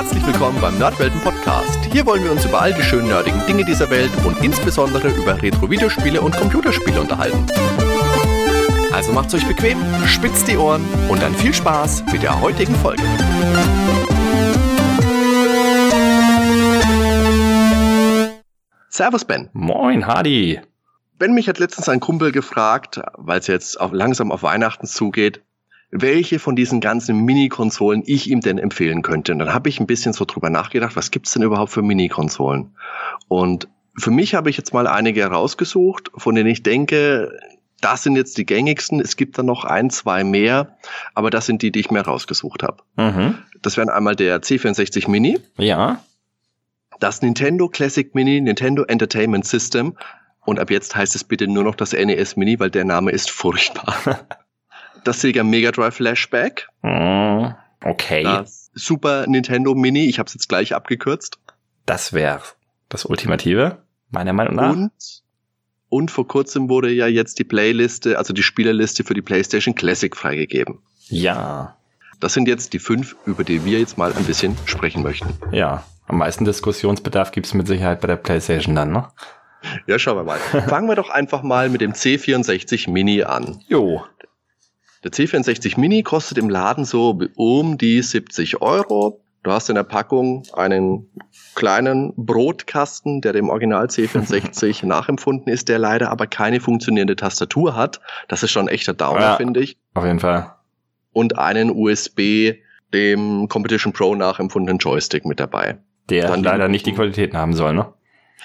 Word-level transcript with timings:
Herzlich 0.00 0.26
willkommen 0.26 0.58
beim 0.62 0.78
Nerdwelten 0.78 1.20
Podcast. 1.20 1.78
Hier 1.92 2.06
wollen 2.06 2.24
wir 2.24 2.32
uns 2.32 2.46
über 2.46 2.62
all 2.62 2.72
die 2.72 2.82
schönen 2.82 3.08
nerdigen 3.08 3.44
Dinge 3.46 3.66
dieser 3.66 3.90
Welt 3.90 4.10
und 4.24 4.42
insbesondere 4.42 5.10
über 5.10 5.42
Retro-Videospiele 5.42 6.22
und 6.22 6.34
Computerspiele 6.34 6.98
unterhalten. 6.98 7.46
Also 8.94 9.12
macht's 9.12 9.34
euch 9.34 9.46
bequem, 9.46 9.78
spitzt 10.06 10.48
die 10.48 10.56
Ohren 10.56 10.82
und 11.10 11.20
dann 11.20 11.34
viel 11.34 11.52
Spaß 11.52 12.04
mit 12.10 12.22
der 12.22 12.40
heutigen 12.40 12.74
Folge. 12.76 13.02
Servus 18.88 19.26
Ben. 19.26 19.50
Moin 19.52 20.06
Hardy. 20.06 20.62
Ben, 21.18 21.34
mich 21.34 21.46
hat 21.46 21.58
letztens 21.58 21.90
ein 21.90 22.00
Kumpel 22.00 22.32
gefragt, 22.32 23.02
weil 23.18 23.40
es 23.40 23.48
jetzt 23.48 23.78
auf, 23.78 23.92
langsam 23.92 24.32
auf 24.32 24.42
Weihnachten 24.42 24.86
zugeht, 24.86 25.42
welche 25.90 26.38
von 26.38 26.54
diesen 26.56 26.80
ganzen 26.80 27.24
Mini-Konsolen 27.24 28.02
ich 28.06 28.30
ihm 28.30 28.40
denn 28.40 28.58
empfehlen 28.58 29.02
könnte. 29.02 29.32
Und 29.32 29.40
dann 29.40 29.52
habe 29.52 29.68
ich 29.68 29.80
ein 29.80 29.86
bisschen 29.86 30.12
so 30.12 30.24
drüber 30.24 30.48
nachgedacht, 30.50 30.94
was 30.96 31.10
gibt's 31.10 31.32
denn 31.32 31.42
überhaupt 31.42 31.72
für 31.72 31.82
Mini-Konsolen? 31.82 32.74
Und 33.28 33.68
für 33.98 34.10
mich 34.12 34.34
habe 34.34 34.50
ich 34.50 34.56
jetzt 34.56 34.72
mal 34.72 34.86
einige 34.86 35.20
herausgesucht, 35.20 36.10
von 36.16 36.34
denen 36.34 36.48
ich 36.48 36.62
denke, 36.62 37.36
das 37.80 38.02
sind 38.04 38.14
jetzt 38.14 38.38
die 38.38 38.46
gängigsten. 38.46 39.00
Es 39.00 39.16
gibt 39.16 39.36
dann 39.38 39.46
noch 39.46 39.64
ein, 39.64 39.90
zwei 39.90 40.22
mehr, 40.22 40.76
aber 41.14 41.30
das 41.30 41.46
sind 41.46 41.62
die, 41.62 41.72
die 41.72 41.80
ich 41.80 41.90
mir 41.90 42.02
rausgesucht 42.02 42.62
habe. 42.62 42.82
Mhm. 42.96 43.38
Das 43.62 43.76
wären 43.76 43.88
einmal 43.88 44.14
der 44.14 44.40
C64 44.42 45.10
Mini, 45.10 45.40
Ja. 45.56 46.00
das 47.00 47.20
Nintendo 47.22 47.68
Classic 47.68 48.14
Mini, 48.14 48.40
Nintendo 48.40 48.84
Entertainment 48.84 49.44
System 49.46 49.96
und 50.44 50.60
ab 50.60 50.70
jetzt 50.70 50.94
heißt 50.94 51.14
es 51.16 51.24
bitte 51.24 51.48
nur 51.48 51.64
noch 51.64 51.74
das 51.74 51.92
NES 51.92 52.36
Mini, 52.36 52.60
weil 52.60 52.70
der 52.70 52.84
Name 52.84 53.10
ist 53.10 53.30
furchtbar. 53.30 53.96
Das 55.04 55.20
Sega 55.20 55.42
Mega 55.44 55.70
Drive 55.72 55.96
Flashback, 55.96 56.68
Mm, 56.82 57.48
Okay. 57.84 58.22
das 58.22 58.70
Super 58.74 59.26
Nintendo 59.26 59.74
Mini, 59.74 60.06
ich 60.06 60.18
habe 60.18 60.26
es 60.28 60.34
jetzt 60.34 60.48
gleich 60.48 60.74
abgekürzt 60.74 61.38
Das 61.86 62.12
wäre 62.12 62.42
das 62.88 63.04
Ultimative, 63.04 63.78
meiner 64.10 64.32
Meinung 64.32 64.54
nach. 64.56 64.70
und 64.72 64.92
und 65.88 66.10
vor 66.12 66.28
kurzem 66.28 66.68
wurde 66.68 66.92
ja 66.92 67.08
jetzt 67.08 67.38
die 67.40 67.44
Playliste, 67.44 68.16
also 68.16 68.32
die 68.32 68.44
Spielerliste 68.44 69.02
für 69.02 69.14
die 69.14 69.22
PlayStation 69.22 69.74
Classic 69.74 70.14
freigegeben. 70.16 70.78
Ja. 71.08 71.76
Das 72.20 72.32
sind 72.34 72.46
jetzt 72.46 72.74
die 72.74 72.78
fünf, 72.78 73.16
über 73.26 73.42
die 73.42 73.64
wir 73.64 73.80
jetzt 73.80 73.98
mal 73.98 74.12
ein 74.12 74.24
bisschen 74.24 74.56
sprechen 74.66 75.02
möchten. 75.02 75.30
Ja. 75.50 75.82
Am 76.06 76.18
meisten 76.18 76.44
Diskussionsbedarf 76.44 77.32
gibt's 77.32 77.54
mit 77.54 77.66
Sicherheit 77.66 78.00
bei 78.02 78.06
der 78.06 78.16
PlayStation 78.16 78.76
dann, 78.76 78.92
ne? 78.92 79.08
Ja, 79.88 79.98
schauen 79.98 80.16
wir 80.18 80.24
mal. 80.24 80.38
Fangen 80.68 80.88
wir 80.88 80.94
doch 80.96 81.10
einfach 81.10 81.42
mal 81.42 81.68
mit 81.70 81.80
dem 81.80 81.92
C64 81.92 82.88
Mini 82.88 83.24
an. 83.24 83.60
Jo. 83.66 84.04
Der 85.02 85.10
C64 85.12 85.78
Mini 85.80 86.02
kostet 86.02 86.36
im 86.38 86.48
Laden 86.50 86.84
so 86.84 87.18
um 87.36 87.78
die 87.78 88.02
70 88.02 88.60
Euro. 88.60 89.20
Du 89.42 89.50
hast 89.50 89.70
in 89.70 89.74
der 89.74 89.84
Packung 89.84 90.42
einen 90.52 91.08
kleinen 91.54 92.12
Brotkasten, 92.16 93.22
der 93.22 93.32
dem 93.32 93.48
Original 93.48 93.86
C64 93.86 94.84
nachempfunden 94.86 95.50
ist, 95.50 95.70
der 95.70 95.78
leider 95.78 96.10
aber 96.10 96.26
keine 96.26 96.60
funktionierende 96.60 97.16
Tastatur 97.16 97.74
hat. 97.74 98.00
Das 98.28 98.42
ist 98.42 98.50
schon 98.50 98.66
ein 98.66 98.74
echter 98.74 98.92
Downer, 98.92 99.20
Ja. 99.20 99.36
finde 99.36 99.60
ich. 99.60 99.78
Auf 99.94 100.04
jeden 100.04 100.20
Fall. 100.20 100.52
Und 101.12 101.38
einen 101.38 101.70
USB, 101.70 102.56
dem 102.92 103.48
Competition 103.48 103.94
Pro 103.94 104.14
nachempfundenen 104.14 104.78
Joystick 104.78 105.24
mit 105.24 105.40
dabei. 105.40 105.78
Der 106.10 106.26
Dann 106.26 106.42
leider 106.42 106.68
nicht 106.68 106.84
die 106.84 106.92
Qualitäten 106.92 107.38
haben 107.38 107.54
soll, 107.54 107.72
ne? 107.72 107.86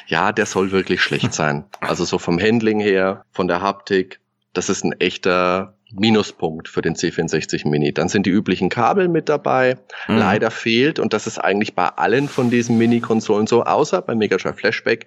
Ja, 0.08 0.32
der 0.32 0.46
soll 0.46 0.72
wirklich 0.72 1.02
schlecht 1.02 1.34
sein. 1.34 1.66
Also 1.82 2.06
so 2.06 2.18
vom 2.20 2.40
Handling 2.40 2.80
her, 2.80 3.26
von 3.32 3.50
der 3.50 3.60
Haptik, 3.62 4.22
das 4.54 4.70
ist 4.70 4.86
ein 4.86 4.94
echter 4.94 5.75
Minuspunkt 5.94 6.68
für 6.68 6.82
den 6.82 6.96
C64 6.96 7.68
Mini. 7.68 7.94
Dann 7.94 8.10
sind 8.10 8.26
die 8.26 8.32
üblichen 8.32 8.70
Kabel 8.70 9.08
mit 9.08 9.30
dabei. 9.30 9.78
Mhm. 10.08 10.18
Leider 10.18 10.52
fehlt, 10.52 11.00
und 11.00 11.14
das 11.14 11.28
ist 11.28 11.38
eigentlich 11.40 11.76
bei 11.76 11.88
allen 11.88 12.28
von 12.28 12.50
diesen 12.50 12.78
Mini-Konsolen 12.78 13.48
so, 13.48 13.64
außer 13.64 14.02
beim 14.02 14.18
Mega 14.18 14.38
Drive 14.38 14.58
Flashback, 14.58 15.06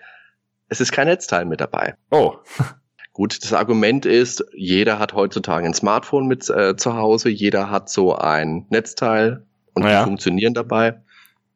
es 0.69 0.81
ist 0.81 0.93
kein 0.93 1.07
Netzteil 1.09 1.45
mit 1.45 1.61
dabei. 1.61 1.95
Oh. 2.11 2.35
Gut, 3.13 3.43
das 3.43 3.53
Argument 3.53 4.07
ist, 4.07 4.45
jeder 4.55 5.01
hat 5.01 5.13
heutzutage 5.13 5.67
ein 5.67 5.75
Smartphone 5.75 6.29
mit 6.29 6.49
äh, 6.51 6.77
zu 6.77 6.95
Hause, 6.95 7.29
jeder 7.31 7.69
hat 7.69 7.89
so 7.91 8.15
ein 8.15 8.67
Netzteil 8.71 9.43
und 9.75 9.83
Ja. 9.83 10.01
die 10.01 10.05
funktionieren 10.05 10.55
dabei. 10.55 11.01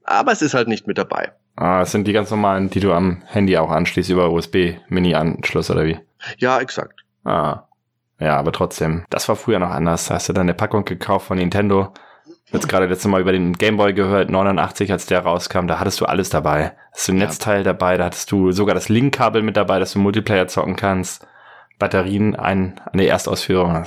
Aber 0.03 0.33
es 0.33 0.43
ist 0.43 0.55
halt 0.55 0.67
nicht 0.67 0.89
mit 0.89 0.99
dabei. 0.99 1.31
Ah, 1.55 1.81
das 1.81 1.93
sind 1.93 2.09
die 2.09 2.13
ganz 2.13 2.31
normalen, 2.33 2.71
die 2.71 2.81
du 2.81 2.93
am 2.93 3.23
Handy 3.27 3.57
auch 3.59 3.71
anschließt 3.71 4.11
über 4.11 4.31
USB-Mini-Anschluss 4.33 5.71
oder 5.71 5.85
wie? 5.85 5.99
Ja, 6.39 6.59
exakt. 6.61 7.05
Ah. 7.25 7.65
Ja, 8.23 8.37
aber 8.37 8.53
trotzdem. 8.53 9.05
Das 9.11 9.29
war 9.29 9.35
früher 9.37 9.59
noch 9.59 9.71
anders. 9.71 10.11
Hast 10.11 10.29
du 10.29 10.33
dann 10.33 10.43
eine 10.43 10.55
Packung 10.55 10.85
gekauft 10.85 11.27
von 11.27 11.39
Nintendo? 11.39 11.93
Jetzt 12.53 12.69
gerade 12.69 12.87
letztes 12.87 13.11
Mal 13.11 13.21
über 13.21 13.33
den 13.33 13.55
Gameboy 13.55 13.95
gehört, 13.95 14.31
89, 14.31 14.93
als 14.93 15.07
der 15.07 15.21
rauskam, 15.21 15.67
da 15.67 15.81
hattest 15.81 16.01
du 16.01 16.05
alles 16.05 16.29
dabei. 16.29 16.73
Hast 16.93 17.09
du 17.09 17.13
ein 17.13 17.19
Ja. 17.19 17.27
Netzteil 17.27 17.65
dabei, 17.65 17.97
da 17.97 18.05
hattest 18.05 18.31
du 18.31 18.53
sogar 18.53 18.75
das 18.75 18.89
Link-Kabel 18.91 19.43
mit 19.43 19.57
dabei, 19.57 19.79
dass 19.79 19.95
du 19.95 19.99
Multiplayer 19.99 20.47
zocken 20.49 20.77
kannst. 20.77 21.27
Batterien 21.79 22.37
ein, 22.37 22.81
eine 22.93 23.07
Erstausführung. 23.07 23.87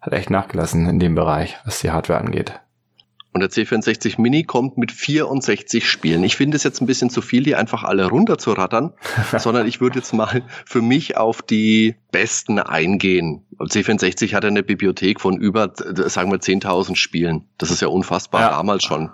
Hat 0.00 0.12
echt 0.12 0.30
nachgelassen 0.30 0.88
in 0.88 1.00
dem 1.00 1.14
Bereich, 1.14 1.56
was 1.64 1.80
die 1.80 1.90
Hardware 1.90 2.20
angeht. 2.20 2.60
Und 3.32 3.40
der 3.40 3.50
C64 3.50 4.20
Mini 4.20 4.44
kommt 4.44 4.78
mit 4.78 4.90
64 4.90 5.88
Spielen. 5.88 6.24
Ich 6.24 6.36
finde 6.36 6.56
es 6.56 6.64
jetzt 6.64 6.80
ein 6.80 6.86
bisschen 6.86 7.10
zu 7.10 7.20
viel, 7.20 7.42
die 7.42 7.54
einfach 7.54 7.84
alle 7.84 8.06
runterzurattern, 8.08 8.94
sondern 9.38 9.66
ich 9.66 9.80
würde 9.80 9.98
jetzt 9.98 10.12
mal 10.14 10.42
für 10.64 10.80
mich 10.80 11.16
auf 11.16 11.42
die 11.42 11.96
besten 12.10 12.58
eingehen. 12.58 13.44
C64 13.60 14.34
hat 14.34 14.44
eine 14.44 14.62
Bibliothek 14.62 15.20
von 15.20 15.36
über, 15.36 15.72
sagen 15.74 16.30
wir, 16.32 16.38
10.000 16.38 16.96
Spielen. 16.96 17.44
Das 17.58 17.70
ist 17.70 17.82
ja 17.82 17.88
unfassbar, 17.88 18.40
Ja. 18.40 18.50
damals 18.50 18.84
schon. 18.84 19.10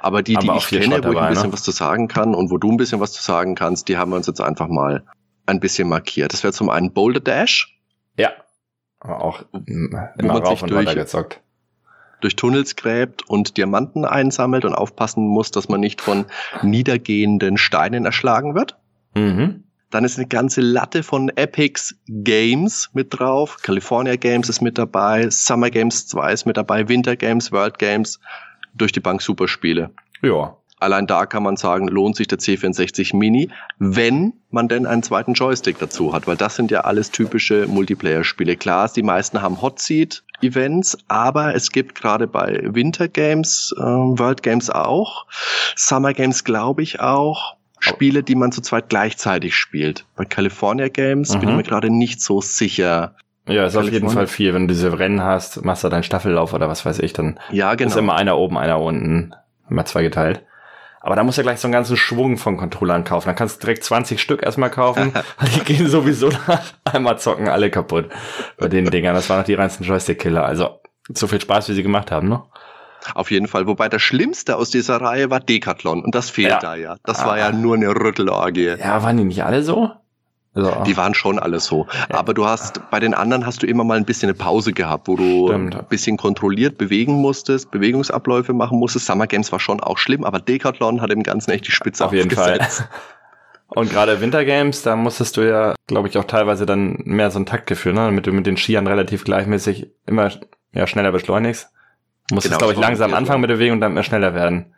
Aber 0.00 0.22
die, 0.22 0.36
die 0.36 0.48
Aber 0.48 0.58
ich 0.58 0.68
kenne, 0.68 1.02
wo 1.02 1.10
ich 1.10 1.18
ein 1.18 1.28
bisschen 1.30 1.46
ne? 1.48 1.52
was 1.52 1.64
zu 1.64 1.72
sagen 1.72 2.06
kann 2.06 2.34
und 2.36 2.50
wo 2.52 2.58
du 2.58 2.70
ein 2.70 2.76
bisschen 2.76 3.00
was 3.00 3.12
zu 3.12 3.22
sagen 3.22 3.56
kannst, 3.56 3.88
die 3.88 3.96
haben 3.96 4.12
wir 4.12 4.16
uns 4.16 4.28
jetzt 4.28 4.40
einfach 4.40 4.68
mal 4.68 5.04
ein 5.46 5.58
bisschen 5.58 5.88
markiert. 5.88 6.32
Das 6.32 6.44
wäre 6.44 6.52
zum 6.52 6.70
einen 6.70 6.92
Boulder 6.92 7.18
Dash. 7.20 7.76
Ja. 8.16 8.30
Aber 9.00 9.22
auch 9.24 9.42
mm, 9.52 9.96
immer 10.18 10.34
rauf 10.40 10.62
und 10.62 10.70
durch- 10.70 10.78
runter 10.86 10.94
gezockt. 10.94 11.40
Durch 12.20 12.36
Tunnels 12.36 12.76
gräbt 12.76 13.28
und 13.28 13.56
Diamanten 13.56 14.04
einsammelt 14.04 14.64
und 14.64 14.74
aufpassen 14.74 15.26
muss, 15.26 15.50
dass 15.50 15.68
man 15.68 15.80
nicht 15.80 16.00
von 16.00 16.26
niedergehenden 16.62 17.56
Steinen 17.58 18.04
erschlagen 18.04 18.54
wird. 18.54 18.76
Mhm. 19.14 19.64
Dann 19.90 20.04
ist 20.04 20.18
eine 20.18 20.26
ganze 20.26 20.60
Latte 20.60 21.02
von 21.02 21.30
Epics 21.30 21.96
Games 22.06 22.90
mit 22.92 23.18
drauf. 23.18 23.58
California 23.62 24.16
Games 24.16 24.48
ist 24.48 24.60
mit 24.60 24.76
dabei, 24.76 25.30
Summer 25.30 25.70
Games 25.70 26.06
2 26.08 26.32
ist 26.32 26.46
mit 26.46 26.58
dabei, 26.58 26.88
Winter 26.88 27.16
Games, 27.16 27.52
World 27.52 27.78
Games, 27.78 28.20
durch 28.74 28.92
die 28.92 29.00
Bank 29.00 29.22
Superspiele. 29.22 29.90
Ja. 30.22 30.56
Allein 30.80 31.06
da 31.08 31.26
kann 31.26 31.42
man 31.42 31.56
sagen, 31.56 31.88
lohnt 31.88 32.16
sich 32.16 32.28
der 32.28 32.38
C64 32.38 33.16
Mini, 33.16 33.50
wenn 33.78 34.34
man 34.50 34.68
denn 34.68 34.86
einen 34.86 35.02
zweiten 35.02 35.32
Joystick 35.32 35.78
dazu 35.78 36.12
hat, 36.12 36.28
weil 36.28 36.36
das 36.36 36.54
sind 36.54 36.70
ja 36.70 36.82
alles 36.82 37.10
typische 37.10 37.66
Multiplayer-Spiele. 37.66 38.56
Klar, 38.56 38.88
die 38.94 39.02
meisten 39.02 39.42
haben 39.42 39.60
Hot 39.60 39.80
Seat 39.80 40.22
Events, 40.42 40.96
aber 41.08 41.54
es 41.54 41.70
gibt 41.72 41.94
gerade 41.94 42.26
bei 42.26 42.60
Winter 42.64 43.08
Games, 43.08 43.74
äh, 43.78 43.82
World 43.82 44.42
Games 44.42 44.70
auch, 44.70 45.26
Summer 45.76 46.12
Games 46.14 46.44
glaube 46.44 46.82
ich 46.82 47.00
auch, 47.00 47.56
Spiele, 47.80 48.22
die 48.22 48.34
man 48.34 48.50
zu 48.52 48.60
zweit 48.60 48.88
gleichzeitig 48.88 49.54
spielt. 49.54 50.04
Bei 50.16 50.24
California 50.24 50.88
Games 50.88 51.30
bin 51.32 51.42
ich 51.42 51.48
Mhm. 51.48 51.56
mir 51.56 51.62
gerade 51.62 51.90
nicht 51.90 52.20
so 52.20 52.40
sicher. 52.40 53.14
Ja, 53.46 53.64
ist 53.66 53.76
auf 53.76 53.90
jeden. 53.90 54.10
Fall 54.10 54.26
viel. 54.26 54.52
Wenn 54.52 54.68
du 54.68 54.74
diese 54.74 54.98
Rennen 54.98 55.22
hast, 55.22 55.64
machst 55.64 55.82
du 55.84 55.88
deinen 55.88 56.02
Staffellauf 56.02 56.52
oder 56.52 56.68
was 56.68 56.84
weiß 56.84 56.98
ich, 56.98 57.12
dann 57.14 57.38
Ja, 57.50 57.74
genau. 57.76 57.90
ist 57.90 57.96
immer 57.96 58.14
einer 58.16 58.36
oben, 58.36 58.58
einer 58.58 58.80
unten. 58.80 59.32
Immer 59.70 59.84
zwei 59.84 60.02
geteilt. 60.02 60.42
Aber 61.08 61.16
da 61.16 61.24
musst 61.24 61.38
du 61.38 61.42
gleich 61.42 61.58
so 61.58 61.66
einen 61.68 61.72
ganzen 61.72 61.96
Schwung 61.96 62.36
von 62.36 62.58
Controllern 62.58 63.02
kaufen. 63.02 63.28
Dann 63.28 63.34
kannst 63.34 63.56
du 63.56 63.60
direkt 63.64 63.82
20 63.82 64.20
Stück 64.20 64.42
erstmal 64.42 64.68
kaufen. 64.70 65.14
die 65.56 65.60
gehen 65.60 65.88
sowieso 65.88 66.28
nach 66.28 66.60
einmal 66.84 67.18
zocken 67.18 67.48
alle 67.48 67.70
kaputt 67.70 68.10
bei 68.58 68.68
den 68.68 68.84
Dingern. 68.90 69.14
Das 69.14 69.30
waren 69.30 69.38
noch 69.38 69.46
die 69.46 69.54
reinsten 69.54 69.84
Joystick-Killer. 69.86 70.44
Also 70.44 70.82
so 71.08 71.26
viel 71.26 71.40
Spaß, 71.40 71.70
wie 71.70 71.72
sie 71.72 71.82
gemacht 71.82 72.10
haben, 72.10 72.28
ne? 72.28 72.42
Auf 73.14 73.30
jeden 73.30 73.48
Fall. 73.48 73.66
Wobei 73.66 73.88
das 73.88 74.02
Schlimmste 74.02 74.56
aus 74.56 74.68
dieser 74.68 75.00
Reihe 75.00 75.30
war 75.30 75.40
Decathlon. 75.40 76.04
Und 76.04 76.14
das 76.14 76.28
fehlt 76.28 76.50
Ja. 76.50 76.58
da 76.58 76.74
ja. 76.74 76.96
Das 77.04 77.20
Ah. 77.20 77.26
war 77.28 77.38
ja 77.38 77.52
nur 77.52 77.76
eine 77.76 77.88
Rüttelorgie. 77.88 78.74
Ja, 78.78 79.02
waren 79.02 79.16
die 79.16 79.24
nicht 79.24 79.42
alle 79.42 79.62
so? 79.62 79.90
Also, 80.58 80.82
Die 80.84 80.96
waren 80.96 81.14
schon 81.14 81.38
alle 81.38 81.60
so. 81.60 81.86
Ja. 82.10 82.18
Aber 82.18 82.34
du 82.34 82.44
hast, 82.46 82.90
bei 82.90 83.00
den 83.00 83.14
anderen 83.14 83.46
hast 83.46 83.62
du 83.62 83.66
immer 83.66 83.84
mal 83.84 83.96
ein 83.96 84.04
bisschen 84.04 84.28
eine 84.28 84.38
Pause 84.38 84.72
gehabt, 84.72 85.08
wo 85.08 85.16
du 85.16 85.48
Stimmt. 85.48 85.76
ein 85.76 85.84
bisschen 85.88 86.16
kontrolliert 86.16 86.78
bewegen 86.78 87.14
musstest, 87.14 87.70
Bewegungsabläufe 87.70 88.52
machen 88.52 88.78
musstest. 88.78 89.06
Summer 89.06 89.26
Games 89.26 89.52
war 89.52 89.60
schon 89.60 89.80
auch 89.80 89.98
schlimm, 89.98 90.24
aber 90.24 90.40
Decathlon 90.40 91.00
hat 91.00 91.10
dem 91.10 91.22
Ganzen 91.22 91.50
echt 91.50 91.66
die 91.66 91.72
Spitze 91.72 92.04
auf 92.04 92.12
jeden 92.12 92.30
Fall. 92.30 92.60
Und 93.68 93.90
gerade 93.90 94.20
Wintergames, 94.22 94.82
da 94.82 94.96
musstest 94.96 95.36
du 95.36 95.42
ja, 95.42 95.74
glaube 95.86 96.08
ich, 96.08 96.16
auch 96.16 96.24
teilweise 96.24 96.64
dann 96.64 97.00
mehr 97.04 97.30
so 97.30 97.38
ein 97.38 97.44
Taktgefühl, 97.44 97.92
ne? 97.92 98.00
damit 98.00 98.26
du 98.26 98.32
mit 98.32 98.46
den 98.46 98.56
Skiern 98.56 98.86
relativ 98.86 99.24
gleichmäßig 99.24 99.90
immer 100.06 100.30
ja, 100.72 100.86
schneller 100.86 101.12
beschleunigst. 101.12 101.70
Du 102.28 102.34
musstest, 102.34 102.54
Genau, 102.54 102.58
glaube 102.66 102.72
ich, 102.72 102.80
langsam 102.80 103.12
anfangen 103.12 103.42
mit 103.42 103.50
der 103.50 103.56
Bewegung 103.56 103.74
und 103.74 103.80
dann 103.80 103.92
mehr 103.92 104.02
schneller 104.02 104.34
werden. 104.34 104.74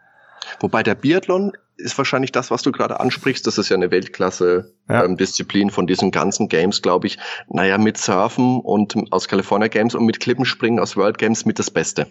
Wobei 0.61 0.83
der 0.83 0.95
Biathlon 0.95 1.53
ist 1.77 1.97
wahrscheinlich 1.97 2.33
das, 2.33 2.51
was 2.51 2.63
du 2.63 2.73
gerade 2.73 3.01
ansprichst. 3.01 3.47
Das 3.47 3.59
ist 3.59 3.69
ja 3.69 3.77
eine 3.77 3.91
Weltklasse-Disziplin 3.91 5.69
Ja. 5.69 5.75
von 5.75 5.87
diesen 5.87 6.11
ganzen 6.11 6.49
Games, 6.49 6.83
glaube 6.83 7.07
ich. 7.07 7.19
Naja, 7.49 7.79
mit 7.79 7.97
Surfen 7.97 8.61
und 8.61 8.95
aus 9.11 9.29
California 9.29 9.69
Games 9.69 9.95
und 9.95 10.05
mit 10.05 10.21
Klippenspringen 10.21 10.79
aus 10.81 10.97
World 10.97 11.19
Games 11.19 11.47
mit 11.47 11.59
das 11.59 11.71
Beste. 11.71 12.07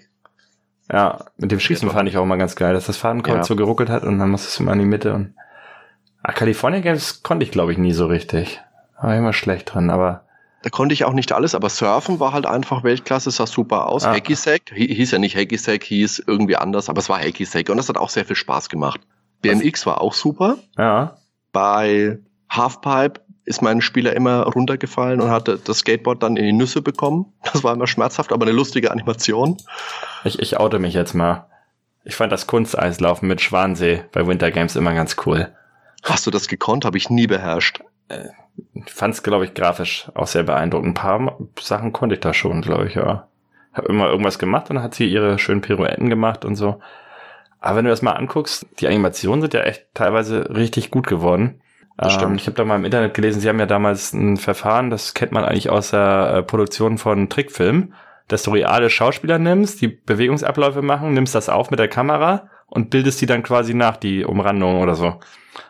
Ja, 0.92 1.26
mit 1.38 1.52
dem 1.52 1.60
Schießen 1.60 1.90
fand 1.92 2.10
ich 2.10 2.18
auch 2.18 2.26
mal 2.26 2.38
ganz 2.38 2.56
geil, 2.56 2.74
dass 2.74 2.88
das 2.88 2.98
Fadenkreuz 2.98 3.36
ja. 3.36 3.44
so 3.44 3.56
geruckelt 3.56 3.90
hat 3.90 4.04
und 4.04 4.18
dann 4.18 4.32
musstest 4.32 4.58
du 4.58 4.64
mal 4.64 4.74
in 4.74 4.80
die 4.80 4.86
Mitte 4.86 5.14
und 5.14 5.36
ah, 6.24 6.32
California 6.32 6.80
Games 6.80 7.22
konnte 7.22 7.44
ich 7.46 7.52
glaube 7.52 7.72
ich 7.72 7.78
nie 7.78 7.94
so 7.94 8.08
richtig. 8.08 8.60
War 9.00 9.16
immer 9.16 9.34
schlecht 9.34 9.74
dran, 9.74 9.92
aber 9.92 10.24
da 10.62 10.70
konnte 10.70 10.94
ich 10.94 11.06
auch 11.06 11.14
nicht 11.14 11.32
alles, 11.32 11.56
aber 11.56 11.70
Surfen 11.70 12.20
war 12.20 12.34
halt 12.34 12.46
einfach 12.46 12.84
Weltklasse, 12.84 13.32
sah 13.32 13.48
super 13.48 13.88
aus. 13.88 14.04
Ah. 14.04 14.14
Hacky 14.14 14.36
Sack, 14.36 14.74
hieß 14.74 15.12
ja 15.12 15.20
nicht 15.20 15.36
Hacky 15.36 15.58
Sack, 15.58 15.84
hieß 15.84 16.24
irgendwie 16.28 16.58
anders, 16.58 16.90
aber 16.90 17.00
es 17.00 17.10
war 17.10 17.20
Hacky 17.20 17.46
Sack 17.46 17.70
und 17.70 17.78
das 17.78 17.88
hat 17.88 17.98
auch 17.98 18.10
sehr 18.10 18.26
viel 18.26 18.36
Spaß 18.36 18.70
gemacht. 18.70 19.02
BMX 19.42 19.86
war 19.86 20.02
auch 20.02 20.14
super. 20.14 20.58
Ja. 20.78 21.18
Bei 21.54 22.20
Halfpipe 22.50 23.22
ist 23.46 23.62
mein 23.62 23.82
Spieler 23.82 24.16
immer 24.16 24.44
runtergefallen 24.44 25.22
und 25.22 25.30
hatte 25.30 25.58
das 25.58 25.80
Skateboard 25.80 26.22
dann 26.22 26.36
in 26.36 26.46
die 26.46 26.54
Nüsse 26.54 26.82
bekommen. 26.82 27.34
Das 27.52 27.64
war 27.64 27.74
immer 27.74 27.88
schmerzhaft, 27.88 28.34
aber 28.34 28.46
eine 28.46 28.52
lustige 28.52 28.92
Animation. 28.92 29.58
Ich, 30.24 30.40
ich 30.40 30.60
oute 30.60 30.78
mich 30.78 30.94
jetzt 30.94 31.14
mal. 31.14 31.48
Ich 32.04 32.16
fand 32.16 32.32
das 32.32 32.48
Kunsteislaufen 32.48 33.28
mit 33.28 33.42
Schwansee 33.42 34.04
bei 34.12 34.28
Winter 34.28 34.52
Games 34.52 34.76
immer 34.76 34.94
ganz 34.94 35.16
cool. 35.26 35.52
Hast 36.04 36.28
du 36.28 36.32
das 36.32 36.48
gekonnt? 36.48 36.86
Habe 36.86 36.98
ich 36.98 37.10
nie 37.10 37.28
beherrscht. 37.28 37.82
Äh, 38.10 38.30
ich 38.74 38.92
fand 38.92 39.14
es, 39.14 39.24
glaube 39.24 39.46
ich, 39.46 39.54
grafisch 39.54 40.10
auch 40.14 40.28
sehr 40.28 40.44
beeindruckend. 40.44 40.90
Ein 40.90 40.94
paar 40.94 41.38
Sachen 41.60 41.94
konnte 41.94 42.16
ich 42.16 42.22
da 42.22 42.34
schon, 42.34 42.62
glaube 42.62 42.88
ich, 42.88 42.96
ja. 42.96 43.28
Hab 43.72 43.86
immer 43.86 44.10
irgendwas 44.10 44.40
gemacht 44.40 44.70
und 44.70 44.76
dann 44.76 44.84
hat 44.84 44.96
sie 44.96 45.08
ihre 45.08 45.40
schönen 45.40 45.62
Pirouetten 45.62 46.10
gemacht 46.10 46.44
und 46.44 46.56
so. 46.56 46.82
Aber 47.62 47.78
wenn 47.78 47.86
du 47.86 47.92
das 47.92 48.02
mal 48.02 48.14
anguckst, 48.14 48.66
die 48.80 48.88
Animationen 48.88 49.42
sind 49.42 49.54
ja 49.54 49.62
echt 49.62 49.88
teilweise 49.94 50.56
richtig 50.56 50.92
gut 50.92 51.08
geworden. 51.08 51.62
Das 51.98 52.22
ähm, 52.22 52.36
ich 52.36 52.48
habe 52.48 52.56
da 52.56 52.64
mal 52.64 52.78
im 52.78 52.86
Internet 52.86 53.14
gelesen, 53.14 53.42
sie 53.42 53.50
haben 53.50 53.60
ja 53.60 53.66
damals 53.66 54.14
ein 54.14 54.38
Verfahren, 54.38 54.90
das 54.90 55.14
kennt 55.14 55.34
man 55.34 55.44
eigentlich 55.44 55.70
aus 55.70 55.92
der 55.92 56.34
äh, 56.34 56.44
Produktion 56.44 56.98
von 56.98 57.28
Trickfilmen, 57.30 57.94
dass 58.30 58.44
du 58.44 58.52
reale 58.52 58.90
Schauspieler 58.90 59.38
nimmst, 59.38 59.82
die 59.82 59.90
Bewegungsabläufe 59.90 60.82
machen, 60.82 61.14
nimmst 61.14 61.36
das 61.36 61.50
auf 61.50 61.72
mit 61.72 61.80
der 61.80 61.90
Kamera 61.90 62.50
und 62.70 62.90
bildest 62.90 63.22
die 63.22 63.26
dann 63.26 63.44
quasi 63.44 63.74
nach, 63.74 63.98
die 63.98 64.26
Umrandung 64.26 64.82
oder 64.82 64.96
so. 64.96 65.20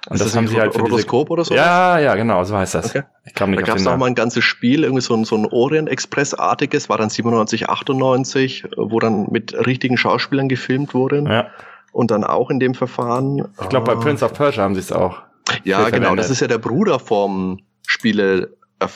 Und 0.08 0.16
ist 0.16 0.22
das, 0.22 0.30
das 0.30 0.36
haben 0.36 0.48
sie 0.48 0.60
halt 0.60 0.74
für 0.74 0.82
Rotoskop 0.82 1.28
diese... 1.28 1.34
oder 1.34 1.46
so? 1.46 1.56
Ja, 1.56 2.00
ja, 2.00 2.16
genau, 2.16 2.44
so 2.44 2.56
heißt 2.56 2.76
das. 2.76 2.90
Okay. 2.90 3.04
Ich 3.26 3.34
kam 3.34 3.52
nicht 3.52 3.62
da 3.62 3.66
gab 3.66 3.78
es 3.78 3.88
auch 3.88 3.98
mal 3.98 4.08
ein 4.08 4.16
ganzes 4.16 4.44
Spiel, 4.44 4.84
irgendwie 4.84 5.02
so 5.02 5.16
ein, 5.16 5.26
so 5.26 5.36
ein 5.36 5.46
Orient 5.46 5.90
Express-artiges, 5.90 6.90
war 6.90 6.98
dann 6.98 7.10
97, 7.10 7.70
98, 7.70 8.66
wo 8.78 9.00
dann 9.00 9.28
mit 9.32 9.54
richtigen 9.66 9.98
Schauspielern 9.98 10.50
gefilmt 10.50 10.94
wurde. 10.94 11.24
Ja. 11.28 11.48
Und 11.92 12.12
dann 12.12 12.24
auch 12.24 12.50
in 12.50 12.60
dem 12.60 12.76
Verfahren. 12.76 13.48
Ich 13.62 13.70
glaube, 13.70 13.88
bei 13.88 13.94
ah. 13.94 14.00
Prince 14.00 14.24
of 14.24 14.34
Persia 14.34 14.64
haben 14.64 14.76
sie 14.76 14.82
es 14.82 14.92
auch. 14.92 15.24
Ja, 15.64 15.90
genau. 15.90 16.16
Das 16.16 16.30
ist 16.30 16.40
ja 16.40 16.48
der 16.48 16.60
Bruder 16.60 17.00
vom 17.00 17.60
Spiele, 17.88 18.56
äh, 18.80 18.88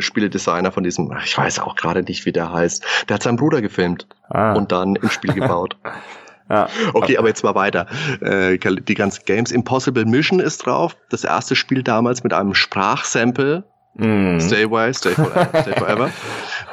Spieledesigner 0.00 0.70
von 0.70 0.84
diesem, 0.84 1.12
ich 1.24 1.36
weiß 1.36 1.60
auch 1.60 1.76
gerade 1.76 2.02
nicht, 2.02 2.26
wie 2.26 2.32
der 2.32 2.52
heißt. 2.52 2.84
Der 3.08 3.14
hat 3.14 3.22
seinen 3.22 3.36
Bruder 3.36 3.62
gefilmt 3.62 4.06
ah. 4.28 4.52
und 4.52 4.70
dann 4.70 4.96
im 4.96 5.08
Spiel 5.08 5.32
gebaut. 5.32 5.76
ja. 6.48 6.68
Okay, 6.92 7.16
aber 7.16 7.28
jetzt 7.28 7.42
mal 7.44 7.54
weiter. 7.54 7.86
Äh, 8.20 8.58
die 8.58 8.94
ganzen 8.94 9.24
Games. 9.24 9.50
Impossible 9.52 10.04
Mission 10.04 10.40
ist 10.40 10.66
drauf. 10.66 10.96
Das 11.10 11.24
erste 11.24 11.56
Spiel 11.56 11.82
damals 11.82 12.22
mit 12.22 12.32
einem 12.32 12.54
Sprachsample. 12.54 13.64
Mm. 13.94 14.38
Stay 14.40 14.64
away, 14.64 14.92
stay 14.94 15.10
forever. 15.10 15.48
stay 15.62 15.72
forever. 15.72 16.10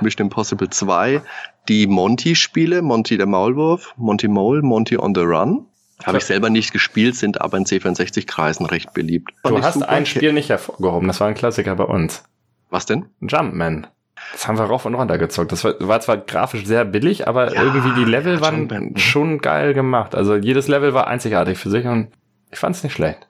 Mission 0.01 0.27
Impossible 0.27 0.69
2. 0.69 1.21
Die 1.67 1.87
Monty-Spiele, 1.87 2.81
Monty 2.81 3.17
der 3.17 3.27
Maulwurf, 3.27 3.93
Monty 3.97 4.27
Mole, 4.27 4.61
Monty 4.61 4.97
on 4.97 5.13
the 5.13 5.21
Run. 5.21 5.65
Habe 6.05 6.17
ich 6.17 6.23
selber 6.23 6.49
nicht 6.49 6.71
gespielt, 6.71 7.15
sind 7.15 7.41
aber 7.41 7.57
in 7.57 7.65
C64-Kreisen 7.65 8.65
recht 8.65 8.93
beliebt. 8.93 9.33
Fand 9.43 9.57
du 9.57 9.61
hast 9.61 9.73
super. 9.75 9.89
ein 9.89 10.05
Spiel 10.05 10.31
nicht 10.31 10.49
hervorgehoben, 10.49 11.07
das 11.07 11.19
war 11.19 11.27
ein 11.27 11.35
Klassiker 11.35 11.75
bei 11.75 11.83
uns. 11.83 12.23
Was 12.69 12.85
denn? 12.85 13.07
Jumpman. 13.19 13.87
Das 14.31 14.47
haben 14.47 14.57
wir 14.57 14.65
rauf 14.65 14.85
und 14.85 14.95
runter 14.95 15.17
gezockt. 15.17 15.51
Das 15.51 15.63
war, 15.63 15.73
war 15.79 15.99
zwar 16.01 16.17
grafisch 16.17 16.65
sehr 16.65 16.85
billig, 16.85 17.27
aber 17.27 17.53
ja, 17.53 17.63
irgendwie 17.63 17.93
die 17.99 18.09
Level 18.09 18.41
waren 18.41 18.69
Jumpman. 18.69 18.97
schon 18.97 19.39
geil 19.39 19.73
gemacht. 19.73 20.15
Also 20.15 20.35
jedes 20.35 20.67
Level 20.67 20.93
war 20.93 21.07
einzigartig 21.07 21.57
für 21.57 21.69
sich 21.69 21.85
und 21.85 22.09
ich 22.51 22.59
fand 22.59 22.75
es 22.75 22.83
nicht 22.83 22.93
schlecht. 22.93 23.27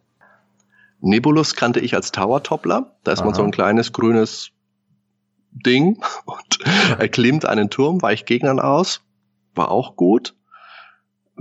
Nebulus 1.01 1.55
kannte 1.55 1.79
ich 1.79 1.95
als 1.95 2.11
Tower-Toppler. 2.11 2.95
Da 3.03 3.11
ist 3.11 3.19
Aha. 3.19 3.25
man 3.25 3.35
so 3.35 3.43
ein 3.43 3.51
kleines 3.51 3.93
grünes 3.93 4.51
Ding 5.51 6.03
und 6.25 6.59
er 6.99 7.07
klimmt 7.07 7.45
einen 7.45 7.69
Turm, 7.69 8.01
weicht 8.01 8.25
Gegnern 8.25 8.59
aus. 8.59 9.01
War 9.55 9.71
auch 9.71 9.95
gut. 9.95 10.35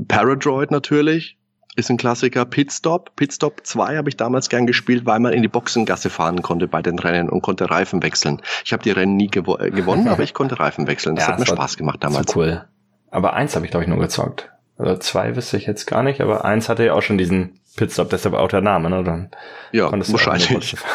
Paradroid 0.06 0.70
natürlich 0.70 1.37
ist 1.78 1.90
ein 1.90 1.96
Klassiker. 1.96 2.44
Pitstop. 2.44 3.14
Pitstop 3.16 3.64
2 3.64 3.96
habe 3.96 4.08
ich 4.08 4.16
damals 4.16 4.48
gern 4.48 4.66
gespielt, 4.66 5.06
weil 5.06 5.20
man 5.20 5.32
in 5.32 5.42
die 5.42 5.48
Boxengasse 5.48 6.10
fahren 6.10 6.42
konnte 6.42 6.68
bei 6.68 6.82
den 6.82 6.98
Rennen 6.98 7.28
und 7.28 7.42
konnte 7.42 7.70
Reifen 7.70 8.02
wechseln. 8.02 8.42
Ich 8.64 8.72
habe 8.72 8.82
die 8.82 8.90
Rennen 8.90 9.16
nie 9.16 9.28
gewo 9.28 9.56
äh, 9.56 9.70
gewonnen, 9.70 10.08
aber 10.08 10.22
ich 10.22 10.34
konnte 10.34 10.58
Reifen 10.58 10.86
wechseln. 10.86 11.16
Das 11.16 11.24
ja, 11.26 11.32
hat 11.32 11.38
mir 11.38 11.46
Spaß 11.46 11.76
gemacht 11.76 12.02
damals. 12.02 12.32
So 12.32 12.40
cool. 12.40 12.64
Aber 13.10 13.34
eins 13.34 13.54
habe 13.54 13.64
ich, 13.64 13.70
glaube 13.70 13.84
ich, 13.84 13.88
nur 13.88 13.98
gezockt. 13.98 14.50
Also 14.76 14.96
zwei 14.98 15.34
wüsste 15.34 15.56
ich 15.56 15.66
jetzt 15.66 15.86
gar 15.86 16.02
nicht, 16.02 16.20
aber 16.20 16.44
eins 16.44 16.68
hatte 16.68 16.84
ja 16.84 16.92
auch 16.92 17.02
schon 17.02 17.18
diesen 17.18 17.60
Pitstop, 17.76 18.10
deshalb 18.10 18.34
auch 18.34 18.48
der 18.48 18.60
Name, 18.60 18.90
ne? 18.90 19.02
Dann 19.02 19.30
ja, 19.72 19.90
wahrscheinlich. 19.90 20.76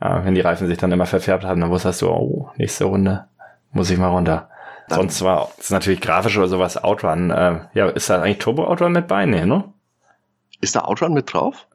Ja, 0.00 0.24
wenn 0.24 0.36
die 0.36 0.40
Reifen 0.40 0.68
sich 0.68 0.78
dann 0.78 0.92
immer 0.92 1.06
verfärbt 1.06 1.44
haben, 1.44 1.60
dann 1.60 1.70
wusstest 1.70 2.02
du, 2.02 2.08
oh, 2.08 2.50
nächste 2.56 2.84
Runde 2.84 3.26
muss 3.72 3.90
ich 3.90 3.98
mal 3.98 4.08
runter. 4.08 4.48
Sonst 4.88 5.22
war 5.22 5.50
es 5.58 5.70
natürlich 5.70 6.00
grafisch 6.00 6.38
oder 6.38 6.48
sowas 6.48 6.82
Outrun. 6.82 7.30
Äh, 7.30 7.60
ja, 7.74 7.88
ist 7.88 8.08
da 8.08 8.22
eigentlich 8.22 8.38
Turbo 8.38 8.66
Outrun 8.66 8.92
mit 8.92 9.06
bei? 9.06 9.26
Nee, 9.26 9.44
ne? 9.44 9.64
Ist 10.60 10.76
da 10.76 10.80
Outrun 10.82 11.12
mit 11.12 11.32
drauf? 11.32 11.66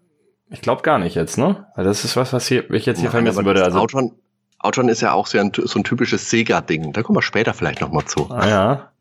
Ich 0.50 0.62
glaube 0.62 0.82
gar 0.82 1.00
nicht 1.00 1.16
jetzt, 1.16 1.38
ne? 1.38 1.68
Weil 1.76 1.86
das 1.86 2.06
ist 2.06 2.16
was, 2.16 2.34
was 2.34 2.48
hier, 2.48 2.70
ich 2.72 2.86
jetzt 2.86 3.00
hier 3.00 3.06
Nein, 3.06 3.24
vermissen 3.24 3.46
würde. 3.46 3.64
Also 3.64 3.80
Outrun, 3.80 4.12
Outrun 4.60 4.90
ist 4.90 5.02
ja 5.02 5.14
auch 5.14 5.28
so 5.28 5.40
ein, 5.40 5.52
so 5.56 5.80
ein 5.80 5.84
typisches 5.84 6.30
Sega-Ding. 6.30 6.94
Da 6.94 7.02
kommen 7.02 7.18
wir 7.18 7.24
später 7.24 7.54
vielleicht 7.54 7.82
nochmal 7.82 8.06
zu. 8.06 8.30
Ah, 8.30 8.48
ja. 8.48 8.92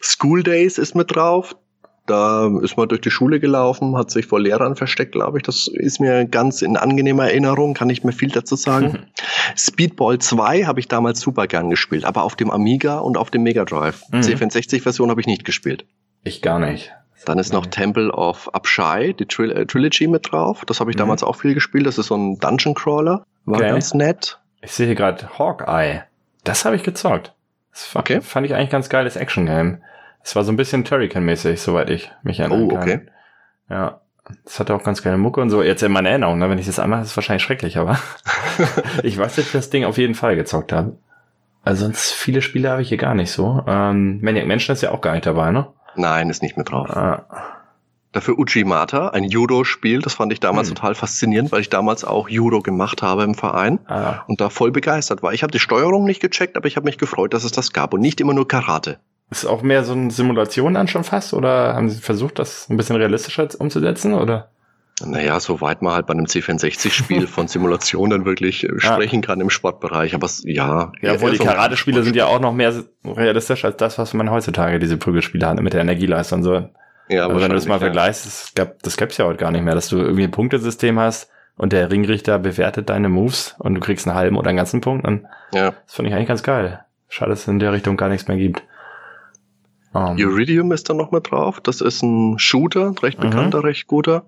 School 0.00 0.42
Days 0.42 0.78
ist 0.78 0.94
mit 0.94 1.14
drauf. 1.14 1.56
Da 2.06 2.48
ist 2.62 2.78
man 2.78 2.88
durch 2.88 3.02
die 3.02 3.10
Schule 3.10 3.38
gelaufen, 3.38 3.94
hat 3.94 4.10
sich 4.10 4.26
vor 4.26 4.40
Lehrern 4.40 4.76
versteckt, 4.76 5.12
glaube 5.12 5.38
ich. 5.38 5.42
Das 5.42 5.68
ist 5.68 6.00
mir 6.00 6.24
ganz 6.24 6.62
in 6.62 6.78
angenehmer 6.78 7.24
Erinnerung, 7.24 7.74
kann 7.74 7.90
ich 7.90 8.02
mir 8.02 8.12
viel 8.12 8.30
dazu 8.30 8.56
sagen. 8.56 9.06
Speedball 9.56 10.18
2 10.18 10.64
habe 10.64 10.80
ich 10.80 10.88
damals 10.88 11.20
super 11.20 11.46
gern 11.46 11.68
gespielt, 11.68 12.06
aber 12.06 12.22
auf 12.22 12.34
dem 12.34 12.50
Amiga 12.50 12.98
und 12.98 13.18
auf 13.18 13.30
dem 13.30 13.42
Mega 13.42 13.66
Drive. 13.66 14.04
Mhm. 14.10 14.20
C64-Version 14.20 15.10
habe 15.10 15.20
ich 15.20 15.26
nicht 15.26 15.44
gespielt. 15.44 15.84
Ich 16.24 16.40
gar 16.40 16.58
nicht. 16.58 16.92
Dann 17.24 17.38
ist 17.38 17.52
noch 17.52 17.66
Temple 17.66 18.12
of 18.12 18.48
Upshai, 18.52 19.12
die 19.12 19.26
Tril 19.26 19.50
äh, 19.50 19.66
Trilogy 19.66 20.06
mit 20.06 20.30
drauf. 20.30 20.64
Das 20.66 20.80
habe 20.80 20.90
ich 20.90 20.96
mhm. 20.96 21.00
damals 21.00 21.22
auch 21.22 21.36
viel 21.36 21.54
gespielt. 21.54 21.86
Das 21.86 21.98
ist 21.98 22.06
so 22.06 22.16
ein 22.16 22.38
Dungeon 22.38 22.74
Crawler. 22.74 23.24
War 23.44 23.56
okay. 23.56 23.70
ganz 23.70 23.94
nett. 23.94 24.38
Ich 24.60 24.72
sehe 24.72 24.86
hier 24.86 24.94
gerade 24.94 25.38
Hawkeye. 25.38 26.02
Das 26.44 26.64
habe 26.64 26.76
ich 26.76 26.82
gezockt. 26.82 27.34
Das 27.72 27.94
okay. 27.94 28.20
fand 28.20 28.46
ich 28.46 28.54
eigentlich 28.54 28.70
ganz 28.70 28.88
geiles 28.88 29.16
Action-Game. 29.16 29.82
Es 30.22 30.34
war 30.36 30.44
so 30.44 30.52
ein 30.52 30.56
bisschen 30.56 30.84
Turrican-mäßig, 30.84 31.60
soweit 31.60 31.90
ich 31.90 32.10
mich 32.22 32.40
erinnere. 32.40 32.60
Oh, 32.60 32.76
okay. 32.76 32.98
Kann. 32.98 33.10
Ja. 33.70 34.00
Das 34.44 34.60
hatte 34.60 34.74
auch 34.74 34.84
ganz 34.84 35.02
geile 35.02 35.16
Mucke 35.16 35.40
und 35.40 35.48
so. 35.48 35.62
Jetzt 35.62 35.82
in 35.82 35.92
meiner 35.92 36.10
Erinnerung, 36.10 36.38
ne? 36.38 36.50
wenn 36.50 36.58
ich 36.58 36.66
das 36.66 36.78
einmal, 36.78 37.00
ist 37.00 37.08
es 37.08 37.16
wahrscheinlich 37.16 37.42
schrecklich, 37.42 37.78
aber 37.78 37.98
ich 39.02 39.16
weiß, 39.16 39.36
dass 39.36 39.46
ich 39.46 39.52
das 39.52 39.70
Ding 39.70 39.84
auf 39.84 39.96
jeden 39.96 40.14
Fall 40.14 40.36
gezockt 40.36 40.72
habe. 40.72 40.98
Also 41.62 41.84
sonst 41.84 42.12
viele 42.12 42.42
Spiele 42.42 42.70
habe 42.70 42.82
ich 42.82 42.88
hier 42.88 42.98
gar 42.98 43.14
nicht 43.14 43.30
so. 43.30 43.62
Ähm, 43.66 44.20
Maniac 44.20 44.46
Mansion 44.46 44.74
ist 44.74 44.82
ja 44.82 44.90
auch 44.90 45.00
gar 45.00 45.12
nicht 45.12 45.26
dabei, 45.26 45.50
ne? 45.50 45.68
Nein, 45.98 46.30
ist 46.30 46.42
nicht 46.42 46.56
mit 46.56 46.70
drauf. 46.70 46.88
Ah. 46.90 47.24
Dafür 48.12 48.38
Uchimata, 48.38 49.08
ein 49.08 49.24
Judo-Spiel, 49.24 50.00
das 50.00 50.14
fand 50.14 50.32
ich 50.32 50.40
damals 50.40 50.68
hm. 50.68 50.76
total 50.76 50.94
faszinierend, 50.94 51.52
weil 51.52 51.60
ich 51.60 51.68
damals 51.68 52.04
auch 52.04 52.28
Judo 52.28 52.62
gemacht 52.62 53.02
habe 53.02 53.22
im 53.24 53.34
Verein 53.34 53.80
ah. 53.86 54.22
und 54.26 54.40
da 54.40 54.48
voll 54.48 54.70
begeistert 54.70 55.22
war. 55.22 55.34
Ich 55.34 55.42
habe 55.42 55.50
die 55.50 55.58
Steuerung 55.58 56.04
nicht 56.04 56.20
gecheckt, 56.20 56.56
aber 56.56 56.66
ich 56.66 56.76
habe 56.76 56.86
mich 56.86 56.96
gefreut, 56.96 57.34
dass 57.34 57.44
es 57.44 57.52
das 57.52 57.72
gab 57.72 57.92
und 57.92 58.00
nicht 58.00 58.20
immer 58.20 58.32
nur 58.32 58.48
Karate. 58.48 58.98
Ist 59.30 59.44
auch 59.44 59.60
mehr 59.60 59.84
so 59.84 59.92
eine 59.92 60.10
Simulation 60.10 60.72
dann 60.72 60.88
schon 60.88 61.04
fast 61.04 61.34
oder 61.34 61.74
haben 61.74 61.90
Sie 61.90 62.00
versucht, 62.00 62.38
das 62.38 62.70
ein 62.70 62.78
bisschen 62.78 62.96
realistischer 62.96 63.46
umzusetzen 63.58 64.14
oder? 64.14 64.48
Naja, 65.04 65.38
soweit 65.40 65.82
man 65.82 65.94
halt 65.94 66.06
bei 66.06 66.14
einem 66.14 66.26
C64-Spiel 66.26 67.26
von 67.28 67.48
Simulationen 67.48 68.24
wirklich 68.24 68.64
äh, 68.64 68.78
sprechen 68.78 69.22
kann 69.22 69.40
im 69.40 69.50
Sportbereich. 69.50 70.14
Aber 70.14 70.28
ja. 70.44 70.92
Ja, 71.00 71.14
obwohl 71.14 71.32
die 71.32 71.38
Karate-Spiele 71.38 72.02
sind 72.02 72.16
ja 72.16 72.26
auch 72.26 72.40
noch 72.40 72.52
mehr 72.52 72.74
realistisch 73.04 73.64
als 73.64 73.76
das, 73.76 73.98
was 73.98 74.14
man 74.14 74.30
heutzutage 74.30 74.78
diese 74.78 74.96
Prügelspiele 74.96 75.46
hat 75.46 75.60
mit 75.60 75.72
der 75.72 75.82
Energieleistung 75.82 76.38
und 76.38 76.44
so. 76.44 76.68
Ja, 77.08 77.24
aber 77.24 77.40
wenn 77.40 77.48
du 77.48 77.54
das 77.54 77.66
mal 77.66 77.74
ja. 77.74 77.80
vergleichst, 77.80 78.26
das, 78.26 78.52
gab, 78.54 78.82
das 78.82 78.96
gibt's 78.96 79.16
ja 79.16 79.24
heute 79.24 79.38
gar 79.38 79.50
nicht 79.50 79.64
mehr, 79.64 79.74
dass 79.74 79.88
du 79.88 79.98
irgendwie 79.98 80.24
ein 80.24 80.30
Punktesystem 80.30 80.98
hast 80.98 81.30
und 81.56 81.72
der 81.72 81.90
Ringrichter 81.90 82.38
bewertet 82.38 82.90
deine 82.90 83.08
Moves 83.08 83.56
und 83.58 83.74
du 83.74 83.80
kriegst 83.80 84.06
einen 84.06 84.16
halben 84.16 84.36
oder 84.36 84.50
einen 84.50 84.58
ganzen 84.58 84.80
Punkt. 84.80 85.06
Und 85.06 85.24
ja. 85.52 85.70
Das 85.70 85.94
fand 85.94 86.08
ich 86.08 86.14
eigentlich 86.14 86.28
ganz 86.28 86.42
geil. 86.42 86.84
Schade, 87.08 87.30
dass 87.30 87.40
es 87.40 87.48
in 87.48 87.58
der 87.58 87.72
Richtung 87.72 87.96
gar 87.96 88.08
nichts 88.08 88.28
mehr 88.28 88.36
gibt. 88.36 88.62
Um. 89.92 90.12
Ähm. 90.12 90.18
Iridium 90.18 90.72
ist 90.72 90.90
da 90.90 90.94
noch 90.94 91.10
mit 91.10 91.30
drauf. 91.30 91.60
Das 91.60 91.80
ist 91.80 92.02
ein 92.02 92.38
Shooter, 92.38 92.94
recht 93.02 93.18
bekannter, 93.18 93.58
mhm. 93.58 93.64
recht 93.64 93.86
guter. 93.86 94.26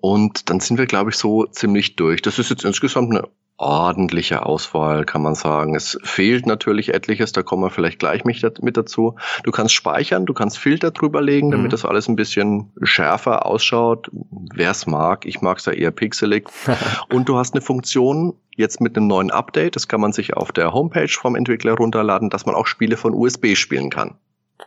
Und 0.00 0.48
dann 0.48 0.60
sind 0.60 0.78
wir, 0.78 0.86
glaube 0.86 1.10
ich, 1.10 1.16
so 1.16 1.44
ziemlich 1.46 1.96
durch. 1.96 2.22
Das 2.22 2.38
ist 2.38 2.50
jetzt 2.50 2.64
insgesamt 2.64 3.10
eine 3.10 3.28
ordentliche 3.58 4.46
Auswahl, 4.46 5.04
kann 5.04 5.22
man 5.22 5.34
sagen. 5.34 5.74
Es 5.74 5.98
fehlt 6.04 6.46
natürlich 6.46 6.94
etliches, 6.94 7.32
da 7.32 7.42
kommen 7.42 7.64
wir 7.64 7.70
vielleicht 7.70 7.98
gleich 7.98 8.24
mit 8.24 8.76
dazu. 8.76 9.16
Du 9.42 9.50
kannst 9.50 9.74
speichern, 9.74 10.26
du 10.26 10.32
kannst 10.32 10.58
Filter 10.58 10.92
drüber 10.92 11.20
legen, 11.20 11.50
damit 11.50 11.66
mhm. 11.66 11.70
das 11.70 11.84
alles 11.84 12.08
ein 12.08 12.14
bisschen 12.14 12.70
schärfer 12.82 13.44
ausschaut. 13.46 14.10
Wer 14.54 14.70
es 14.70 14.86
mag, 14.86 15.26
ich 15.26 15.40
mag 15.40 15.58
es 15.58 15.66
ja 15.66 15.72
eher 15.72 15.90
pixelig. 15.90 16.48
Und 17.12 17.28
du 17.28 17.36
hast 17.36 17.54
eine 17.54 17.60
Funktion, 17.60 18.34
jetzt 18.54 18.80
mit 18.80 18.96
einem 18.96 19.08
neuen 19.08 19.32
Update, 19.32 19.74
das 19.74 19.88
kann 19.88 20.00
man 20.00 20.12
sich 20.12 20.34
auf 20.34 20.52
der 20.52 20.72
Homepage 20.72 21.08
vom 21.08 21.34
Entwickler 21.34 21.74
runterladen, 21.74 22.30
dass 22.30 22.46
man 22.46 22.54
auch 22.54 22.66
Spiele 22.66 22.96
von 22.96 23.12
USB 23.12 23.56
spielen 23.56 23.90
kann. 23.90 24.14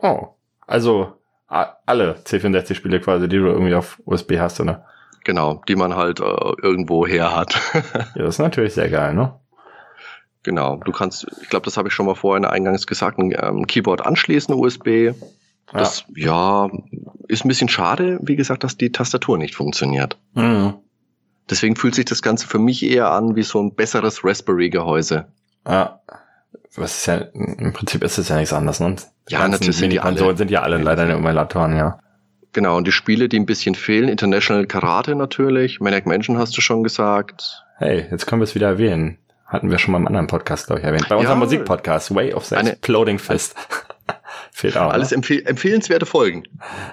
Oh. 0.02 0.28
Also 0.68 1.14
alle 1.48 2.16
C64-Spiele 2.26 3.02
quasi, 3.02 3.28
die 3.28 3.38
du 3.38 3.48
irgendwie 3.48 3.76
auf 3.76 4.02
USB 4.06 4.38
hast, 4.40 4.60
oder? 4.60 4.86
Genau, 5.24 5.62
die 5.68 5.76
man 5.76 5.96
halt 5.96 6.20
äh, 6.20 6.24
irgendwo 6.62 7.06
her 7.06 7.36
hat. 7.36 7.60
ja, 8.16 8.24
das 8.24 8.36
ist 8.36 8.40
natürlich 8.40 8.74
sehr 8.74 8.90
geil, 8.90 9.14
ne? 9.14 9.34
Genau, 10.44 10.78
du 10.78 10.92
kannst, 10.92 11.28
ich 11.44 11.50
glaube, 11.50 11.66
das 11.66 11.78
habe 11.78 11.90
ich 11.90 11.94
schon 11.94 12.08
mal 12.08 12.16
vorhin 12.16 12.46
eingangs 12.46 12.88
gesagt, 12.88 13.20
ein 13.20 13.32
ähm, 13.40 13.68
Keyboard 13.68 14.04
anschließen, 14.04 14.56
USB. 14.56 15.14
Das, 15.72 16.06
ja. 16.16 16.66
ja. 16.66 16.72
ist 17.28 17.46
ein 17.46 17.48
bisschen 17.48 17.70
schade, 17.70 18.20
wie 18.24 18.36
gesagt, 18.36 18.64
dass 18.64 18.76
die 18.76 18.92
Tastatur 18.92 19.38
nicht 19.38 19.56
funktioniert. 19.56 20.18
Mhm. 20.34 20.74
Deswegen 21.50 21.76
fühlt 21.76 21.96
sich 21.96 22.06
das 22.06 22.22
Ganze 22.22 22.48
für 22.48 22.60
mich 22.60 22.84
eher 22.84 23.12
an 23.12 23.36
wie 23.36 23.44
so 23.44 23.62
ein 23.62 23.76
besseres 23.76 24.24
Raspberry-Gehäuse. 24.24 25.28
Ja. 25.68 26.02
Was 26.76 27.00
ist 27.00 27.06
ja, 27.06 27.16
im 27.16 27.74
Prinzip 27.74 28.04
ist 28.04 28.18
es 28.18 28.30
ja 28.30 28.38
nichts 28.38 28.54
anderes, 28.54 28.80
ne? 28.80 28.96
Die 29.30 29.34
ja, 29.34 29.48
natürlich 29.48 29.78
sind 29.78 29.92
die 29.92 30.00
alle. 30.00 30.38
sind 30.38 30.50
ja 30.50 30.62
alle 30.62 30.78
leider 30.78 31.04
in 31.04 31.10
Emulatoren, 31.10 31.76
ja. 31.76 32.00
Genau, 32.54 32.78
und 32.78 32.86
die 32.86 32.92
Spiele, 32.92 33.30
die 33.30 33.40
ein 33.40 33.46
bisschen 33.46 33.76
fehlen, 33.76 34.10
International 34.10 34.66
Karate 34.66 35.16
natürlich, 35.16 35.80
Maniac 35.80 36.06
Mansion 36.06 36.38
hast 36.38 36.58
du 36.58 36.62
schon 36.62 36.84
gesagt. 36.84 37.64
Hey, 37.78 38.06
jetzt 38.12 38.28
können 38.28 38.42
wir 38.42 38.46
es 38.46 38.56
wieder 38.56 38.68
erwähnen. 38.68 39.18
Hatten 39.46 39.70
wir 39.70 39.80
schon 39.80 39.92
mal 39.92 39.98
im 39.98 40.08
anderen 40.08 40.28
Podcast, 40.28 40.68
glaube 40.68 40.80
ich, 40.80 40.86
erwähnt. 40.86 41.10
Bei 41.10 41.16
unserem 41.16 41.40
ja, 41.40 41.46
Musikpodcast, 41.46 42.14
Way 42.16 42.34
of 42.34 42.46
the 42.46 42.56
Exploding 42.56 43.20
Fist. 43.20 43.56
fehlt 44.52 44.78
auch. 44.78 44.92
Alles 44.92 45.12
ne? 45.12 45.18
empfehl 45.18 45.46
empfehlenswerte 45.46 46.06
Folgen. 46.06 46.44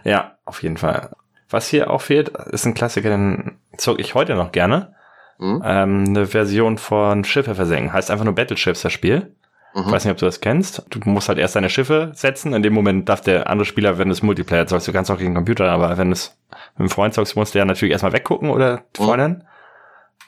Ja, 0.05 0.39
auf 0.45 0.63
jeden 0.63 0.77
Fall. 0.77 1.11
Was 1.51 1.69
hier 1.69 1.91
auch 1.91 2.03
fehlt, 2.03 2.29
ist 2.29 2.67
ein 2.67 2.75
Klassiker, 2.75 3.11
den 3.11 3.59
zog 3.77 4.01
ich 4.01 4.15
heute 4.15 4.35
noch 4.35 4.53
gerne. 4.53 4.95
Mhm. 5.39 5.63
Ähm, 5.65 6.05
eine 6.09 6.27
Version 6.27 6.79
von 6.79 7.25
Schiffe 7.25 7.55
versenken. 7.55 7.93
Heißt 7.93 8.11
einfach 8.11 8.25
nur 8.25 8.35
Battleships, 8.35 8.83
das 8.83 8.93
Spiel. 8.93 9.35
Mhm. 9.75 9.83
Ich 9.87 9.93
weiß 9.93 10.05
nicht, 10.05 10.13
ob 10.13 10.19
du 10.19 10.27
das 10.27 10.41
kennst. 10.41 10.85
Du 10.91 11.01
musst 11.05 11.29
halt 11.29 11.39
erst 11.39 11.57
deine 11.57 11.71
Schiffe 11.71 12.11
setzen. 12.15 12.53
In 12.55 12.63
dem 12.63 12.73
Moment 12.73 13.09
darf 13.09 13.21
der 13.21 13.49
andere 13.49 13.67
Spieler, 13.67 13.99
wenn 13.99 14.09
du 14.09 14.13
es 14.13 14.23
Multiplayer 14.23 14.67
zockst, 14.67 14.89
du 14.89 14.93
kannst 14.93 15.11
auch 15.11 15.19
gegen 15.19 15.31
den 15.31 15.37
Computer, 15.37 15.71
aber 15.71 15.97
wenn 15.99 16.09
du 16.09 16.13
es 16.13 16.37
mit 16.75 16.81
einem 16.81 16.91
Freund 16.91 17.15
zockst, 17.15 17.37
musst 17.37 17.55
du 17.55 17.59
ja 17.59 17.65
natürlich 17.65 17.93
erstmal 17.93 18.13
weggucken 18.13 18.51
oder 18.51 18.83
die 18.97 19.03
mhm. 19.03 19.07
Freundin. 19.07 19.31
Mhm. 19.31 19.43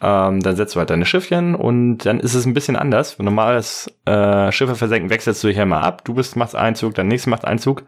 Ähm, 0.02 0.40
dann 0.40 0.56
setzt 0.56 0.74
du 0.74 0.78
halt 0.78 0.88
deine 0.88 1.04
Schiffchen 1.04 1.54
und 1.54 1.98
dann 2.06 2.20
ist 2.20 2.34
es 2.34 2.46
ein 2.46 2.54
bisschen 2.54 2.76
anders. 2.76 3.18
Wenn 3.18 3.26
normales 3.26 3.92
äh, 4.06 4.50
Schiffe 4.50 4.74
versenken, 4.74 5.10
wechselst 5.10 5.44
du 5.44 5.48
dich 5.48 5.58
ja 5.58 5.66
mal 5.66 5.82
ab. 5.82 6.04
Du 6.04 6.14
bist, 6.14 6.36
machst 6.36 6.56
Einzug, 6.56 6.94
dein 6.94 7.08
nächster 7.08 7.28
macht 7.28 7.44
Einzug. 7.44 7.84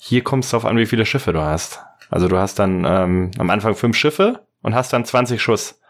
Hier 0.00 0.24
kommt 0.24 0.44
es 0.44 0.50
darauf 0.50 0.64
an, 0.64 0.76
wie 0.76 0.86
viele 0.86 1.06
Schiffe 1.06 1.32
du 1.32 1.40
hast. 1.40 1.80
Also 2.10 2.28
du 2.28 2.38
hast 2.38 2.58
dann 2.58 2.84
ähm, 2.84 3.30
am 3.38 3.50
Anfang 3.50 3.74
fünf 3.74 3.96
Schiffe 3.96 4.40
und 4.62 4.74
hast 4.74 4.92
dann 4.92 5.04
20 5.04 5.40
Schuss 5.40 5.80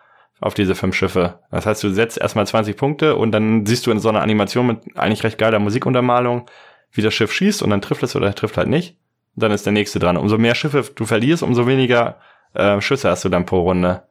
auf 0.40 0.54
diese 0.54 0.74
fünf 0.74 0.94
Schiffe. 0.94 1.38
Das 1.50 1.66
heißt, 1.66 1.82
du 1.82 1.90
setzt 1.90 2.18
erstmal 2.18 2.46
20 2.46 2.76
Punkte 2.76 3.16
und 3.16 3.32
dann 3.32 3.66
siehst 3.66 3.86
du 3.86 3.90
in 3.90 3.98
so 3.98 4.08
einer 4.08 4.22
Animation 4.22 4.66
mit 4.66 4.96
eigentlich 4.96 5.24
recht 5.24 5.38
geiler 5.38 5.58
Musikuntermalung, 5.58 6.46
wie 6.92 7.02
das 7.02 7.14
Schiff 7.14 7.32
schießt 7.32 7.62
und 7.62 7.70
dann 7.70 7.80
trifft 7.80 8.02
es 8.02 8.16
oder 8.16 8.34
trifft 8.34 8.56
halt 8.56 8.68
nicht. 8.68 8.96
Und 9.36 9.42
dann 9.42 9.52
ist 9.52 9.66
der 9.66 9.72
nächste 9.72 9.98
dran. 9.98 10.16
Umso 10.16 10.38
mehr 10.38 10.54
Schiffe 10.54 10.84
du 10.94 11.04
verlierst, 11.04 11.42
umso 11.42 11.66
weniger 11.66 12.16
äh, 12.54 12.80
Schüsse 12.80 13.10
hast 13.10 13.24
du 13.24 13.28
dann 13.28 13.46
pro 13.46 13.60
Runde. 13.60 14.02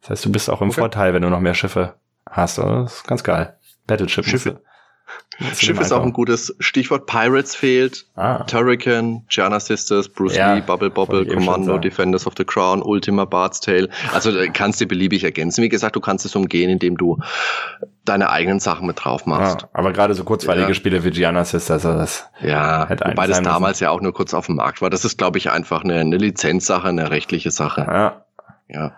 Das 0.00 0.10
heißt, 0.10 0.24
du 0.24 0.32
bist 0.32 0.48
auch 0.48 0.62
im 0.62 0.70
okay. 0.70 0.80
Vorteil, 0.80 1.12
wenn 1.12 1.22
du 1.22 1.28
noch 1.28 1.40
mehr 1.40 1.54
Schiffe 1.54 1.94
hast. 2.28 2.58
Das 2.58 2.94
ist 2.94 3.06
ganz 3.06 3.22
geil. 3.24 3.56
Battleship. 3.86 4.24
Schiffe. 4.24 4.60
Schiff 5.54 5.80
ist 5.80 5.92
auch 5.92 6.02
ein 6.02 6.12
gutes 6.12 6.54
Stichwort. 6.58 7.06
Pirates 7.06 7.54
fehlt. 7.56 8.04
Ah. 8.14 8.44
Turrican, 8.44 9.24
Gianna 9.28 9.58
Sisters, 9.58 10.08
Bruce 10.08 10.36
ja, 10.36 10.54
Lee, 10.54 10.60
Bubble 10.60 10.90
Bobble, 10.90 11.24
Commando, 11.24 11.78
Defenders 11.78 12.26
of 12.26 12.34
the 12.36 12.44
Crown, 12.44 12.82
Ultima 12.82 13.24
Bard's 13.24 13.60
Tale. 13.60 13.88
Also 14.12 14.32
kannst 14.52 14.80
du 14.80 14.86
beliebig 14.86 15.24
ergänzen. 15.24 15.62
Wie 15.62 15.68
gesagt, 15.68 15.96
du 15.96 16.00
kannst 16.00 16.26
es 16.26 16.36
umgehen, 16.36 16.68
indem 16.68 16.96
du 16.98 17.18
deine 18.04 18.30
eigenen 18.30 18.60
Sachen 18.60 18.86
mit 18.86 19.02
drauf 19.02 19.24
machst. 19.24 19.62
Ja, 19.62 19.68
aber 19.72 19.92
gerade 19.92 20.14
so 20.14 20.24
kurzweilige 20.24 20.68
ja. 20.68 20.74
Spiele 20.74 21.04
wie 21.04 21.10
Gianna 21.10 21.44
Sisters, 21.44 21.86
also 21.86 21.98
das 21.98 22.26
ja, 22.42 22.88
wobei 22.90 23.26
das 23.26 23.40
damals 23.42 23.80
ja 23.80 23.90
auch 23.90 24.00
nur 24.00 24.12
kurz 24.12 24.34
auf 24.34 24.46
dem 24.46 24.56
Markt 24.56 24.82
war. 24.82 24.90
Das 24.90 25.04
ist, 25.04 25.16
glaube 25.16 25.38
ich, 25.38 25.50
einfach 25.50 25.84
eine, 25.84 26.00
eine 26.00 26.16
Lizenzsache, 26.16 26.88
eine 26.88 27.10
rechtliche 27.10 27.50
Sache. 27.50 27.82
Ja. 27.82 28.24
Ja. 28.72 28.92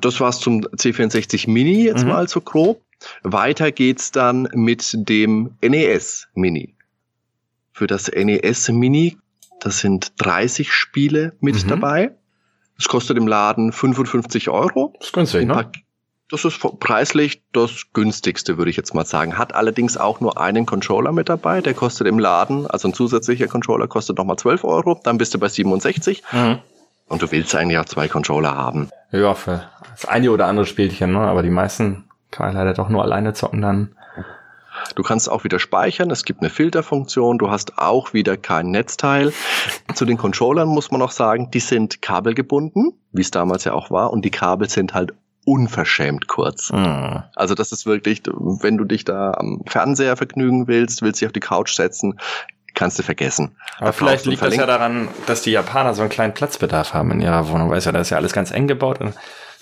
Das 0.00 0.20
war's 0.20 0.38
zum 0.38 0.60
C64 0.60 1.50
Mini 1.50 1.84
jetzt 1.84 2.04
mhm. 2.04 2.10
mal 2.10 2.28
so 2.28 2.40
grob. 2.40 2.80
Weiter 3.22 3.72
geht's 3.72 4.10
dann 4.10 4.48
mit 4.54 4.94
dem 4.94 5.56
NES 5.62 6.28
Mini. 6.34 6.74
Für 7.72 7.86
das 7.86 8.10
NES 8.10 8.68
Mini, 8.70 9.18
das 9.60 9.80
sind 9.80 10.12
30 10.18 10.72
Spiele 10.72 11.36
mit 11.40 11.64
mhm. 11.64 11.68
dabei. 11.68 12.14
Das 12.76 12.88
kostet 12.88 13.16
im 13.16 13.26
Laden 13.26 13.72
55 13.72 14.48
Euro. 14.48 14.94
Das 14.98 15.08
ist 15.08 15.12
günstig, 15.12 15.46
ne? 15.46 15.70
Das 16.30 16.44
ist 16.44 16.58
preislich 16.80 17.42
das 17.52 17.92
günstigste, 17.92 18.56
würde 18.56 18.70
ich 18.70 18.76
jetzt 18.76 18.94
mal 18.94 19.04
sagen. 19.04 19.36
Hat 19.36 19.54
allerdings 19.54 19.96
auch 19.96 20.20
nur 20.20 20.40
einen 20.40 20.64
Controller 20.64 21.12
mit 21.12 21.28
dabei. 21.28 21.60
Der 21.60 21.74
kostet 21.74 22.06
im 22.06 22.18
Laden, 22.18 22.66
also 22.66 22.88
ein 22.88 22.94
zusätzlicher 22.94 23.46
Controller 23.46 23.86
kostet 23.88 24.16
nochmal 24.16 24.36
12 24.36 24.64
Euro. 24.64 25.00
Dann 25.04 25.18
bist 25.18 25.34
du 25.34 25.38
bei 25.38 25.48
67. 25.48 26.22
Mhm. 26.32 26.58
Und 27.06 27.22
du 27.22 27.30
willst 27.30 27.54
eigentlich 27.54 27.78
auch 27.78 27.84
zwei 27.84 28.08
Controller 28.08 28.56
haben. 28.56 28.88
Ja, 29.12 29.34
für 29.34 29.68
das 29.90 30.06
eine 30.06 30.30
oder 30.30 30.46
andere 30.46 30.66
Spielchen, 30.66 31.12
ne? 31.12 31.20
aber 31.20 31.42
die 31.42 31.50
meisten 31.50 32.04
kann 32.34 32.46
man 32.46 32.56
leider 32.56 32.74
doch 32.74 32.88
nur 32.88 33.02
alleine 33.02 33.32
zocken 33.32 33.62
dann. 33.62 33.94
Du 34.96 35.04
kannst 35.04 35.30
auch 35.30 35.44
wieder 35.44 35.60
speichern, 35.60 36.10
es 36.10 36.24
gibt 36.24 36.40
eine 36.40 36.50
Filterfunktion, 36.50 37.38
du 37.38 37.48
hast 37.48 37.78
auch 37.78 38.12
wieder 38.12 38.36
kein 38.36 38.70
Netzteil. 38.70 39.32
Zu 39.94 40.04
den 40.04 40.16
Controllern 40.16 40.68
muss 40.68 40.90
man 40.90 40.98
noch 40.98 41.12
sagen, 41.12 41.50
die 41.52 41.60
sind 41.60 42.02
kabelgebunden, 42.02 42.92
wie 43.12 43.22
es 43.22 43.30
damals 43.30 43.64
ja 43.64 43.72
auch 43.72 43.92
war, 43.92 44.12
und 44.12 44.24
die 44.24 44.30
Kabel 44.30 44.68
sind 44.68 44.92
halt 44.92 45.14
unverschämt 45.46 46.26
kurz. 46.26 46.72
Mhm. 46.72 47.22
Also 47.36 47.54
das 47.54 47.70
ist 47.70 47.86
wirklich, 47.86 48.22
wenn 48.26 48.76
du 48.76 48.84
dich 48.84 49.04
da 49.04 49.32
am 49.32 49.62
Fernseher 49.66 50.16
vergnügen 50.16 50.66
willst, 50.66 51.02
willst 51.02 51.20
dich 51.20 51.26
auf 51.26 51.32
die 51.32 51.40
Couch 51.40 51.74
setzen, 51.74 52.18
kannst 52.74 52.98
du 52.98 53.04
vergessen. 53.04 53.56
Aber 53.78 53.92
vielleicht 53.92 54.26
liegt 54.26 54.42
das 54.42 54.56
ja 54.56 54.66
daran, 54.66 55.08
dass 55.26 55.42
die 55.42 55.52
Japaner 55.52 55.94
so 55.94 56.02
einen 56.02 56.10
kleinen 56.10 56.34
Platzbedarf 56.34 56.94
haben 56.94 57.12
in 57.12 57.20
ihrer 57.20 57.48
Wohnung. 57.48 57.70
Weißt 57.70 57.86
du, 57.86 57.92
da 57.92 58.00
ist 58.00 58.10
ja 58.10 58.16
alles 58.16 58.32
ganz 58.32 58.50
eng 58.50 58.66
gebaut 58.66 59.00
und 59.00 59.14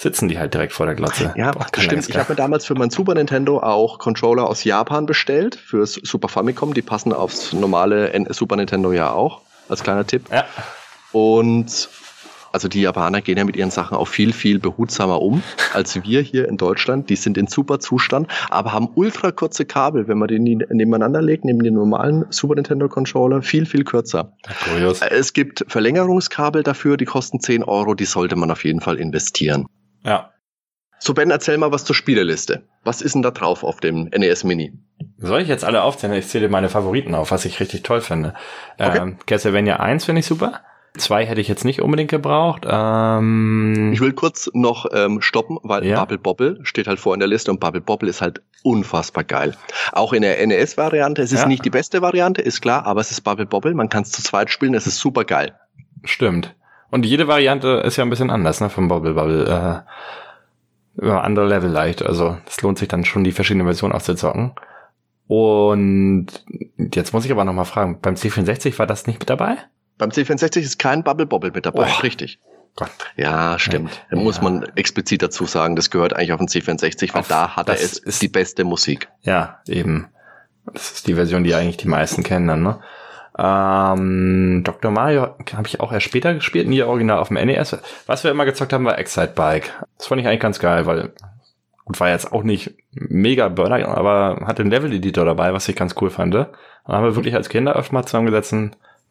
sitzen 0.03 0.29
die 0.29 0.39
halt 0.39 0.53
direkt 0.53 0.73
vor 0.73 0.87
der 0.87 0.97
Glotze. 0.97 1.33
Ja, 1.37 1.53
Boah, 1.53 1.67
stimmt. 1.79 2.09
Ich 2.09 2.17
habe 2.17 2.33
mir 2.33 2.37
damals 2.37 2.67
für 2.67 2.75
mein 2.75 2.91
Super 2.91 3.15
Nintendo 3.15 3.61
auch 3.61 3.99
Controller 3.99 4.47
aus 4.49 4.65
Japan 4.65 5.07
bestellt, 5.07 5.55
fürs 5.55 5.95
Super 5.95 6.29
Famicom. 6.29 6.75
Die 6.75 6.83
passen 6.83 7.13
aufs 7.13 7.53
normale 7.53 8.13
Super 8.31 8.57
Nintendo 8.57 8.93
ja 8.93 9.13
auch, 9.13 9.43
als 9.69 9.83
kleiner 9.83 10.07
Tipp. 10.07 10.25
Ja. 10.31 10.45
Und 11.13 11.89
also 12.51 12.69
die 12.69 12.83
Japaner 12.83 13.23
gehen 13.23 13.39
ja 13.39 13.45
mit 13.45 13.57
ihren 13.57 13.71
Sachen 13.71 13.97
auch 13.97 14.09
viel, 14.09 14.33
viel 14.33 14.59
behutsamer 14.59 15.23
um 15.23 15.43
als 15.73 16.03
wir 16.03 16.21
hier 16.21 16.49
in 16.49 16.57
Deutschland. 16.57 17.09
Die 17.09 17.17
sind 17.17 17.39
in 17.39 17.47
super 17.47 17.79
Zustand, 17.79 18.27
aber 18.51 18.73
haben 18.73 18.89
ultra 18.97 19.31
kurze 19.31 19.65
Kabel, 19.65 20.09
wenn 20.09 20.19
man 20.19 20.29
die 20.29 20.39
nebeneinander 20.39 21.23
legt, 21.23 21.45
neben 21.45 21.63
den 21.63 21.75
normalen 21.75 22.27
Super 22.31 22.57
Nintendo 22.57 22.89
Controller, 22.89 23.41
viel, 23.43 23.67
viel 23.67 23.85
kürzer. 23.85 24.33
Kurios. 24.65 25.01
Es 25.01 25.33
gibt 25.33 25.65
Verlängerungskabel 25.69 26.65
dafür, 26.65 26.97
die 26.97 27.05
kosten 27.05 27.41
10 27.41 27.63
Euro, 27.63 27.95
die 27.95 28.05
sollte 28.05 28.35
man 28.35 28.51
auf 28.51 28.65
jeden 28.65 28.81
Fall 28.81 28.97
investieren. 28.99 29.67
Ja. 30.05 30.31
So, 30.99 31.15
Ben, 31.15 31.31
erzähl 31.31 31.59
mal 31.59 31.73
was 31.73 31.85
zur 31.85 31.97
Spieleliste. 31.97 32.63
Was 32.85 33.03
ist 33.03 33.15
denn 33.15 33.23
da 33.23 33.33
drauf 33.33 33.65
auf 33.65 33.81
dem 33.81 34.05
NES 34.05 34.45
Mini? 34.45 34.73
Soll 35.19 35.41
ich 35.41 35.49
jetzt 35.49 35.65
alle 35.65 35.83
aufzählen? 35.83 36.15
Ich 36.15 36.29
zähle 36.29 36.49
meine 36.49 36.69
Favoriten 36.69 37.15
auf, 37.15 37.33
was 37.33 37.45
ich 37.45 37.59
richtig 37.59 37.83
toll 37.83 38.01
finde. 38.01 38.35
Okay. 38.79 38.99
Ähm, 38.99 39.17
Castlevania 39.27 39.81
1 39.81 40.05
finde 40.05 40.21
ich 40.21 40.27
super. 40.27 40.61
Zwei 40.97 41.25
hätte 41.25 41.41
ich 41.41 41.49
jetzt 41.49 41.65
nicht 41.65 41.81
unbedingt 41.81 42.11
gebraucht. 42.11 42.67
Ähm, 42.69 43.93
ich 43.95 44.01
will 44.01 44.13
kurz 44.13 44.51
noch 44.53 44.87
ähm, 44.93 45.23
stoppen, 45.23 45.59
weil 45.63 45.87
ja. 45.87 45.99
Bubble 45.99 46.19
Bobble 46.19 46.61
steht 46.65 46.87
halt 46.87 47.01
vor 47.01 47.15
in 47.15 47.21
der 47.21 47.29
Liste 47.29 47.51
und 47.51 47.61
Bubble 47.61 47.81
Bobble 47.81 48.11
ist 48.11 48.21
halt 48.21 48.43
unfassbar 48.63 49.25
geil. 49.25 49.57
Auch 49.93 50.13
in 50.13 50.21
der 50.21 50.47
NES-Variante. 50.47 51.23
Es 51.23 51.33
ist 51.33 51.41
ja. 51.41 51.47
nicht 51.49 51.65
die 51.65 51.71
beste 51.71 52.03
Variante, 52.03 52.43
ist 52.43 52.61
klar, 52.61 52.85
aber 52.87 53.01
es 53.01 53.11
ist 53.11 53.23
Bubble 53.23 53.47
Bobble. 53.47 53.75
Man 53.75 53.89
kann 53.89 54.03
es 54.03 54.13
zu 54.13 54.23
zweit 54.23 54.51
spielen, 54.51 54.75
es 54.75 54.87
ist 54.87 54.99
super 54.99 55.25
geil. 55.25 55.59
Stimmt. 56.05 56.55
Und 56.93 57.07
jede 57.07 57.27
Variante 57.27 57.83
ist 57.87 57.97
ja 57.97 58.05
ein 58.05 58.11
bisschen 58.11 58.31
anders, 58.31 58.61
ne, 58.61 58.69
vom 58.69 58.87
Bubble 58.87 59.15
Bubble. 59.15 59.85
Äh, 61.01 61.11
andere 61.11 61.49
Level 61.49 61.71
leicht. 61.71 62.03
Also 62.03 62.37
es 62.47 62.61
lohnt 62.61 62.79
sich 62.79 62.87
dann 62.87 63.07
schon, 63.07 63.25
die 63.25 63.33
verschiedenen 63.33 63.67
Versionen 63.67 63.95
auszuzocken. 63.95 64.53
Und 65.27 66.27
jetzt 66.95 67.15
muss 67.15 67.25
ich 67.25 67.33
aber 67.33 67.45
nochmal 67.45 67.65
fragen, 67.65 67.99
beim 68.03 68.15
C64 68.15 68.79
war 68.79 68.87
das 68.87 69.07
nicht 69.07 69.21
mit 69.21 69.31
dabei? 69.31 69.57
Beim 69.97 70.11
C64 70.11 70.59
ist 70.59 70.79
kein 70.79 71.03
Bubble 71.03 71.25
Bobble 71.25 71.51
mit 71.55 71.65
dabei, 71.65 71.89
oh. 71.91 72.01
richtig. 72.03 72.39
Gott. 72.77 72.91
Ja, 73.17 73.59
stimmt. 73.59 74.05
Da 74.11 74.19
ja. 74.19 74.23
muss 74.23 74.43
man 74.43 74.65
explizit 74.77 75.23
dazu 75.23 75.47
sagen, 75.47 75.77
das 75.77 75.91
gehört 75.91 76.13
eigentlich 76.13 76.33
auf 76.33 76.41
den 76.41 76.49
C64, 76.49 77.15
weil 77.15 77.21
auf, 77.21 77.29
da 77.29 77.57
hat 77.57 77.71
er 77.71 77.75
es 77.75 77.97
ist 77.99 78.21
die 78.21 78.29
beste 78.29 78.65
Musik. 78.65 79.09
Ja, 79.23 79.61
eben. 79.67 80.09
Das 80.67 80.93
ist 80.93 81.07
die 81.07 81.15
Version, 81.15 81.43
die 81.43 81.55
eigentlich 81.55 81.79
die 81.79 81.89
meisten 81.89 82.23
kennen 82.23 82.49
dann, 82.49 82.63
ne? 82.63 82.81
Ähm, 83.39 84.63
Dr. 84.65 84.91
Mario 84.91 85.35
habe 85.55 85.67
ich 85.67 85.81
auch 85.81 85.93
erst 85.93 86.07
später 86.07 86.35
gespielt, 86.35 86.69
nie 86.69 86.83
original 86.83 87.19
auf 87.19 87.29
dem 87.29 87.37
NES. 87.37 87.79
Was 88.07 88.25
wir 88.25 88.31
immer 88.31 88.45
gezockt 88.45 88.73
haben, 88.73 88.85
war 88.85 88.99
Excite 88.99 89.33
Bike. 89.35 89.73
Das 89.97 90.09
fand 90.09 90.21
ich 90.21 90.27
eigentlich 90.27 90.41
ganz 90.41 90.59
geil, 90.59 90.87
weil 90.87 91.13
gut, 91.85 91.99
war 91.99 92.11
jetzt 92.11 92.33
auch 92.33 92.43
nicht 92.43 92.75
mega 92.93 93.49
Burner, 93.49 93.89
aber 93.89 94.47
hatte 94.47 94.63
einen 94.63 94.71
Level-Editor 94.71 95.25
dabei, 95.25 95.53
was 95.55 95.69
ich 95.69 95.77
ganz 95.77 95.95
cool 96.01 96.11
fand. 96.11 96.35
Dann 96.35 96.47
haben 96.87 97.05
wir 97.05 97.17
wirklich 97.17 97.35
als 97.35 97.49
Kinder 97.49 97.75
öfter 97.75 97.95
mal 97.95 98.05
zusammengesetzt 98.05 98.55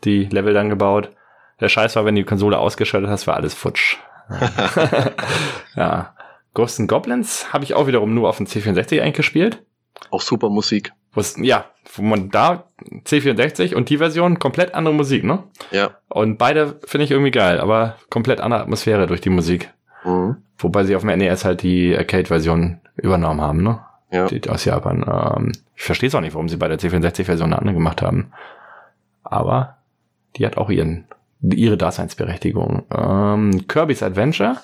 die 0.03 0.25
Level 0.25 0.53
dann 0.53 0.69
gebaut. 0.69 1.11
Der 1.59 1.69
Scheiß 1.69 1.95
war, 1.95 2.05
wenn 2.05 2.15
die 2.15 2.23
Konsole 2.23 2.57
ausgeschaltet 2.57 3.09
hast, 3.09 3.27
war 3.27 3.35
alles 3.35 3.53
futsch. 3.53 3.97
ja. 5.75 6.15
Ghosts 6.53 6.79
and 6.79 6.89
Goblins 6.89 7.53
habe 7.53 7.63
ich 7.63 7.75
auch 7.75 7.87
wiederum 7.87 8.13
nur 8.13 8.27
auf 8.27 8.37
dem 8.37 8.45
C64 8.45 9.01
eigentlich 9.01 9.13
gespielt. 9.13 9.63
Auch 10.09 10.21
super 10.21 10.49
Musik. 10.49 10.93
Was, 11.13 11.35
ja, 11.37 11.65
wo 11.95 12.03
man 12.03 12.29
da 12.29 12.65
C64 13.05 13.75
und 13.75 13.89
die 13.89 13.97
Version 13.97 14.39
komplett 14.39 14.73
andere 14.73 14.93
Musik, 14.93 15.23
ne? 15.23 15.43
Ja. 15.71 15.91
Und 16.07 16.37
beide 16.37 16.79
finde 16.85 17.03
ich 17.03 17.11
irgendwie 17.11 17.31
geil, 17.31 17.59
aber 17.59 17.97
komplett 18.09 18.39
andere 18.39 18.61
Atmosphäre 18.61 19.07
durch 19.07 19.19
die 19.19 19.29
Musik. 19.29 19.73
Mhm. 20.05 20.37
Wobei 20.57 20.85
sie 20.85 20.95
auf 20.95 21.03
dem 21.03 21.17
NES 21.17 21.43
halt 21.43 21.63
die 21.63 21.95
Arcade-Version 21.95 22.79
übernommen 22.95 23.41
haben, 23.41 23.63
ne? 23.63 23.79
Ja. 24.11 24.27
Die 24.27 24.49
aus 24.49 24.65
Japan. 24.65 25.05
Ähm, 25.07 25.51
ich 25.75 25.83
verstehe 25.83 26.07
es 26.07 26.15
auch 26.15 26.21
nicht, 26.21 26.33
warum 26.33 26.49
sie 26.49 26.57
bei 26.57 26.67
der 26.67 26.79
C64-Version 26.79 27.47
eine 27.47 27.59
andere 27.59 27.75
gemacht 27.75 28.01
haben. 28.01 28.31
Aber 29.23 29.77
die 30.35 30.45
hat 30.45 30.57
auch 30.57 30.69
ihren, 30.69 31.05
ihre 31.41 31.77
Daseinsberechtigung. 31.77 32.83
Ähm, 32.89 33.67
Kirby's 33.67 34.03
Adventure 34.03 34.57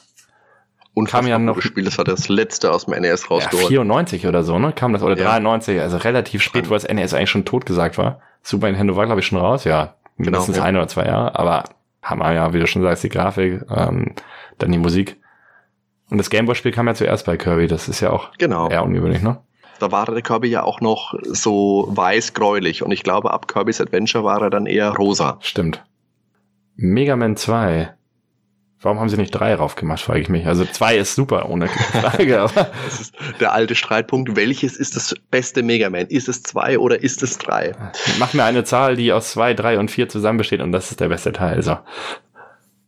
Und 0.97 1.07
Kam 1.09 1.27
ja 1.27 1.37
noch- 1.37 1.61
Spiel, 1.61 1.83
das 1.85 1.97
war 1.99 2.05
das 2.05 2.27
letzte 2.27 2.71
aus 2.71 2.85
dem 2.85 2.99
NES 2.99 3.21
ja, 3.23 3.27
rausgeholt. 3.29 3.67
94 3.67 4.25
oder 4.25 4.43
so, 4.43 4.57
ne? 4.57 4.73
Kam 4.73 4.93
das, 4.93 5.03
oder 5.03 5.15
Ja. 5.15 5.25
93, 5.29 5.79
also 5.79 5.97
relativ 5.97 6.41
spät, 6.41 6.69
wo 6.69 6.73
das 6.73 6.85
NES 6.87 7.13
eigentlich 7.13 7.29
schon 7.29 7.45
tot 7.45 7.67
gesagt 7.67 7.99
war. 7.99 8.19
Super 8.41 8.65
Nintendo 8.67 8.95
war, 8.95 9.05
glaube 9.05 9.21
ich, 9.21 9.27
schon 9.27 9.37
raus, 9.37 9.63
ja. 9.63 9.93
Genau, 10.17 10.31
Mindestens 10.31 10.57
ja. 10.57 10.63
ein 10.63 10.75
oder 10.75 10.87
zwei 10.87 11.05
Jahre, 11.05 11.37
aber 11.37 11.65
Hammer, 12.01 12.33
ja, 12.33 12.51
wie 12.53 12.59
du 12.59 12.65
schon 12.65 12.81
sagst, 12.81 13.03
die 13.03 13.09
Grafik, 13.09 13.61
ähm, 13.69 14.15
dann 14.57 14.71
die 14.71 14.79
Musik. 14.79 15.17
Und 16.09 16.17
das 16.17 16.31
Gameboy-Spiel 16.31 16.71
kam 16.71 16.87
ja 16.87 16.95
zuerst 16.95 17.27
bei 17.27 17.37
Kirby, 17.37 17.67
das 17.67 17.87
ist 17.87 17.99
ja 17.99 18.09
auch 18.09 18.31
Genau. 18.39 18.67
eher 18.69 18.83
ungewöhnlich, 18.83 19.21
ne? 19.21 19.37
Da 19.79 19.91
war 19.91 20.07
der 20.07 20.23
Kirby 20.23 20.47
ja 20.47 20.63
auch 20.63 20.81
noch 20.81 21.13
so 21.25 21.87
weiß-gräulich. 21.91 22.81
Und 22.81 22.89
ich 22.91 23.03
glaube, 23.03 23.29
ab 23.31 23.47
Kirby's 23.47 23.79
Adventure 23.81 24.23
war 24.23 24.41
er 24.41 24.49
dann 24.49 24.65
eher 24.65 24.89
rosa. 24.95 25.37
Stimmt. 25.41 25.83
Mega 26.75 27.15
Man 27.15 27.35
2. 27.35 27.93
Warum 28.79 28.99
haben 28.99 29.09
sie 29.09 29.17
nicht 29.17 29.31
drei 29.31 29.55
raufgemacht, 29.55 30.01
frage 30.01 30.19
ich 30.19 30.29
mich. 30.29 30.45
Also 30.45 30.63
zwei 30.65 30.97
ist 30.97 31.15
super, 31.15 31.49
ohne 31.49 31.67
Frage, 31.67 32.39
aber 32.41 32.69
Das 32.85 32.99
ist 33.01 33.15
der 33.39 33.51
alte 33.53 33.73
Streitpunkt. 33.73 34.35
Welches 34.35 34.77
ist 34.77 34.95
das 34.95 35.15
beste 35.31 35.63
Mega 35.63 35.89
Man? 35.89 36.07
Ist 36.07 36.29
es 36.29 36.43
zwei 36.43 36.77
oder 36.77 37.01
ist 37.01 37.23
es 37.23 37.37
drei? 37.39 37.73
mach 38.19 38.33
mir 38.33 38.43
eine 38.43 38.63
Zahl, 38.63 38.95
die 38.95 39.11
aus 39.11 39.31
zwei, 39.31 39.53
drei 39.55 39.79
und 39.79 39.89
vier 39.89 40.09
zusammen 40.09 40.37
besteht 40.37 40.61
und 40.61 40.71
das 40.71 40.91
ist 40.91 40.99
der 40.99 41.09
beste 41.09 41.31
Teil. 41.31 41.63
So. 41.63 41.77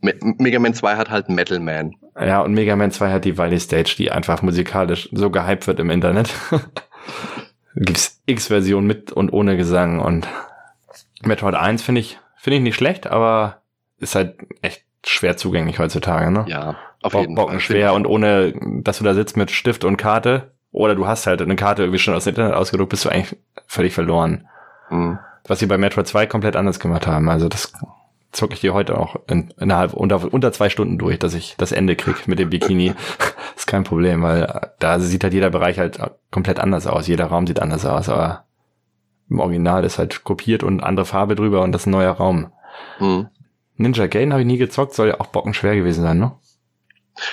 Me 0.01 0.13
Mega 0.37 0.59
Man 0.59 0.73
2 0.73 0.95
hat 0.95 1.09
halt 1.09 1.27
Metal 1.29 1.59
Man. 1.59 1.95
Ja, 2.19 2.41
und 2.41 2.53
Mega 2.53 2.75
Man 2.75 2.91
2 2.91 3.11
hat 3.11 3.25
die 3.25 3.37
Valley 3.37 3.59
Stage, 3.59 3.95
die 3.97 4.11
einfach 4.11 4.41
musikalisch 4.41 5.09
so 5.11 5.29
gehypt 5.29 5.67
wird 5.67 5.79
im 5.79 5.89
Internet. 5.89 6.29
Gibt's 7.75 8.21
X-Version 8.25 8.85
mit 8.85 9.11
und 9.11 9.31
ohne 9.31 9.57
Gesang 9.57 9.99
und 9.99 10.27
Metroid 11.23 11.55
1 11.55 11.81
finde 11.81 12.01
ich, 12.01 12.17
finde 12.37 12.57
ich 12.57 12.63
nicht 12.63 12.75
schlecht, 12.75 13.07
aber 13.07 13.61
ist 13.97 14.15
halt 14.15 14.37
echt 14.61 14.83
schwer 15.05 15.37
zugänglich 15.37 15.79
heutzutage, 15.79 16.31
ne? 16.31 16.45
Ja, 16.47 16.75
auf 17.01 17.13
Bo 17.13 17.21
jeden 17.21 17.35
Bocken 17.35 17.53
Fall. 17.53 17.59
schwer 17.61 17.93
und 17.93 18.05
ohne, 18.05 18.53
dass 18.83 18.97
du 18.97 19.03
da 19.03 19.13
sitzt 19.13 19.37
mit 19.37 19.51
Stift 19.51 19.83
und 19.83 19.97
Karte 19.97 20.51
oder 20.71 20.95
du 20.95 21.07
hast 21.07 21.27
halt 21.27 21.41
eine 21.41 21.55
Karte 21.55 21.83
irgendwie 21.83 21.99
schon 21.99 22.13
aus 22.13 22.25
dem 22.25 22.31
Internet 22.31 22.53
ausgedruckt, 22.53 22.89
bist 22.89 23.05
du 23.05 23.09
eigentlich 23.09 23.37
völlig 23.65 23.93
verloren. 23.93 24.47
Mhm. 24.89 25.19
Was 25.47 25.59
sie 25.59 25.65
bei 25.65 25.77
Metroid 25.77 26.07
2 26.07 26.27
komplett 26.27 26.55
anders 26.55 26.79
gemacht 26.79 27.07
haben. 27.07 27.29
Also 27.29 27.47
das 27.47 27.73
zocke 28.31 28.53
ich 28.53 28.61
dir 28.61 28.73
heute 28.73 28.97
auch 28.97 29.15
in, 29.27 29.51
innerhalb 29.59 29.93
unter, 29.93 30.31
unter 30.31 30.51
zwei 30.51 30.69
Stunden 30.69 30.97
durch, 30.97 31.17
dass 31.17 31.33
ich 31.33 31.55
das 31.57 31.71
Ende 31.71 31.95
krieg 31.95 32.27
mit 32.27 32.37
dem 32.37 32.49
Bikini. 32.49 32.93
ist 33.55 33.67
kein 33.67 33.83
Problem, 33.83 34.21
weil 34.21 34.71
da 34.79 34.99
sieht 34.99 35.23
halt 35.23 35.33
jeder 35.33 35.49
Bereich 35.49 35.79
halt 35.79 35.99
komplett 36.29 36.59
anders 36.59 36.85
aus. 36.85 37.07
Jeder 37.07 37.25
Raum 37.25 37.47
sieht 37.47 37.61
anders 37.61 37.85
aus, 37.85 38.09
aber 38.09 38.45
im 39.29 39.39
Original 39.39 39.83
ist 39.83 39.97
halt 39.97 40.23
kopiert 40.23 40.63
und 40.63 40.81
andere 40.81 41.05
Farbe 41.05 41.35
drüber 41.35 41.61
und 41.61 41.71
das 41.71 41.83
ist 41.83 41.87
ein 41.87 41.91
neuer 41.91 42.11
Raum. 42.11 42.51
Mhm. 42.99 43.29
Ninja 43.79 44.07
Gaiden 44.07 44.33
habe 44.33 44.41
ich 44.41 44.47
nie 44.47 44.57
gezockt, 44.57 44.93
soll 44.93 45.07
ja 45.07 45.19
auch 45.19 45.27
bockenschwer 45.27 45.75
gewesen 45.75 46.03
sein, 46.03 46.19
ne? 46.19 46.33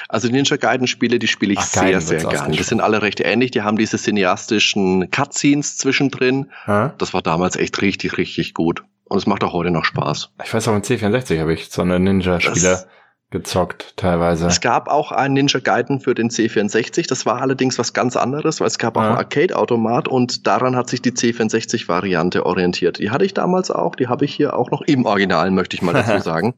Also 0.09 0.29
die 0.29 0.35
Ninja 0.35 0.57
Gaiden 0.57 0.87
Spiele, 0.87 1.19
die 1.19 1.27
spiele 1.27 1.53
ich 1.53 1.59
Ach, 1.59 1.65
sehr, 1.65 2.01
sehr 2.01 2.23
wird's 2.23 2.33
gern. 2.33 2.53
Die 2.53 2.63
sind 2.63 2.81
alle 2.81 3.03
recht 3.03 3.21
ähnlich. 3.21 3.51
Die 3.51 3.63
haben 3.63 3.77
diese 3.77 3.99
cineastischen 3.99 5.11
Cutscenes 5.11 5.77
zwischendrin. 5.77 6.51
Hä? 6.65 6.91
Das 6.99 7.15
war 7.15 7.23
damals 7.23 7.57
echt 7.57 7.83
richtig, 7.83 8.17
richtig 8.17 8.55
gut. 8.55 8.83
Und 9.05 9.19
es 9.19 9.27
macht 9.27 9.45
auch 9.45 9.53
heute 9.53 9.71
noch 9.71 9.85
Spaß. 9.85 10.31
Ich 10.45 10.53
weiß 10.53 10.67
auch, 10.69 10.75
im 10.75 10.83
C64 10.83 11.41
habe 11.41 11.53
ich 11.53 11.69
so 11.69 11.83
eine 11.83 12.01
Ninja-Spieler 12.01 12.87
gezockt, 13.31 13.95
teilweise. 13.97 14.47
Es 14.47 14.61
gab 14.61 14.89
auch 14.89 15.11
einen 15.11 15.35
Ninja 15.35 15.59
Gaiden 15.61 16.01
für 16.01 16.15
den 16.15 16.31
C64. 16.31 17.09
Das 17.09 17.27
war 17.27 17.41
allerdings 17.43 17.79
was 17.79 17.93
ganz 17.93 18.17
anderes, 18.17 18.61
weil 18.61 18.69
es 18.69 18.79
gab 18.79 18.97
auch 18.97 19.03
Ja. 19.03 19.09
einen 19.09 19.17
Arcade-Automat 19.19 20.07
und 20.09 20.47
daran 20.47 20.77
hat 20.77 20.89
sich 20.89 21.03
die 21.03 21.11
C64-Variante 21.11 22.47
orientiert. 22.47 22.99
Die 22.99 23.11
hatte 23.11 23.25
ich 23.25 23.35
damals 23.35 23.71
auch. 23.71 23.97
Die 23.97 24.07
habe 24.09 24.25
ich 24.25 24.35
hier 24.35 24.57
auch 24.57 24.71
noch 24.71 24.83
im 24.83 25.07
Original, 25.07 25.51
möchte 25.51 25.75
ich 25.77 25.83
mal 25.83 25.93
dazu 25.93 26.19
sagen. 26.23 26.55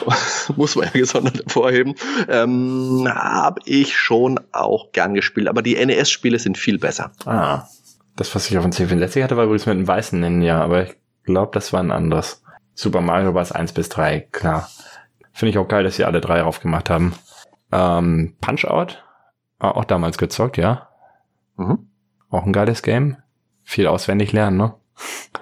Muss 0.56 0.74
man 0.74 0.86
ja 0.86 0.92
gesondert 0.92 1.36
hervorheben. 1.44 1.94
Ähm, 2.28 3.06
habe 3.12 3.60
ich 3.66 3.96
schon 3.96 4.40
auch 4.52 4.92
gern 4.92 5.14
gespielt. 5.14 5.48
Aber 5.48 5.60
die 5.62 5.76
NES-Spiele 5.84 6.38
sind 6.38 6.56
viel 6.56 6.78
besser. 6.78 7.12
Ah. 7.26 7.64
Das, 8.16 8.34
was 8.34 8.48
ich 8.50 8.56
auf 8.56 8.64
dem 8.64 8.72
C64 8.72 9.22
hatte, 9.22 9.36
war 9.36 9.44
übrigens 9.44 9.66
mit 9.66 9.74
einem 9.76 9.86
weißen 9.86 10.18
Ninja, 10.18 10.62
aber 10.62 10.84
ich 10.84 10.94
glaube, 11.24 11.50
das 11.52 11.74
war 11.74 11.80
ein 11.80 11.90
anderes. 11.90 12.42
Super 12.74 13.02
Mario 13.02 13.32
Bros. 13.32 13.52
1 13.52 13.72
bis 13.72 13.90
3, 13.90 14.20
klar. 14.32 14.70
Finde 15.36 15.50
ich 15.50 15.58
auch 15.58 15.68
geil, 15.68 15.84
dass 15.84 15.96
sie 15.96 16.04
alle 16.06 16.22
drei 16.22 16.40
raufgemacht 16.40 16.88
haben. 16.88 17.14
Ähm, 17.70 18.36
Punch-Out, 18.40 19.04
ah, 19.58 19.70
auch 19.72 19.84
damals 19.84 20.16
gezockt, 20.16 20.56
ja. 20.56 20.88
Mhm. 21.58 21.90
Auch 22.30 22.46
ein 22.46 22.54
geiles 22.54 22.82
Game. 22.82 23.18
Viel 23.62 23.86
auswendig 23.86 24.32
lernen, 24.32 24.56
ne? 24.56 24.74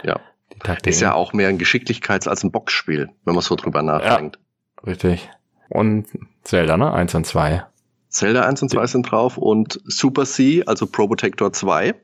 Ja. 0.02 0.18
Die 0.52 0.58
Taktik. 0.58 0.90
Ist 0.90 1.00
ja 1.00 1.14
auch 1.14 1.32
mehr 1.32 1.48
ein 1.48 1.58
Geschicklichkeits- 1.60 2.28
als 2.28 2.42
ein 2.42 2.50
Boxspiel, 2.50 3.10
wenn 3.24 3.34
man 3.34 3.42
so 3.42 3.54
drüber 3.54 3.82
nachdenkt. 3.82 4.40
Richtig. 4.84 5.30
Und 5.68 6.08
Zelda, 6.42 6.76
ne? 6.76 6.92
Eins 6.92 7.14
und 7.14 7.24
zwei. 7.24 7.64
Zelda 8.08 8.42
1 8.42 8.62
und 8.62 8.70
2 8.70 8.86
sind 8.86 9.10
drauf 9.10 9.38
und 9.38 9.80
Super 9.84 10.24
C, 10.24 10.64
also 10.66 10.86
Pro 10.86 11.06
Protector 11.06 11.52
2. 11.52 11.94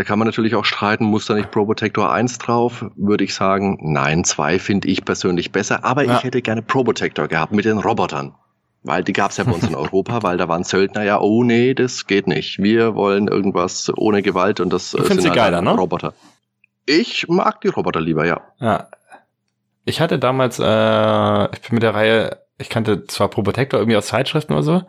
Da 0.00 0.04
kann 0.04 0.18
man 0.18 0.24
natürlich 0.24 0.54
auch 0.54 0.64
streiten, 0.64 1.04
muss 1.04 1.26
da 1.26 1.34
nicht 1.34 1.50
Pro 1.50 1.66
Protector 1.66 2.10
1 2.10 2.38
drauf? 2.38 2.86
Würde 2.96 3.22
ich 3.22 3.34
sagen, 3.34 3.76
nein, 3.82 4.24
2 4.24 4.58
finde 4.58 4.88
ich 4.88 5.04
persönlich 5.04 5.52
besser. 5.52 5.84
Aber 5.84 6.04
Ja. 6.04 6.16
ich 6.16 6.24
hätte 6.24 6.40
gerne 6.40 6.62
Pro 6.62 6.84
Protector 6.84 7.28
gehabt 7.28 7.52
mit 7.52 7.66
den 7.66 7.76
Robotern. 7.76 8.34
Weil 8.82 9.04
die 9.04 9.12
gab's 9.12 9.36
ja 9.36 9.44
bei 9.44 9.52
uns 9.52 9.68
in 9.68 9.74
Europa, 9.74 10.22
weil 10.22 10.38
da 10.38 10.48
waren 10.48 10.64
Söldner 10.64 11.02
ja, 11.02 11.20
oh 11.20 11.44
nee, 11.44 11.74
das 11.74 12.06
geht 12.06 12.28
nicht. 12.28 12.62
Wir 12.62 12.94
wollen 12.94 13.28
irgendwas 13.28 13.92
ohne 13.94 14.22
Gewalt 14.22 14.60
und 14.60 14.72
das 14.72 14.94
äh, 14.94 15.02
findest 15.02 15.28
sie 15.28 15.34
geiler, 15.34 15.60
ne? 15.60 15.72
Roboter. 15.72 16.14
Ich 16.86 17.28
mag 17.28 17.60
die 17.60 17.68
Roboter 17.68 18.00
lieber, 18.00 18.24
ja. 18.24 18.40
Ja. 18.58 18.88
Ich 19.84 20.00
hatte 20.00 20.18
damals, 20.18 20.58
äh, 20.58 21.44
ich 21.54 21.60
bin 21.60 21.74
mit 21.74 21.82
der 21.82 21.94
Reihe, 21.94 22.38
ich 22.56 22.70
kannte 22.70 23.06
zwar 23.06 23.28
Pro 23.28 23.42
Protector 23.42 23.78
irgendwie 23.78 23.98
aus 23.98 24.06
Zeitschriften 24.06 24.54
oder 24.54 24.62
so, 24.62 24.82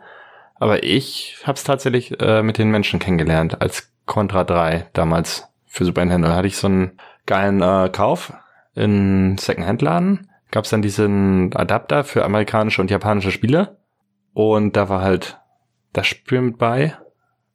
aber 0.54 0.84
ich 0.84 1.36
habe 1.44 1.56
es 1.56 1.64
tatsächlich 1.64 2.18
äh, 2.18 2.42
mit 2.42 2.56
den 2.56 2.70
Menschen 2.70 2.98
kennengelernt 2.98 3.60
als 3.60 3.91
Contra 4.06 4.44
3 4.44 4.88
damals 4.92 5.48
für 5.66 5.84
Super 5.84 6.04
Nintendo. 6.04 6.28
Da 6.28 6.36
hatte 6.36 6.48
ich 6.48 6.56
so 6.56 6.66
einen 6.66 6.98
geilen 7.26 7.62
äh, 7.62 7.88
Kauf 7.90 8.32
in 8.74 9.36
Secondhand-Laden. 9.38 10.28
Gab 10.50 10.64
es 10.64 10.70
dann 10.70 10.82
diesen 10.82 11.54
Adapter 11.56 12.04
für 12.04 12.24
amerikanische 12.24 12.80
und 12.80 12.90
japanische 12.90 13.30
Spiele. 13.30 13.78
Und 14.34 14.76
da 14.76 14.88
war 14.88 15.00
halt 15.00 15.38
das 15.92 16.06
Spiel 16.06 16.40
mit 16.40 16.58
bei, 16.58 16.96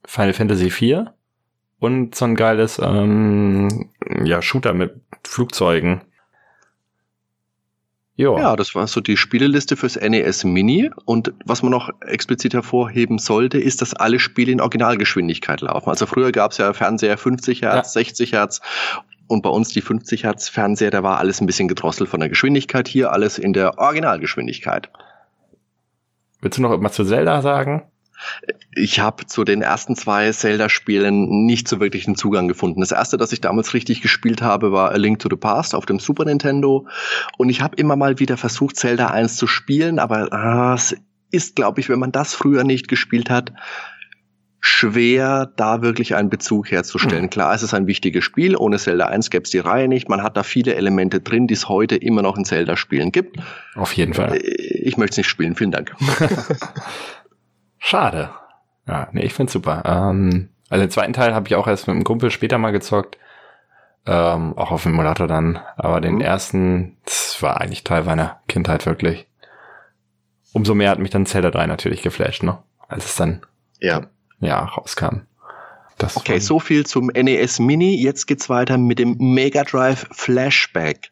Final 0.04 0.32
Fantasy 0.32 0.70
4 0.70 1.14
und 1.80 2.14
so 2.14 2.24
ein 2.24 2.34
geiles 2.34 2.80
ähm, 2.82 3.90
ja, 4.24 4.42
Shooter 4.42 4.74
mit 4.74 5.00
Flugzeugen. 5.24 6.02
Jo. 8.18 8.36
Ja, 8.36 8.56
das 8.56 8.74
war 8.74 8.88
so 8.88 9.00
die 9.00 9.16
Spieleliste 9.16 9.76
fürs 9.76 9.94
NES 9.94 10.42
Mini. 10.42 10.90
Und 11.04 11.32
was 11.44 11.62
man 11.62 11.70
noch 11.70 11.88
explizit 12.00 12.52
hervorheben 12.52 13.18
sollte, 13.18 13.60
ist, 13.60 13.80
dass 13.80 13.94
alle 13.94 14.18
Spiele 14.18 14.50
in 14.50 14.60
Originalgeschwindigkeit 14.60 15.60
laufen. 15.60 15.88
Also 15.88 16.04
früher 16.04 16.32
gab 16.32 16.50
es 16.50 16.58
ja 16.58 16.72
Fernseher 16.72 17.16
50 17.16 17.62
Hertz, 17.62 17.92
60 17.92 18.32
Hertz. 18.32 18.60
Und 19.28 19.42
bei 19.42 19.50
uns 19.50 19.68
die 19.68 19.82
50 19.82 20.24
Hertz 20.24 20.48
Fernseher, 20.48 20.90
da 20.90 21.04
war 21.04 21.18
alles 21.18 21.40
ein 21.40 21.46
bisschen 21.46 21.68
gedrosselt 21.68 22.10
von 22.10 22.18
der 22.18 22.28
Geschwindigkeit. 22.28 22.88
Hier 22.88 23.12
alles 23.12 23.38
in 23.38 23.52
der 23.52 23.78
Originalgeschwindigkeit. 23.78 24.90
Willst 26.40 26.58
du 26.58 26.62
noch 26.62 26.70
irgendwas 26.70 26.94
zu 26.94 27.04
Zelda 27.04 27.40
sagen? 27.40 27.84
Ich 28.74 29.00
habe 29.00 29.26
zu 29.26 29.44
den 29.44 29.62
ersten 29.62 29.96
zwei 29.96 30.30
Zelda-Spielen 30.30 31.46
nicht 31.46 31.68
so 31.68 31.80
wirklich 31.80 32.06
einen 32.06 32.16
Zugang 32.16 32.48
gefunden. 32.48 32.80
Das 32.80 32.92
erste, 32.92 33.16
das 33.16 33.32
ich 33.32 33.40
damals 33.40 33.74
richtig 33.74 34.00
gespielt 34.00 34.42
habe, 34.42 34.72
war 34.72 34.90
A 34.90 34.96
Link 34.96 35.18
to 35.18 35.28
the 35.30 35.36
Past 35.36 35.74
auf 35.74 35.86
dem 35.86 35.98
Super 35.98 36.24
Nintendo. 36.24 36.86
Und 37.36 37.48
ich 37.48 37.60
habe 37.60 37.76
immer 37.76 37.96
mal 37.96 38.18
wieder 38.18 38.36
versucht, 38.36 38.76
Zelda 38.76 39.08
1 39.08 39.36
zu 39.36 39.46
spielen, 39.46 39.98
aber 39.98 40.32
ah, 40.32 40.74
es 40.74 40.96
ist, 41.30 41.56
glaube 41.56 41.80
ich, 41.80 41.88
wenn 41.88 41.98
man 41.98 42.12
das 42.12 42.34
früher 42.34 42.64
nicht 42.64 42.88
gespielt 42.88 43.30
hat, 43.30 43.52
schwer, 44.60 45.52
da 45.56 45.82
wirklich 45.82 46.14
einen 46.14 46.30
Bezug 46.30 46.70
herzustellen. 46.70 47.24
Hm. 47.24 47.30
Klar, 47.30 47.54
es 47.54 47.62
ist 47.62 47.74
ein 47.74 47.86
wichtiges 47.86 48.24
Spiel. 48.24 48.56
Ohne 48.56 48.78
Zelda 48.78 49.06
1 49.06 49.30
gäbe 49.30 49.44
es 49.44 49.50
die 49.50 49.58
Reihe 49.58 49.88
nicht. 49.88 50.08
Man 50.08 50.22
hat 50.22 50.36
da 50.36 50.42
viele 50.42 50.74
Elemente 50.74 51.20
drin, 51.20 51.46
die 51.46 51.54
es 51.54 51.68
heute 51.68 51.96
immer 51.96 52.22
noch 52.22 52.36
in 52.36 52.44
Zelda-Spielen 52.44 53.12
gibt. 53.12 53.38
Auf 53.74 53.92
jeden 53.92 54.14
Fall. 54.14 54.38
Ich 54.42 54.96
möchte 54.96 55.12
es 55.12 55.16
nicht 55.18 55.28
spielen. 55.28 55.54
Vielen 55.54 55.70
Dank. 55.70 55.94
Schade. 57.78 58.30
Ja, 58.86 59.08
nee, 59.12 59.22
ich 59.22 59.34
find's 59.34 59.52
super. 59.52 59.82
Ähm, 59.84 60.48
also 60.70 60.82
den 60.84 60.90
zweiten 60.90 61.12
Teil 61.12 61.34
habe 61.34 61.48
ich 61.48 61.54
auch 61.54 61.66
erst 61.66 61.86
mit 61.86 61.94
einem 61.94 62.04
Kumpel 62.04 62.30
später 62.30 62.58
mal 62.58 62.70
gezockt. 62.72 63.18
Ähm, 64.06 64.56
auch 64.56 64.70
auf 64.70 64.84
dem 64.84 64.94
Emulator 64.94 65.26
dann. 65.26 65.58
Aber 65.76 66.00
den 66.00 66.16
Mhm. 66.16 66.20
ersten, 66.22 66.96
das 67.04 67.42
war 67.42 67.60
eigentlich 67.60 67.84
Teil 67.84 68.04
meiner 68.04 68.40
Kindheit 68.48 68.86
wirklich. 68.86 69.26
Umso 70.52 70.74
mehr 70.74 70.90
hat 70.90 70.98
mich 70.98 71.10
dann 71.10 71.26
Zelda 71.26 71.50
3 71.50 71.66
natürlich 71.66 72.02
geflasht, 72.02 72.42
ne? 72.42 72.58
Als 72.88 73.04
es 73.04 73.16
dann 73.16 73.42
Ja. 73.80 74.06
ja 74.40 74.64
rauskam. 74.64 75.22
Das 75.98 76.16
okay, 76.16 76.38
so 76.38 76.58
viel 76.60 76.86
zum 76.86 77.08
NES 77.08 77.58
Mini. 77.58 78.00
Jetzt 78.00 78.26
geht's 78.26 78.48
weiter 78.48 78.78
mit 78.78 78.98
dem 78.98 79.16
Mega 79.18 79.64
Drive 79.64 80.06
Flashback. 80.12 81.10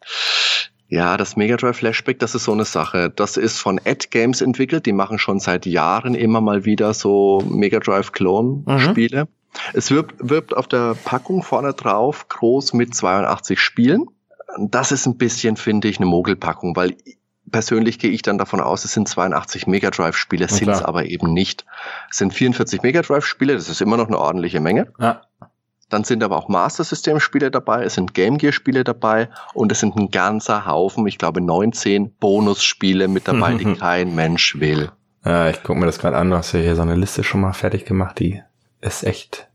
Ja, 0.88 1.16
das 1.16 1.36
Mega 1.36 1.56
Drive 1.56 1.78
Flashback, 1.78 2.18
das 2.20 2.34
ist 2.34 2.44
so 2.44 2.52
eine 2.52 2.64
Sache. 2.64 3.10
Das 3.14 3.36
ist 3.36 3.58
von 3.58 3.80
Ad 3.84 4.08
Games 4.10 4.40
entwickelt. 4.40 4.86
Die 4.86 4.92
machen 4.92 5.18
schon 5.18 5.40
seit 5.40 5.66
Jahren 5.66 6.14
immer 6.14 6.40
mal 6.40 6.64
wieder 6.64 6.94
so 6.94 7.42
Mega 7.48 7.80
Drive 7.80 8.12
Clone 8.12 8.64
Spiele. 8.78 9.24
Mhm. 9.24 9.28
Es 9.72 9.90
wirbt, 9.90 10.14
wirbt 10.18 10.56
auf 10.56 10.68
der 10.68 10.94
Packung 10.94 11.42
vorne 11.42 11.72
drauf 11.72 12.28
groß 12.28 12.74
mit 12.74 12.94
82 12.94 13.58
Spielen. 13.58 14.06
Das 14.58 14.92
ist 14.92 15.06
ein 15.06 15.16
bisschen, 15.16 15.56
finde 15.56 15.88
ich, 15.88 15.96
eine 15.96 16.06
Mogelpackung, 16.06 16.76
weil 16.76 16.96
persönlich 17.50 17.98
gehe 17.98 18.10
ich 18.10 18.22
dann 18.22 18.38
davon 18.38 18.60
aus, 18.60 18.84
es 18.84 18.92
sind 18.92 19.08
82 19.08 19.66
Mega 19.66 19.90
Drive 19.90 20.16
Spiele, 20.16 20.48
sind 20.48 20.68
es 20.68 20.82
aber 20.82 21.06
eben 21.06 21.32
nicht. 21.32 21.64
Es 22.10 22.18
sind 22.18 22.32
44 22.34 22.82
Mega 22.82 23.02
Drive 23.02 23.24
Spiele, 23.24 23.54
das 23.54 23.68
ist 23.68 23.80
immer 23.80 23.96
noch 23.96 24.08
eine 24.08 24.18
ordentliche 24.18 24.60
Menge. 24.60 24.92
Ja. 24.98 25.22
Dann 25.88 26.02
sind 26.02 26.24
aber 26.24 26.36
auch 26.36 26.48
Master 26.48 26.82
System 26.82 27.20
Spiele 27.20 27.50
dabei, 27.50 27.84
es 27.84 27.94
sind 27.94 28.12
Game 28.12 28.38
Gear 28.38 28.52
Spiele 28.52 28.82
dabei 28.82 29.28
und 29.54 29.70
es 29.70 29.80
sind 29.80 29.96
ein 29.96 30.10
ganzer 30.10 30.66
Haufen, 30.66 31.06
ich 31.06 31.18
glaube 31.18 31.40
19 31.40 32.14
Bonusspiele 32.14 33.06
mit 33.06 33.28
dabei, 33.28 33.54
die 33.54 33.74
kein 33.78 34.14
Mensch 34.14 34.58
will. 34.58 34.90
Ja, 35.24 35.48
ich 35.48 35.62
gucke 35.62 35.78
mir 35.78 35.86
das 35.86 35.98
gerade 35.98 36.16
an, 36.16 36.30
du 36.30 36.36
hast 36.36 36.52
ja 36.52 36.60
hier 36.60 36.74
so 36.74 36.82
eine 36.82 36.96
Liste 36.96 37.22
schon 37.22 37.40
mal 37.40 37.52
fertig 37.52 37.84
gemacht, 37.84 38.18
die 38.18 38.42
ist 38.80 39.04
echt, 39.04 39.48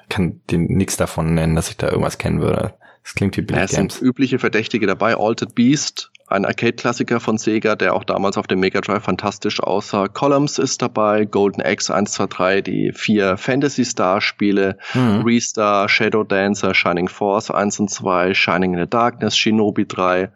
ich 0.00 0.08
kann 0.08 0.40
dir 0.50 0.58
nichts 0.58 0.96
davon 0.96 1.34
nennen, 1.34 1.56
dass 1.56 1.68
ich 1.68 1.76
da 1.76 1.88
irgendwas 1.88 2.18
kennen 2.18 2.40
würde. 2.40 2.74
Das 3.06 3.14
klingt 3.14 3.36
wie 3.36 3.42
Billy 3.42 3.60
Es 3.60 3.70
sind 3.70 4.02
übliche 4.02 4.40
Verdächtige 4.40 4.88
dabei, 4.88 5.16
Altered 5.16 5.54
Beast, 5.54 6.10
ein 6.26 6.44
Arcade-Klassiker 6.44 7.20
von 7.20 7.38
Sega, 7.38 7.76
der 7.76 7.94
auch 7.94 8.02
damals 8.02 8.36
auf 8.36 8.48
dem 8.48 8.58
Mega 8.58 8.80
Drive 8.80 9.04
fantastisch 9.04 9.60
aussah. 9.60 10.08
Columns 10.08 10.58
ist 10.58 10.82
dabei, 10.82 11.24
Golden 11.24 11.62
Axe 11.62 11.94
1, 11.94 12.10
2, 12.10 12.26
3, 12.26 12.60
die 12.62 12.92
vier 12.92 13.36
Fantasy 13.36 13.84
Star-Spiele, 13.84 14.76
mhm. 14.94 15.22
Restar, 15.24 15.88
Shadow 15.88 16.24
Dancer, 16.24 16.74
Shining 16.74 17.06
Force 17.08 17.52
1 17.52 17.78
und 17.78 17.90
2, 17.92 18.34
Shining 18.34 18.74
in 18.74 18.80
the 18.80 18.90
Darkness, 18.90 19.36
Shinobi 19.36 19.86
3, 19.86 20.32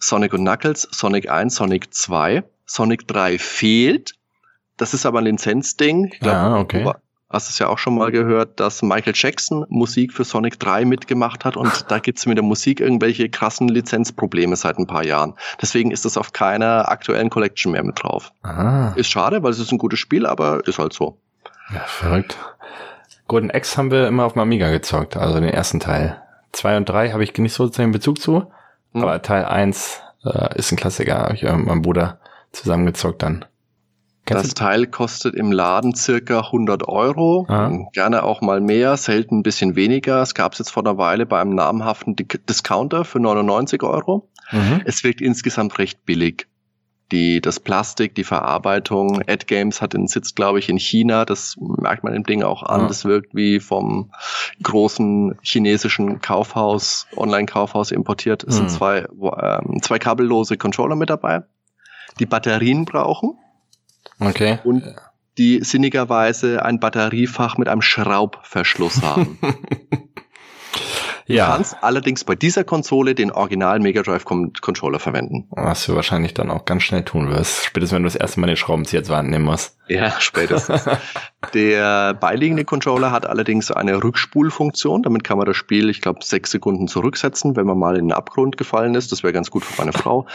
Sonic 0.00 0.34
und 0.34 0.40
Knuckles, 0.40 0.88
Sonic 0.90 1.30
1, 1.30 1.54
Sonic 1.54 1.94
2, 1.94 2.42
Sonic 2.66 3.06
3 3.06 3.38
fehlt. 3.38 4.14
Das 4.76 4.94
ist 4.94 5.06
aber 5.06 5.20
ein 5.20 5.26
Lizenzding. 5.26 6.12
Ich 6.20 6.26
ah, 6.26 6.58
okay 6.58 6.92
hast 7.30 7.50
es 7.50 7.58
ja 7.58 7.68
auch 7.68 7.78
schon 7.78 7.96
mal 7.96 8.10
gehört, 8.10 8.60
dass 8.60 8.82
Michael 8.82 9.12
Jackson 9.14 9.66
Musik 9.68 10.12
für 10.12 10.24
Sonic 10.24 10.58
3 10.60 10.84
mitgemacht 10.84 11.44
hat 11.44 11.56
und 11.56 11.90
da 11.90 11.98
gibt 11.98 12.18
es 12.18 12.26
mit 12.26 12.36
der 12.36 12.44
Musik 12.44 12.80
irgendwelche 12.80 13.28
krassen 13.28 13.68
Lizenzprobleme 13.68 14.56
seit 14.56 14.78
ein 14.78 14.86
paar 14.86 15.04
Jahren. 15.04 15.34
Deswegen 15.60 15.90
ist 15.90 16.04
das 16.04 16.16
auf 16.16 16.32
keiner 16.32 16.90
aktuellen 16.90 17.30
Collection 17.30 17.72
mehr 17.72 17.82
mit 17.82 18.02
drauf. 18.02 18.32
Aha. 18.42 18.92
Ist 18.96 19.10
schade, 19.10 19.42
weil 19.42 19.50
es 19.50 19.58
ist 19.58 19.72
ein 19.72 19.78
gutes 19.78 19.98
Spiel, 19.98 20.26
aber 20.26 20.66
ist 20.66 20.78
halt 20.78 20.92
so. 20.92 21.18
Ja, 21.72 21.80
verrückt. 21.80 22.36
Golden 23.26 23.50
X 23.50 23.78
haben 23.78 23.90
wir 23.90 24.06
immer 24.06 24.24
auf 24.24 24.34
dem 24.34 24.42
Amiga 24.42 24.70
gezockt, 24.70 25.16
also 25.16 25.40
den 25.40 25.48
ersten 25.48 25.80
Teil. 25.80 26.20
Zwei 26.52 26.76
und 26.76 26.88
drei 26.88 27.10
habe 27.10 27.24
ich 27.24 27.36
nicht 27.36 27.54
so 27.54 27.66
den 27.68 27.90
Bezug 27.90 28.20
zu, 28.20 28.52
hm. 28.92 29.02
aber 29.02 29.22
Teil 29.22 29.46
eins 29.46 30.00
äh, 30.24 30.58
ist 30.58 30.70
ein 30.72 30.76
Klassiker, 30.76 31.18
habe 31.18 31.34
ich 31.34 31.42
mit 31.42 31.66
meinem 31.66 31.82
Bruder 31.82 32.18
zusammengezockt 32.52 33.22
dann. 33.22 33.44
Kennst 34.26 34.44
das 34.44 34.54
Teil 34.54 34.86
kostet 34.86 35.34
im 35.34 35.52
Laden 35.52 35.94
circa 35.94 36.40
100 36.40 36.88
Euro, 36.88 37.44
Aha. 37.48 37.88
gerne 37.92 38.22
auch 38.22 38.40
mal 38.40 38.60
mehr, 38.60 38.96
selten 38.96 39.38
ein 39.38 39.42
bisschen 39.42 39.76
weniger. 39.76 40.22
Es 40.22 40.34
gab 40.34 40.54
es 40.54 40.60
jetzt 40.60 40.70
vor 40.70 40.82
einer 40.82 40.96
Weile 40.96 41.26
bei 41.26 41.40
einem 41.40 41.54
namhaften 41.54 42.16
Discounter 42.16 43.04
für 43.04 43.20
99 43.20 43.82
Euro. 43.82 44.28
Mhm. 44.50 44.80
Es 44.86 45.04
wirkt 45.04 45.20
insgesamt 45.20 45.78
recht 45.78 46.06
billig. 46.06 46.46
Die, 47.12 47.42
das 47.42 47.60
Plastik, 47.60 48.14
die 48.14 48.24
Verarbeitung, 48.24 49.20
AdGames 49.28 49.82
hat 49.82 49.92
den 49.92 50.06
Sitz, 50.06 50.34
glaube 50.34 50.58
ich, 50.58 50.70
in 50.70 50.78
China. 50.78 51.26
Das 51.26 51.56
merkt 51.58 52.02
man 52.02 52.14
im 52.14 52.24
Ding 52.24 52.42
auch 52.42 52.62
an. 52.62 52.82
Ja. 52.82 52.86
Das 52.88 53.04
wirkt 53.04 53.34
wie 53.34 53.60
vom 53.60 54.10
großen 54.62 55.36
chinesischen 55.42 56.22
Kaufhaus, 56.22 57.06
Online-Kaufhaus 57.14 57.90
importiert. 57.90 58.42
Es 58.42 58.54
mhm. 58.54 58.58
sind 58.58 58.70
zwei, 58.70 58.98
äh, 59.00 59.80
zwei 59.82 59.98
kabellose 59.98 60.56
Controller 60.56 60.96
mit 60.96 61.10
dabei, 61.10 61.42
die 62.18 62.26
Batterien 62.26 62.86
brauchen 62.86 63.38
Okay. 64.18 64.58
Und 64.64 64.84
die 65.38 65.60
sinnigerweise 65.64 66.64
ein 66.64 66.78
Batteriefach 66.78 67.58
mit 67.58 67.68
einem 67.68 67.82
Schraubverschluss 67.82 69.02
haben. 69.02 69.38
Ja. 71.26 71.46
Du 71.46 71.52
kannst 71.52 71.76
allerdings 71.80 72.24
bei 72.24 72.34
dieser 72.34 72.64
Konsole 72.64 73.14
den 73.14 73.30
Original 73.30 73.80
Mega 73.80 74.02
Drive 74.02 74.24
Controller 74.24 74.98
verwenden. 74.98 75.46
Was 75.50 75.86
du 75.86 75.94
wahrscheinlich 75.94 76.34
dann 76.34 76.50
auch 76.50 76.64
ganz 76.64 76.82
schnell 76.82 77.02
tun 77.02 77.30
wirst. 77.30 77.64
Spätestens 77.64 77.96
wenn 77.96 78.02
du 78.02 78.08
das 78.08 78.16
erste 78.16 78.40
Mal 78.40 78.48
den 78.48 78.56
Schraubenzieher 78.56 79.04
zur 79.04 79.16
Hand 79.16 79.30
nehmen 79.30 79.46
musst. 79.46 79.78
Ja, 79.88 80.10
spätestens. 80.18 80.84
Der 81.54 82.14
beiliegende 82.14 82.64
Controller 82.64 83.10
hat 83.10 83.26
allerdings 83.26 83.70
eine 83.70 84.02
Rückspulfunktion. 84.02 85.02
Damit 85.02 85.24
kann 85.24 85.38
man 85.38 85.46
das 85.46 85.56
Spiel, 85.56 85.88
ich 85.88 86.02
glaube, 86.02 86.20
sechs 86.22 86.50
Sekunden 86.50 86.88
zurücksetzen, 86.88 87.56
wenn 87.56 87.66
man 87.66 87.78
mal 87.78 87.96
in 87.96 88.08
den 88.08 88.12
Abgrund 88.12 88.56
gefallen 88.56 88.94
ist. 88.94 89.12
Das 89.12 89.22
wäre 89.22 89.32
ganz 89.32 89.50
gut 89.50 89.64
für 89.64 89.80
meine 89.80 89.92
Frau. 89.92 90.26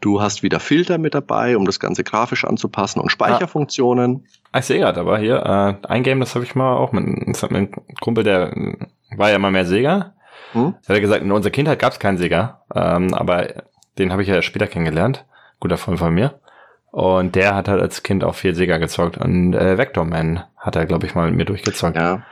Du 0.00 0.22
hast 0.22 0.42
wieder 0.42 0.60
Filter 0.60 0.98
mit 0.98 1.14
dabei, 1.14 1.56
um 1.56 1.66
das 1.66 1.78
Ganze 1.78 2.04
grafisch 2.04 2.44
anzupassen 2.44 3.00
und 3.00 3.10
Speicherfunktionen. 3.10 4.26
Ah, 4.52 4.60
ich 4.60 4.64
sehe 4.64 4.78
gerade 4.78 5.00
aber 5.00 5.18
hier, 5.18 5.44
äh, 5.82 5.86
ein 5.86 6.02
Game, 6.02 6.20
das 6.20 6.34
habe 6.34 6.44
ich 6.44 6.54
mal 6.54 6.74
auch 6.74 6.92
mit, 6.92 7.04
mit 7.04 7.44
einem 7.44 7.70
Kumpel, 8.00 8.24
der 8.24 8.54
war 9.16 9.30
ja 9.30 9.38
mal 9.38 9.50
mehr 9.50 9.66
Sega 9.66 10.14
hm? 10.52 10.74
Er 10.86 10.94
hat 10.94 11.02
gesagt, 11.02 11.22
in 11.22 11.32
unserer 11.32 11.52
Kindheit 11.52 11.78
gab 11.78 11.92
es 11.92 11.98
keinen 11.98 12.18
Sega, 12.18 12.62
ähm, 12.74 13.14
aber 13.14 13.48
den 13.98 14.12
habe 14.12 14.22
ich 14.22 14.28
ja 14.28 14.42
später 14.42 14.66
kennengelernt. 14.66 15.24
Guter 15.60 15.76
Freund 15.76 15.98
von 15.98 16.14
mir. 16.14 16.38
Und 16.90 17.34
der 17.34 17.54
hat 17.54 17.68
halt 17.68 17.82
als 17.82 18.02
Kind 18.02 18.24
auch 18.24 18.34
viel 18.34 18.54
Sega 18.54 18.78
gezockt. 18.78 19.18
Und 19.18 19.54
äh, 19.54 19.76
Vector 19.76 20.04
Man 20.04 20.44
hat 20.56 20.76
er, 20.76 20.86
glaube 20.86 21.06
ich, 21.06 21.14
mal 21.14 21.26
mit 21.26 21.36
mir 21.36 21.44
durchgezockt. 21.44 21.96
Ja. 21.96 22.22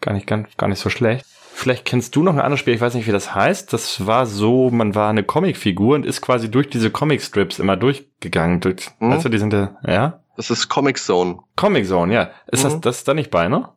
Gar 0.00 0.14
nicht, 0.14 0.26
gar, 0.26 0.44
gar 0.56 0.68
nicht 0.68 0.80
so 0.80 0.88
schlecht. 0.88 1.26
Vielleicht 1.52 1.86
kennst 1.86 2.14
du 2.14 2.22
noch 2.22 2.34
ein 2.34 2.40
anderes 2.40 2.60
Spiel, 2.60 2.74
ich 2.74 2.82
weiß 2.82 2.94
nicht, 2.94 3.06
wie 3.06 3.12
das 3.12 3.34
heißt. 3.34 3.72
Das 3.72 4.06
war 4.06 4.26
so, 4.26 4.70
man 4.70 4.94
war 4.94 5.08
eine 5.08 5.24
Comicfigur 5.24 5.94
und 5.94 6.04
ist 6.04 6.20
quasi 6.20 6.50
durch 6.50 6.68
diese 6.68 6.90
Comicstrips 6.90 7.58
immer 7.58 7.76
durchgegangen. 7.76 8.60
Durch, 8.60 8.90
mhm. 8.98 9.12
Weißt 9.12 9.24
du, 9.24 9.30
die 9.30 9.38
sind 9.38 9.54
da, 9.54 9.76
ja? 9.86 10.20
Das 10.36 10.50
ist 10.50 10.68
Comic 10.68 10.98
Zone. 10.98 11.38
Comic 11.56 11.86
Zone, 11.86 12.12
ja. 12.12 12.30
Ist 12.46 12.64
mhm. 12.64 12.68
das, 12.68 12.80
das 12.82 12.96
ist 12.98 13.08
da 13.08 13.14
nicht 13.14 13.30
bei, 13.30 13.48
ne? 13.48 13.70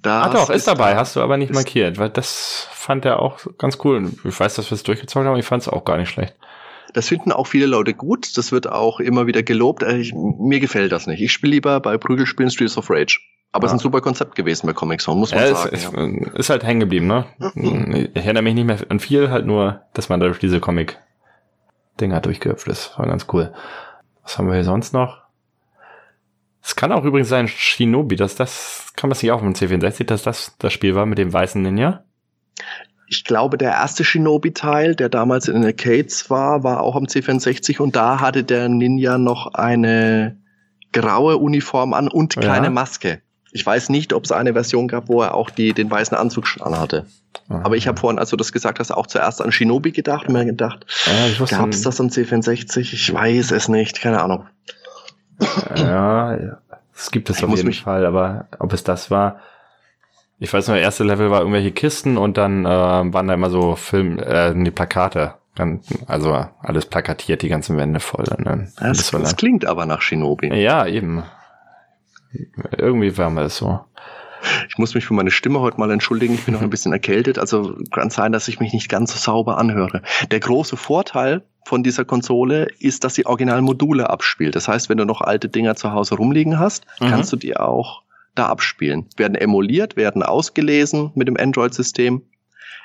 Das 0.00 0.26
ah 0.26 0.30
doch, 0.30 0.50
ist, 0.50 0.56
ist 0.56 0.68
dabei, 0.68 0.96
hast 0.96 1.14
du 1.14 1.20
aber 1.20 1.36
nicht 1.36 1.54
markiert, 1.54 1.98
weil 1.98 2.10
das 2.10 2.66
fand 2.72 3.04
er 3.04 3.20
auch 3.20 3.38
ganz 3.58 3.78
cool. 3.84 4.10
Ich 4.24 4.38
weiß, 4.38 4.54
dass 4.54 4.70
wir 4.70 4.74
es 4.74 4.82
durchgezogen 4.82 5.28
haben, 5.28 5.38
ich 5.38 5.46
fand 5.46 5.62
es 5.62 5.68
auch 5.68 5.84
gar 5.84 5.96
nicht 5.96 6.08
schlecht. 6.08 6.34
Das 6.92 7.08
finden 7.08 7.32
auch 7.32 7.46
viele 7.46 7.66
Leute 7.66 7.94
gut, 7.94 8.36
das 8.36 8.52
wird 8.52 8.70
auch 8.70 9.00
immer 9.00 9.26
wieder 9.26 9.42
gelobt. 9.42 9.82
Äh, 9.82 9.98
ich, 9.98 10.12
mir 10.14 10.60
gefällt 10.60 10.92
das 10.92 11.06
nicht. 11.06 11.22
Ich 11.22 11.32
spiele 11.32 11.52
lieber 11.52 11.80
bei 11.80 11.96
Prügelspielen 11.96 12.50
Streets 12.50 12.76
of 12.76 12.90
Rage. 12.90 13.20
Aber 13.52 13.66
es 13.66 13.72
ist 13.72 13.76
ein 13.76 13.82
super 13.82 14.00
Konzept 14.00 14.34
gewesen 14.34 14.66
bei 14.66 14.72
Comic 14.72 15.02
Zone, 15.02 15.20
muss 15.20 15.32
man 15.32 15.44
ja, 15.44 15.54
sagen. 15.54 15.74
Ist, 15.74 15.92
ja. 15.92 16.32
ist 16.38 16.50
halt 16.50 16.64
hängen 16.64 16.80
geblieben, 16.80 17.06
ne? 17.06 17.26
ich 18.14 18.16
erinnere 18.16 18.42
mich 18.42 18.54
nicht 18.54 18.64
mehr 18.64 18.78
an 18.88 18.98
viel, 18.98 19.30
halt 19.30 19.46
nur, 19.46 19.82
dass 19.92 20.08
man 20.08 20.20
durch 20.20 20.38
diese 20.38 20.58
Comic-Dinger 20.58 22.20
durchgehüpft 22.20 22.66
ist. 22.68 22.98
War 22.98 23.06
ganz 23.06 23.26
cool. 23.32 23.52
Was 24.22 24.38
haben 24.38 24.48
wir 24.48 24.54
hier 24.54 24.64
sonst 24.64 24.94
noch? 24.94 25.21
Es 26.62 26.76
kann 26.76 26.92
auch 26.92 27.04
übrigens 27.04 27.28
sein, 27.28 27.48
Shinobi, 27.48 28.16
dass 28.16 28.36
das, 28.36 28.92
kann 28.96 29.10
man 29.10 29.16
sich 29.16 29.32
auch 29.32 29.42
im 29.42 29.54
C64, 29.54 30.04
dass 30.04 30.22
das 30.22 30.54
das 30.58 30.72
Spiel 30.72 30.94
war 30.94 31.06
mit 31.06 31.18
dem 31.18 31.32
weißen 31.32 31.60
Ninja? 31.60 32.04
Ich 33.08 33.24
glaube, 33.24 33.58
der 33.58 33.72
erste 33.72 34.04
Shinobi-Teil, 34.04 34.94
der 34.94 35.08
damals 35.08 35.48
in 35.48 35.54
den 35.54 35.64
Arcades 35.64 36.30
war, 36.30 36.62
war 36.62 36.80
auch 36.80 36.96
am 36.96 37.04
C64 37.04 37.80
und 37.80 37.96
da 37.96 38.20
hatte 38.20 38.44
der 38.44 38.68
Ninja 38.68 39.18
noch 39.18 39.54
eine 39.54 40.38
graue 40.92 41.36
Uniform 41.38 41.94
an 41.94 42.08
und 42.08 42.36
keine 42.36 42.66
ja. 42.66 42.70
Maske. 42.70 43.20
Ich 43.50 43.66
weiß 43.66 43.90
nicht, 43.90 44.14
ob 44.14 44.24
es 44.24 44.32
eine 44.32 44.54
Version 44.54 44.88
gab, 44.88 45.08
wo 45.08 45.20
er 45.20 45.34
auch 45.34 45.50
die, 45.50 45.74
den 45.74 45.90
weißen 45.90 46.16
Anzug 46.16 46.46
schon 46.46 46.78
hatte. 46.78 47.04
Aha. 47.50 47.60
Aber 47.64 47.76
ich 47.76 47.86
habe 47.86 48.00
vorhin, 48.00 48.18
als 48.18 48.30
du 48.30 48.36
das 48.36 48.50
gesagt 48.52 48.78
hast, 48.78 48.92
auch 48.92 49.06
zuerst 49.06 49.42
an 49.42 49.52
Shinobi 49.52 49.92
gedacht 49.92 50.28
und 50.28 50.32
mir 50.32 50.46
gedacht, 50.46 50.86
ja, 51.06 51.46
gab 51.46 51.68
es 51.68 51.82
das 51.82 52.00
am 52.00 52.06
C64? 52.06 52.80
Ich 52.80 53.12
weiß 53.12 53.50
es 53.50 53.68
nicht, 53.68 54.00
keine 54.00 54.22
Ahnung. 54.22 54.46
Ja, 55.76 56.36
es 56.94 57.10
gibt 57.10 57.30
es 57.30 57.38
ich 57.38 57.44
auf 57.44 57.56
jeden 57.56 57.72
Fall, 57.72 58.06
aber 58.06 58.46
ob 58.58 58.72
es 58.72 58.84
das 58.84 59.10
war, 59.10 59.40
ich 60.42 60.52
weiß 60.52 60.66
noch, 60.66 60.74
der 60.74 60.82
erste 60.82 61.04
Level 61.04 61.30
war 61.30 61.40
irgendwelche 61.40 61.70
Kisten 61.70 62.16
und 62.16 62.36
dann 62.36 62.64
äh, 62.64 62.68
waren 62.68 63.28
da 63.28 63.34
immer 63.34 63.48
so 63.48 63.76
Film, 63.76 64.18
äh, 64.18 64.52
die 64.52 64.72
Plakate. 64.72 65.34
Also 66.06 66.46
alles 66.60 66.86
plakatiert, 66.86 67.42
die 67.42 67.48
ganzen 67.48 67.76
Wände 67.76 68.00
voll. 68.00 68.24
Ne? 68.38 68.72
Das, 68.80 69.10
das 69.10 69.36
klingt 69.36 69.66
aber 69.66 69.86
nach 69.86 70.00
Shinobi. 70.00 70.52
Ja, 70.54 70.86
eben. 70.86 71.22
Irgendwie 72.76 73.16
war 73.18 73.30
mir 73.30 73.42
das 73.42 73.58
so. 73.58 73.80
Ich 74.68 74.78
muss 74.78 74.94
mich 74.94 75.04
für 75.04 75.14
meine 75.14 75.30
Stimme 75.30 75.60
heute 75.60 75.78
mal 75.78 75.90
entschuldigen. 75.90 76.34
Ich 76.34 76.44
bin 76.44 76.54
noch 76.54 76.62
ein 76.62 76.70
bisschen 76.70 76.92
erkältet. 76.92 77.38
Also 77.38 77.76
kann 77.92 78.10
sein, 78.10 78.32
dass 78.32 78.48
ich 78.48 78.58
mich 78.58 78.72
nicht 78.72 78.88
ganz 78.88 79.12
so 79.12 79.18
sauber 79.18 79.58
anhöre. 79.58 80.02
Der 80.30 80.40
große 80.40 80.76
Vorteil 80.76 81.44
von 81.64 81.82
dieser 81.82 82.04
Konsole 82.04 82.66
ist, 82.78 83.04
dass 83.04 83.14
sie 83.14 83.26
Originalmodule 83.26 84.10
abspielt. 84.10 84.56
Das 84.56 84.68
heißt, 84.68 84.88
wenn 84.88 84.98
du 84.98 85.04
noch 85.04 85.20
alte 85.20 85.48
Dinger 85.48 85.76
zu 85.76 85.92
Hause 85.92 86.16
rumliegen 86.16 86.58
hast, 86.58 86.84
mhm. 87.00 87.08
kannst 87.08 87.32
du 87.32 87.36
die 87.36 87.56
auch 87.56 88.02
da 88.34 88.46
abspielen. 88.46 89.06
Werden 89.16 89.34
emuliert, 89.34 89.96
werden 89.96 90.22
ausgelesen 90.22 91.12
mit 91.14 91.28
dem 91.28 91.36
Android-System. 91.36 92.22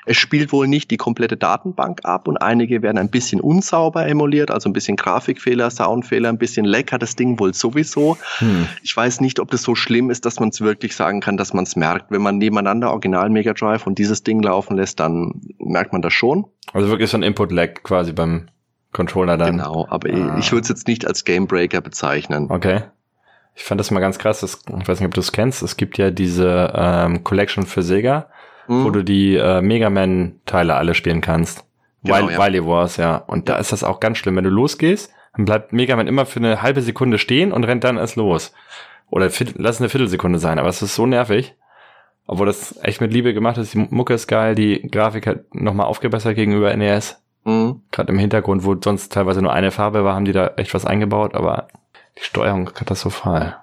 Es 0.06 0.16
spielt 0.16 0.52
wohl 0.52 0.68
nicht 0.68 0.90
die 0.90 0.96
komplette 0.96 1.36
Datenbank 1.36 2.00
ab 2.04 2.28
und 2.28 2.38
einige 2.38 2.80
werden 2.80 2.96
ein 2.96 3.10
bisschen 3.10 3.42
unsauber 3.42 4.06
emuliert, 4.06 4.50
also 4.50 4.68
ein 4.68 4.72
bisschen 4.72 4.96
Grafikfehler, 4.96 5.68
Soundfehler, 5.68 6.30
ein 6.30 6.38
bisschen 6.38 6.64
lecker 6.64 6.98
das 6.98 7.14
Ding 7.14 7.38
wohl 7.38 7.52
sowieso. 7.52 8.16
Hm. 8.38 8.66
Ich 8.82 8.96
weiß 8.96 9.20
nicht, 9.20 9.38
ob 9.38 9.50
das 9.50 9.62
so 9.62 9.74
schlimm 9.74 10.08
ist, 10.08 10.24
dass 10.24 10.40
man 10.40 10.48
es 10.48 10.62
wirklich 10.62 10.96
sagen 10.96 11.20
kann, 11.20 11.36
dass 11.36 11.52
man 11.52 11.64
es 11.64 11.76
merkt. 11.76 12.10
Wenn 12.10 12.22
man 12.22 12.38
nebeneinander 12.38 12.90
Original 12.90 13.28
Mega 13.28 13.52
Drive 13.52 13.86
und 13.86 13.98
dieses 13.98 14.22
Ding 14.22 14.42
laufen 14.42 14.78
lässt, 14.78 14.98
dann 14.98 15.42
merkt 15.58 15.92
man 15.92 16.00
das 16.00 16.14
schon. 16.14 16.46
Also 16.72 16.88
wirklich 16.88 17.10
so 17.10 17.18
ein 17.18 17.22
Input-Lag 17.22 17.82
quasi 17.82 18.12
beim 18.12 18.48
Controller 18.92 19.36
dann. 19.36 19.58
Genau, 19.58 19.86
aber 19.88 20.08
ah. 20.10 20.36
ich 20.38 20.50
würde 20.52 20.62
es 20.62 20.68
jetzt 20.68 20.88
nicht 20.88 21.06
als 21.06 21.24
Gamebreaker 21.24 21.80
bezeichnen. 21.80 22.50
Okay. 22.50 22.82
Ich 23.54 23.64
fand 23.64 23.80
das 23.80 23.90
mal 23.90 24.00
ganz 24.00 24.18
krass. 24.18 24.40
Das, 24.40 24.62
ich 24.80 24.88
weiß 24.88 25.00
nicht, 25.00 25.06
ob 25.06 25.14
du 25.14 25.20
es 25.20 25.32
kennst. 25.32 25.62
Es 25.62 25.76
gibt 25.76 25.98
ja 25.98 26.10
diese 26.10 26.72
ähm, 26.74 27.24
Collection 27.24 27.66
für 27.66 27.82
Sega 27.82 28.28
mhm. 28.68 28.84
wo 28.84 28.90
du 28.90 29.02
die 29.02 29.36
äh, 29.36 29.60
Mega 29.60 29.90
Man-Teile 29.90 30.76
alle 30.76 30.94
spielen 30.94 31.20
kannst. 31.20 31.64
Genau, 32.04 32.28
Wily, 32.28 32.32
ja. 32.32 32.46
Wily 32.46 32.64
Wars, 32.64 32.96
ja. 32.96 33.16
Und 33.16 33.48
da 33.48 33.56
ist 33.56 33.72
das 33.72 33.82
auch 33.82 34.00
ganz 34.00 34.18
schlimm. 34.18 34.36
Wenn 34.36 34.44
du 34.44 34.50
losgehst, 34.50 35.12
dann 35.34 35.44
bleibt 35.44 35.72
Mega 35.72 35.96
Man 35.96 36.06
immer 36.06 36.26
für 36.26 36.38
eine 36.38 36.62
halbe 36.62 36.82
Sekunde 36.82 37.18
stehen 37.18 37.52
und 37.52 37.64
rennt 37.64 37.84
dann 37.84 37.96
erst 37.96 38.16
los. 38.16 38.52
Oder 39.10 39.30
lass 39.54 39.80
eine 39.80 39.88
Viertelsekunde 39.88 40.38
sein, 40.38 40.58
aber 40.58 40.68
es 40.68 40.82
ist 40.82 40.94
so 40.94 41.06
nervig. 41.06 41.54
Obwohl 42.26 42.46
das 42.46 42.78
echt 42.82 43.00
mit 43.00 43.12
Liebe 43.12 43.32
gemacht 43.32 43.56
ist. 43.56 43.72
Die 43.72 43.78
Mucke 43.78 44.12
ist 44.12 44.26
geil, 44.26 44.54
die 44.54 44.82
Grafik 44.90 45.26
hat 45.26 45.54
nochmal 45.54 45.86
aufgebessert 45.86 46.34
gegenüber 46.36 46.76
NES. 46.76 47.22
Mhm. 47.48 47.80
Gerade 47.90 48.12
im 48.12 48.18
Hintergrund, 48.18 48.64
wo 48.64 48.76
sonst 48.78 49.10
teilweise 49.10 49.40
nur 49.40 49.52
eine 49.52 49.70
Farbe 49.70 50.04
war, 50.04 50.14
haben 50.14 50.26
die 50.26 50.32
da 50.32 50.48
echt 50.56 50.74
was 50.74 50.84
eingebaut, 50.84 51.34
aber 51.34 51.68
die 52.18 52.24
Steuerung 52.24 52.66
katastrophal. 52.66 53.56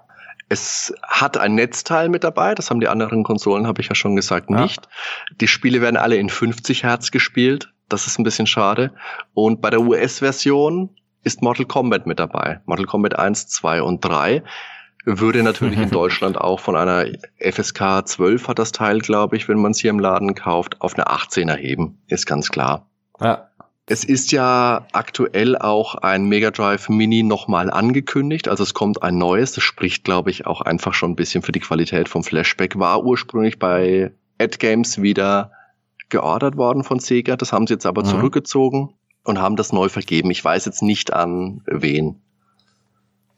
Es 0.49 0.93
hat 1.03 1.37
ein 1.37 1.55
Netzteil 1.55 2.09
mit 2.09 2.23
dabei, 2.23 2.55
das 2.55 2.69
haben 2.69 2.79
die 2.79 2.87
anderen 2.87 3.23
Konsolen, 3.23 3.67
habe 3.67 3.81
ich 3.81 3.89
ja 3.89 3.95
schon 3.95 4.15
gesagt, 4.15 4.49
nicht. 4.49 4.85
Ja. 4.85 5.35
Die 5.41 5.47
Spiele 5.47 5.81
werden 5.81 5.97
alle 5.97 6.15
in 6.17 6.29
50 6.29 6.83
Hertz 6.83 7.11
gespielt, 7.11 7.73
das 7.87 8.07
ist 8.07 8.19
ein 8.19 8.23
bisschen 8.23 8.47
schade. 8.47 8.91
Und 9.33 9.61
bei 9.61 9.69
der 9.69 9.81
US-Version 9.81 10.89
ist 11.23 11.43
Mortal 11.43 11.65
Kombat 11.65 12.07
mit 12.07 12.19
dabei. 12.19 12.61
Mortal 12.65 12.85
Kombat 12.85 13.17
1, 13.17 13.47
2 13.47 13.83
und 13.83 14.03
3 14.03 14.43
würde 15.05 15.43
natürlich 15.43 15.79
in 15.79 15.89
Deutschland 15.91 16.39
auch 16.39 16.59
von 16.59 16.75
einer 16.75 17.05
FSK 17.39 18.07
12 18.07 18.47
hat 18.47 18.57
das 18.57 18.71
Teil, 18.71 18.99
glaube 18.99 19.35
ich, 19.35 19.47
wenn 19.47 19.59
man 19.59 19.71
es 19.71 19.79
hier 19.79 19.91
im 19.91 19.99
Laden 19.99 20.33
kauft, 20.33 20.81
auf 20.81 20.95
eine 20.95 21.07
18 21.07 21.49
erheben, 21.49 21.99
ist 22.07 22.25
ganz 22.25 22.49
klar. 22.49 22.87
Ja. 23.19 23.49
Es 23.87 24.03
ist 24.03 24.31
ja 24.31 24.87
aktuell 24.93 25.55
auch 25.55 25.93
ein 25.95 26.25
Mega 26.25 26.49
Drive 26.49 26.89
Mini 26.89 27.21
nochmal 27.21 27.69
angekündigt. 27.69 28.47
Also 28.47 28.63
es 28.63 28.73
kommt 28.73 29.03
ein 29.03 29.19
neues. 29.19 29.51
Das 29.51 29.63
spricht, 29.63 30.03
glaube 30.03 30.31
ich, 30.31 30.47
auch 30.47 30.61
einfach 30.61 30.95
schon 30.95 31.11
ein 31.11 31.15
bisschen 31.15 31.43
für 31.43 31.51
die 31.51 31.59
Qualität 31.59 32.09
vom 32.09 32.23
Flashback. 32.23 32.79
War 32.79 33.03
ursprünglich 33.03 33.59
bei 33.59 34.11
Ad 34.39 34.57
Games 34.57 35.01
wieder 35.03 35.51
geordert 36.09 36.57
worden 36.57 36.83
von 36.83 36.99
Sega. 36.99 37.35
Das 37.35 37.53
haben 37.53 37.67
sie 37.67 37.73
jetzt 37.73 37.85
aber 37.85 38.01
mhm. 38.01 38.07
zurückgezogen 38.07 38.95
und 39.23 39.39
haben 39.39 39.55
das 39.55 39.71
neu 39.71 39.87
vergeben. 39.87 40.31
Ich 40.31 40.43
weiß 40.43 40.65
jetzt 40.65 40.81
nicht 40.81 41.13
an 41.13 41.61
wen. 41.67 42.21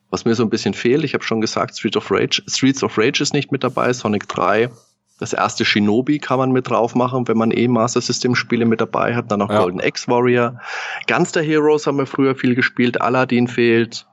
Was 0.10 0.24
mir 0.24 0.36
so 0.36 0.44
ein 0.44 0.50
bisschen 0.50 0.74
fehlt, 0.74 1.04
ich 1.04 1.14
habe 1.14 1.26
schon 1.26 1.42
gesagt, 1.42 1.78
Street 1.78 1.98
of 1.98 2.10
Rage, 2.10 2.42
Streets 2.48 2.84
of 2.84 2.98
Rage 2.98 3.22
ist 3.22 3.34
nicht 3.34 3.52
mit 3.52 3.66
dabei, 3.66 3.92
Sonic 3.92 4.30
3 4.30 4.70
das 5.20 5.34
erste 5.34 5.66
Shinobi 5.66 6.20
kann 6.20 6.38
man 6.38 6.52
mit 6.52 6.70
drauf 6.70 6.94
machen, 6.94 7.28
wenn 7.28 7.38
man 7.38 7.52
eh 7.52 7.68
Master 7.68 8.02
System 8.02 8.36
Spiele 8.36 8.66
mit 8.66 8.82
dabei 8.82 9.16
hat. 9.16 9.32
Dann 9.32 9.40
noch 9.40 9.50
ja. 9.50 9.60
Golden 9.60 9.80
X 9.80 10.08
Warrior. 10.08 10.60
Gunster 11.08 11.42
Heroes 11.42 11.88
haben 11.88 11.98
wir 11.98 12.06
früher 12.06 12.36
viel 12.36 12.56
gespielt. 12.56 13.02
Aladdin 13.02 13.48
fehlt. 13.48 14.06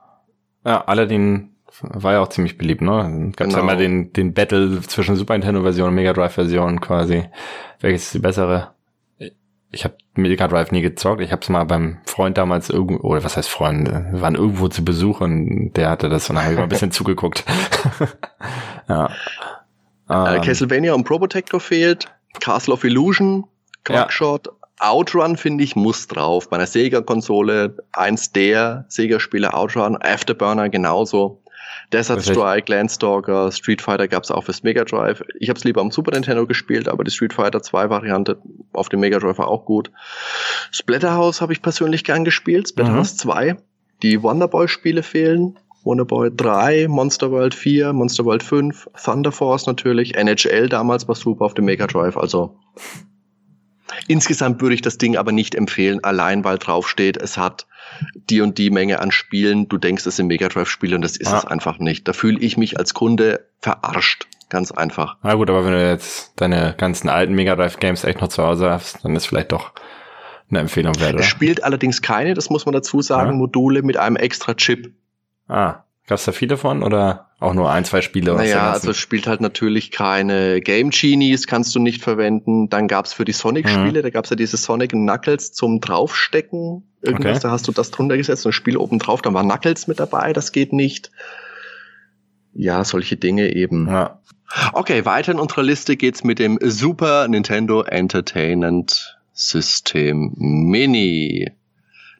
Ja, 0.65 0.83
Aladdin 0.85 1.51
war 1.81 2.13
ja 2.13 2.21
auch 2.21 2.29
ziemlich 2.29 2.57
beliebt, 2.57 2.81
ne? 2.81 3.31
Gab 3.35 3.47
genau. 3.47 3.57
ja 3.57 3.63
immer 3.63 3.75
den, 3.75 4.13
den 4.13 4.33
Battle 4.33 4.81
zwischen 4.81 5.15
Super 5.15 5.33
Nintendo 5.33 5.61
Version 5.61 5.89
und 5.89 5.95
Mega 5.95 6.13
Drive 6.13 6.33
Version 6.33 6.81
quasi. 6.81 7.25
Welches 7.81 8.05
ist 8.05 8.13
die 8.13 8.19
bessere? 8.19 8.71
Ich 9.71 9.83
habe 9.83 9.95
Mega 10.15 10.47
Drive 10.47 10.71
nie 10.71 10.81
gezockt. 10.81 11.21
Ich 11.21 11.31
habe 11.31 11.41
es 11.41 11.49
mal 11.49 11.65
beim 11.65 11.97
Freund 12.05 12.37
damals 12.37 12.69
irgendwo, 12.69 13.09
oder 13.09 13.23
was 13.23 13.35
heißt 13.35 13.49
Freund, 13.49 13.89
wir 13.89 14.21
waren 14.21 14.35
irgendwo 14.35 14.69
zu 14.69 14.85
Besuch 14.85 15.19
und 15.19 15.73
der 15.73 15.89
hatte 15.89 16.07
das 16.07 16.29
und 16.29 16.37
dann 16.37 16.45
habe 16.45 16.53
ich 16.53 16.57
mal 16.57 16.63
ein 16.63 16.69
bisschen 16.69 16.91
zugeguckt. 16.93 17.43
ja. 18.89 19.09
Äh, 20.09 20.35
ähm, 20.35 20.41
Castlevania 20.41 20.93
und 20.93 21.03
Probotector 21.03 21.59
fehlt. 21.59 22.07
Castle 22.39 22.73
of 22.73 22.83
Illusion, 22.83 23.45
Quackshot, 23.85 24.47
ja. 24.47 24.53
Outrun 24.79 25.37
finde 25.37 25.63
ich 25.63 25.75
muss 25.75 26.07
drauf. 26.07 26.49
Bei 26.49 26.57
einer 26.57 26.65
Sega-Konsole 26.65 27.77
eins 27.93 28.31
der 28.33 28.85
Sega-Spiele 28.89 29.53
Outrun, 29.53 29.97
Afterburner 29.97 30.69
genauso. 30.69 31.41
Desert 31.91 32.23
Strike, 32.23 32.71
Landstalker, 32.71 33.51
Street 33.51 33.81
Fighter 33.81 34.07
gab 34.07 34.23
es 34.23 34.31
auch 34.31 34.43
fürs 34.43 34.63
Mega 34.63 34.83
Drive. 34.83 35.23
Ich 35.39 35.49
habe 35.49 35.57
es 35.57 35.63
lieber 35.63 35.81
am 35.81 35.91
Super 35.91 36.11
Nintendo 36.11 36.47
gespielt, 36.47 36.87
aber 36.87 37.03
die 37.03 37.11
Street 37.11 37.33
Fighter 37.33 37.61
2 37.61 37.89
Variante 37.89 38.37
auf 38.73 38.89
dem 38.89 38.99
Mega 39.01 39.19
Drive 39.19 39.37
war 39.37 39.47
auch 39.47 39.65
gut. 39.65 39.91
Splatterhouse 40.71 41.41
habe 41.41 41.53
ich 41.53 41.61
persönlich 41.61 42.03
gern 42.03 42.25
gespielt, 42.25 42.69
Splatterhouse 42.69 43.13
mhm. 43.13 43.17
2. 43.17 43.57
Die 44.01 44.21
Wonderboy 44.21 44.67
Spiele 44.67 45.03
fehlen. 45.03 45.57
Wonderboy 45.85 46.31
3, 46.35 46.87
Monster 46.89 47.31
World 47.31 47.53
4, 47.53 47.93
Monster 47.93 48.25
World 48.25 48.43
5, 48.43 48.89
Thunder 49.03 49.31
Force 49.31 49.67
natürlich, 49.67 50.15
NHL 50.17 50.67
damals 50.67 51.07
war 51.07 51.15
super 51.15 51.45
auf 51.45 51.53
dem 51.53 51.65
Mega 51.65 51.87
Drive, 51.87 52.17
also 52.17 52.57
insgesamt 54.07 54.61
würde 54.61 54.75
ich 54.75 54.81
das 54.81 54.97
Ding 54.97 55.15
aber 55.15 55.31
nicht 55.31 55.55
empfehlen, 55.55 56.03
allein 56.03 56.43
weil 56.43 56.57
draufsteht, 56.57 57.17
es 57.17 57.37
hat 57.37 57.67
die 58.29 58.41
und 58.41 58.57
die 58.57 58.71
Menge 58.71 58.99
an 58.99 59.11
Spielen, 59.11 59.67
du 59.69 59.77
denkst, 59.77 60.05
es 60.05 60.15
sind 60.15 60.27
Mega 60.27 60.47
Drive 60.47 60.69
Spiele 60.69 60.95
und 60.95 61.01
das 61.01 61.17
ist 61.17 61.31
ja. 61.31 61.37
es 61.37 61.45
einfach 61.45 61.79
nicht. 61.79 62.07
Da 62.07 62.13
fühle 62.13 62.39
ich 62.39 62.57
mich 62.57 62.77
als 62.77 62.93
Kunde 62.93 63.47
verarscht. 63.59 64.27
Ganz 64.49 64.71
einfach. 64.71 65.17
Na 65.23 65.33
gut, 65.33 65.49
aber 65.49 65.65
wenn 65.65 65.73
du 65.73 65.89
jetzt 65.89 66.33
deine 66.35 66.75
ganzen 66.77 67.09
alten 67.09 67.33
Mega 67.33 67.55
Drive 67.55 67.79
Games 67.79 68.03
echt 68.03 68.21
noch 68.21 68.27
zu 68.27 68.43
Hause 68.43 68.69
hast, 68.69 69.03
dann 69.03 69.15
ist 69.15 69.25
vielleicht 69.25 69.51
doch 69.51 69.71
eine 70.49 70.59
Empfehlung 70.59 70.99
wert. 70.99 71.19
Es 71.19 71.25
spielt 71.25 71.63
allerdings 71.63 72.01
keine, 72.01 72.35
das 72.35 72.49
muss 72.49 72.65
man 72.65 72.73
dazu 72.73 73.01
sagen, 73.01 73.31
ja. 73.31 73.35
Module 73.35 73.81
mit 73.81 73.97
einem 73.97 74.15
extra 74.15 74.53
Chip. 74.53 74.93
Ah, 75.47 75.83
gab's 76.07 76.25
da 76.25 76.31
viele 76.31 76.57
von 76.57 76.83
oder 76.83 77.29
auch 77.39 77.53
nur 77.53 77.69
ein, 77.71 77.85
zwei 77.85 78.01
Spiele? 78.01 78.33
Naja, 78.33 78.71
also 78.71 78.91
es 78.91 78.97
spielt 78.97 79.27
halt 79.27 79.41
natürlich 79.41 79.91
keine 79.91 80.61
Game 80.61 80.89
Genies, 80.89 81.47
kannst 81.47 81.75
du 81.75 81.79
nicht 81.79 82.01
verwenden. 82.01 82.69
Dann 82.69 82.87
gab's 82.87 83.13
für 83.13 83.25
die 83.25 83.33
Sonic-Spiele, 83.33 83.99
mhm. 83.99 84.03
da 84.03 84.09
gab's 84.09 84.29
ja 84.29 84.35
diese 84.35 84.57
Sonic 84.57 84.91
Knuckles 84.91 85.53
zum 85.53 85.81
draufstecken. 85.81 86.83
Irgendwas, 87.01 87.37
okay. 87.37 87.43
da 87.43 87.51
hast 87.51 87.67
du 87.67 87.71
das 87.71 87.91
drunter 87.91 88.17
gesetzt 88.17 88.45
und 88.45 88.53
Spiel 88.53 88.77
oben 88.77 88.99
drauf, 88.99 89.21
dann 89.21 89.33
war 89.33 89.43
Knuckles 89.43 89.87
mit 89.87 89.99
dabei, 89.99 90.33
das 90.33 90.51
geht 90.51 90.73
nicht. 90.73 91.11
Ja, 92.53 92.83
solche 92.83 93.17
Dinge 93.17 93.53
eben. 93.53 93.87
Ja. 93.87 94.21
Okay, 94.73 95.05
weiter 95.05 95.33
in 95.33 95.39
unserer 95.39 95.63
Liste 95.63 95.97
geht's 95.97 96.23
mit 96.23 96.39
dem 96.39 96.57
Super 96.61 97.27
Nintendo 97.27 97.83
Entertainment 97.83 99.17
System 99.33 100.33
Mini. 100.37 101.51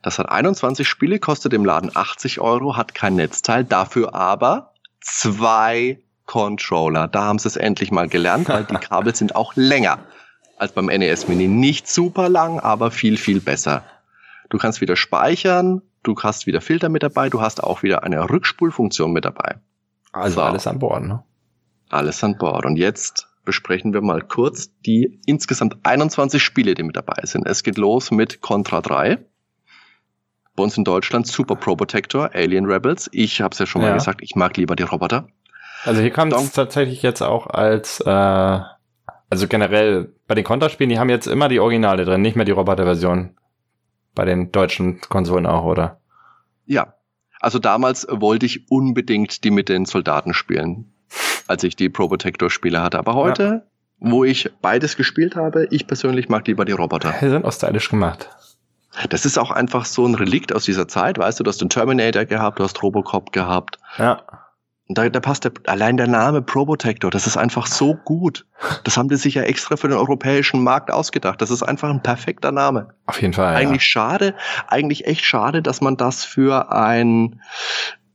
Das 0.05 0.19
hat 0.19 0.29
21 0.29 0.87
Spiele, 0.87 1.17
kostet 1.17 1.51
im 1.53 1.65
Laden 1.65 1.89
80 1.91 2.39
Euro, 2.39 2.77
hat 2.77 2.93
kein 2.93 3.15
Netzteil, 3.15 3.63
dafür 3.63 4.13
aber 4.13 4.71
zwei 5.01 5.97
Controller. 6.27 7.07
Da 7.07 7.23
haben 7.23 7.39
sie 7.39 7.47
es 7.47 7.55
endlich 7.55 7.89
mal 7.89 8.07
gelernt, 8.07 8.47
weil 8.47 8.65
die 8.65 8.75
Kabel 8.75 9.15
sind 9.15 9.35
auch 9.35 9.55
länger 9.55 9.97
als 10.59 10.73
beim 10.73 10.85
NES 10.85 11.27
Mini. 11.27 11.47
Nicht 11.47 11.87
super 11.87 12.29
lang, 12.29 12.59
aber 12.59 12.91
viel, 12.91 13.17
viel 13.17 13.41
besser. 13.41 13.83
Du 14.49 14.59
kannst 14.59 14.79
wieder 14.79 14.95
speichern, 14.95 15.81
du 16.03 16.15
hast 16.21 16.45
wieder 16.45 16.61
Filter 16.61 16.89
mit 16.89 17.01
dabei, 17.01 17.31
du 17.31 17.41
hast 17.41 17.63
auch 17.63 17.81
wieder 17.81 18.03
eine 18.03 18.29
Rückspulfunktion 18.29 19.11
mit 19.11 19.25
dabei. 19.25 19.55
Also 20.11 20.35
so. 20.35 20.41
alles 20.43 20.67
an 20.67 20.77
Bord, 20.77 21.03
ne? 21.03 21.23
Alles 21.89 22.23
an 22.23 22.37
Bord. 22.37 22.67
Und 22.67 22.75
jetzt 22.75 23.27
besprechen 23.43 23.91
wir 23.91 24.01
mal 24.01 24.21
kurz 24.21 24.69
die 24.85 25.19
insgesamt 25.25 25.77
21 25.81 26.43
Spiele, 26.43 26.75
die 26.75 26.83
mit 26.83 26.95
dabei 26.95 27.21
sind. 27.23 27.47
Es 27.47 27.63
geht 27.63 27.79
los 27.79 28.11
mit 28.11 28.41
Contra 28.41 28.81
3 28.81 29.25
bei 30.55 30.63
uns 30.63 30.77
in 30.77 30.83
Deutschland 30.83 31.27
Super 31.27 31.55
Pro 31.55 31.75
Protector, 31.75 32.31
Alien 32.33 32.65
Rebels. 32.65 33.09
Ich 33.11 33.41
habe 33.41 33.53
es 33.53 33.59
ja 33.59 33.65
schon 33.65 33.81
mal 33.81 33.93
gesagt, 33.93 34.21
ich 34.21 34.35
mag 34.35 34.55
lieber 34.57 34.75
die 34.75 34.83
Roboter. 34.83 35.27
Also 35.83 36.01
hier 36.01 36.11
kommt 36.11 36.33
es 36.33 36.51
tatsächlich 36.51 37.01
jetzt 37.03 37.21
auch 37.21 37.47
als, 37.47 37.99
äh, 37.99 38.09
also 38.09 39.47
generell 39.47 40.13
bei 40.27 40.35
den 40.35 40.43
Konterspielen, 40.43 40.89
die 40.89 40.99
haben 40.99 41.09
jetzt 41.09 41.27
immer 41.27 41.47
die 41.47 41.59
Originale 41.59 42.05
drin, 42.05 42.21
nicht 42.21 42.35
mehr 42.35 42.45
die 42.45 42.51
Roboter-Version. 42.51 43.37
Bei 44.15 44.25
den 44.25 44.51
deutschen 44.51 45.01
Konsolen 45.01 45.45
auch, 45.45 45.65
oder? 45.65 45.99
Ja. 46.65 46.93
Also 47.41 47.59
damals 47.59 48.07
wollte 48.09 48.45
ich 48.45 48.71
unbedingt 48.71 49.43
die 49.43 49.51
mit 49.51 49.69
den 49.69 49.85
Soldaten 49.85 50.33
spielen, 50.33 50.93
als 51.47 51.63
ich 51.63 51.75
die 51.75 51.89
Pro 51.89 52.07
Protector 52.07 52.49
Spiele 52.49 52.81
hatte. 52.81 52.97
Aber 52.97 53.13
heute, 53.13 53.43
ja. 53.43 53.61
wo 53.99 54.23
ich 54.23 54.49
beides 54.61 54.95
gespielt 54.95 55.35
habe, 55.35 55.67
ich 55.69 55.85
persönlich 55.85 56.29
mag 56.29 56.47
lieber 56.47 56.65
die 56.65 56.71
Roboter. 56.71 57.13
Die 57.21 57.29
sind 57.29 57.45
auch 57.45 57.51
stylisch 57.51 57.89
gemacht. 57.89 58.29
Das 59.09 59.25
ist 59.25 59.37
auch 59.37 59.51
einfach 59.51 59.85
so 59.85 60.05
ein 60.05 60.15
Relikt 60.15 60.53
aus 60.53 60.65
dieser 60.65 60.87
Zeit, 60.87 61.17
weißt 61.17 61.39
du, 61.39 61.43
du 61.43 61.49
hast 61.49 61.61
den 61.61 61.69
Terminator 61.69 62.25
gehabt, 62.25 62.59
du 62.59 62.63
hast 62.63 62.81
Robocop 62.81 63.31
gehabt. 63.31 63.77
Ja. 63.97 64.21
Und 64.87 64.99
da, 64.99 65.09
da 65.09 65.19
passt 65.19 65.43
der, 65.45 65.51
allein 65.65 65.97
der 65.97 66.07
Name 66.07 66.43
Probotector, 66.43 67.09
das 67.09 67.25
ist 67.25 67.37
einfach 67.37 67.65
so 67.65 67.95
gut. 67.95 68.45
Das 68.83 68.97
haben 68.97 69.09
die 69.09 69.15
sich 69.15 69.33
ja 69.33 69.41
extra 69.41 69.77
für 69.77 69.87
den 69.87 69.97
europäischen 69.97 70.63
Markt 70.63 70.91
ausgedacht. 70.91 71.41
Das 71.41 71.49
ist 71.49 71.63
einfach 71.63 71.89
ein 71.89 72.03
perfekter 72.03 72.51
Name. 72.51 72.89
Auf 73.07 73.19
jeden 73.19 73.33
Fall. 73.33 73.55
Eigentlich 73.55 73.81
ja. 73.81 73.89
schade, 73.89 74.35
eigentlich 74.67 75.07
echt 75.07 75.25
schade, 75.25 75.63
dass 75.63 75.81
man 75.81 75.97
das 75.97 76.23
für 76.23 76.71
ein 76.71 77.41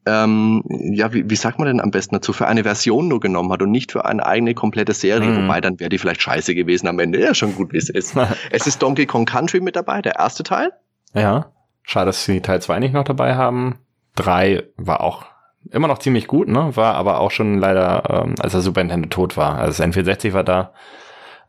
ähm, 0.07 0.63
ja, 0.69 1.13
wie, 1.13 1.29
wie 1.29 1.37
sagt 1.37 1.59
man 1.59 1.69
denn 1.69 1.81
am 1.81 1.91
besten 1.91 2.15
dazu, 2.15 2.33
für 2.33 2.47
eine 2.47 2.63
Version 2.63 3.09
nur 3.09 3.21
genommen 3.21 3.53
hat 3.53 3.63
und 3.63 3.71
nicht 3.71 3.93
für 3.93 4.05
eine 4.05 4.25
eigene 4.25 4.55
komplette 4.55 4.95
Serie, 4.95 5.29
mhm. 5.29 5.45
wobei 5.45 5.61
dann 5.61 5.79
wäre 5.79 5.91
die 5.91 5.99
vielleicht 5.99 6.23
scheiße 6.23 6.55
gewesen 6.55 6.89
am 6.89 6.99
Ende. 6.99 7.21
Ja, 7.21 7.35
schon 7.35 7.55
gut, 7.55 7.73
wie 7.73 7.79
es 7.79 7.91
ist. 7.91 8.17
es 8.51 8.67
ist 8.67 8.83
Donkey 8.83 9.07
Kong 9.07 9.27
Country 9.27 9.61
mit 9.61 9.77
dabei, 9.77 10.01
der 10.03 10.17
erste 10.17 10.43
Teil. 10.43 10.73
Ja, 11.13 11.53
schade, 11.83 12.07
dass 12.07 12.25
sie 12.25 12.41
Teil 12.41 12.63
2 12.63 12.79
nicht 12.79 12.95
noch 12.95 13.05
dabei 13.05 13.35
haben. 13.35 13.79
3 14.17 14.65
war 14.77 15.03
auch 15.03 15.25
immer 15.71 15.89
noch 15.89 15.99
ziemlich 15.99 16.27
gut, 16.27 16.49
ne? 16.49 16.75
War 16.77 16.95
aber 16.95 17.21
auch 17.21 17.31
schon 17.31 17.59
leider, 17.59 18.25
ähm, 18.25 18.35
als 18.41 18.53
der 18.53 18.63
Super 18.63 18.83
Nintendo 18.83 19.09
tot 19.09 19.37
war. 19.37 19.59
Also 19.59 19.83
das 19.83 19.95
N64 19.95 20.33
war 20.33 20.45
da 20.45 20.73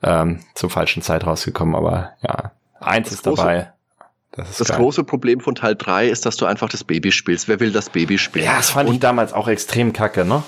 ähm, 0.03 0.39
zur 0.55 0.69
falschen 0.69 1.01
Zeit 1.01 1.25
rausgekommen, 1.25 1.75
aber 1.75 2.11
ja, 2.21 2.51
eins 2.79 3.09
das 3.09 3.15
ist 3.15 3.27
dabei. 3.27 3.71
Das, 4.32 4.50
ist 4.50 4.62
das 4.62 4.78
große 4.78 5.04
Problem 5.04 5.41
von 5.41 5.56
Teil 5.56 5.76
3 5.76 6.08
ist, 6.08 6.26
dass 6.26 6.38
du 6.38 6.46
einfach 6.46 6.70
das 6.70 6.84
Baby 6.84 7.12
spielst. 7.12 7.50
Wer 7.50 7.60
will 7.60 7.72
das 7.72 7.89
Baby 7.89 8.17
spielen? 8.17 8.46
Ja, 8.46 8.58
das 8.58 8.70
fand 8.70 8.88
Und 8.88 8.96
ich 8.96 9.02
damals 9.02 9.34
auch 9.34 9.48
extrem 9.48 9.91
kacke, 9.91 10.24
ne? 10.24 10.44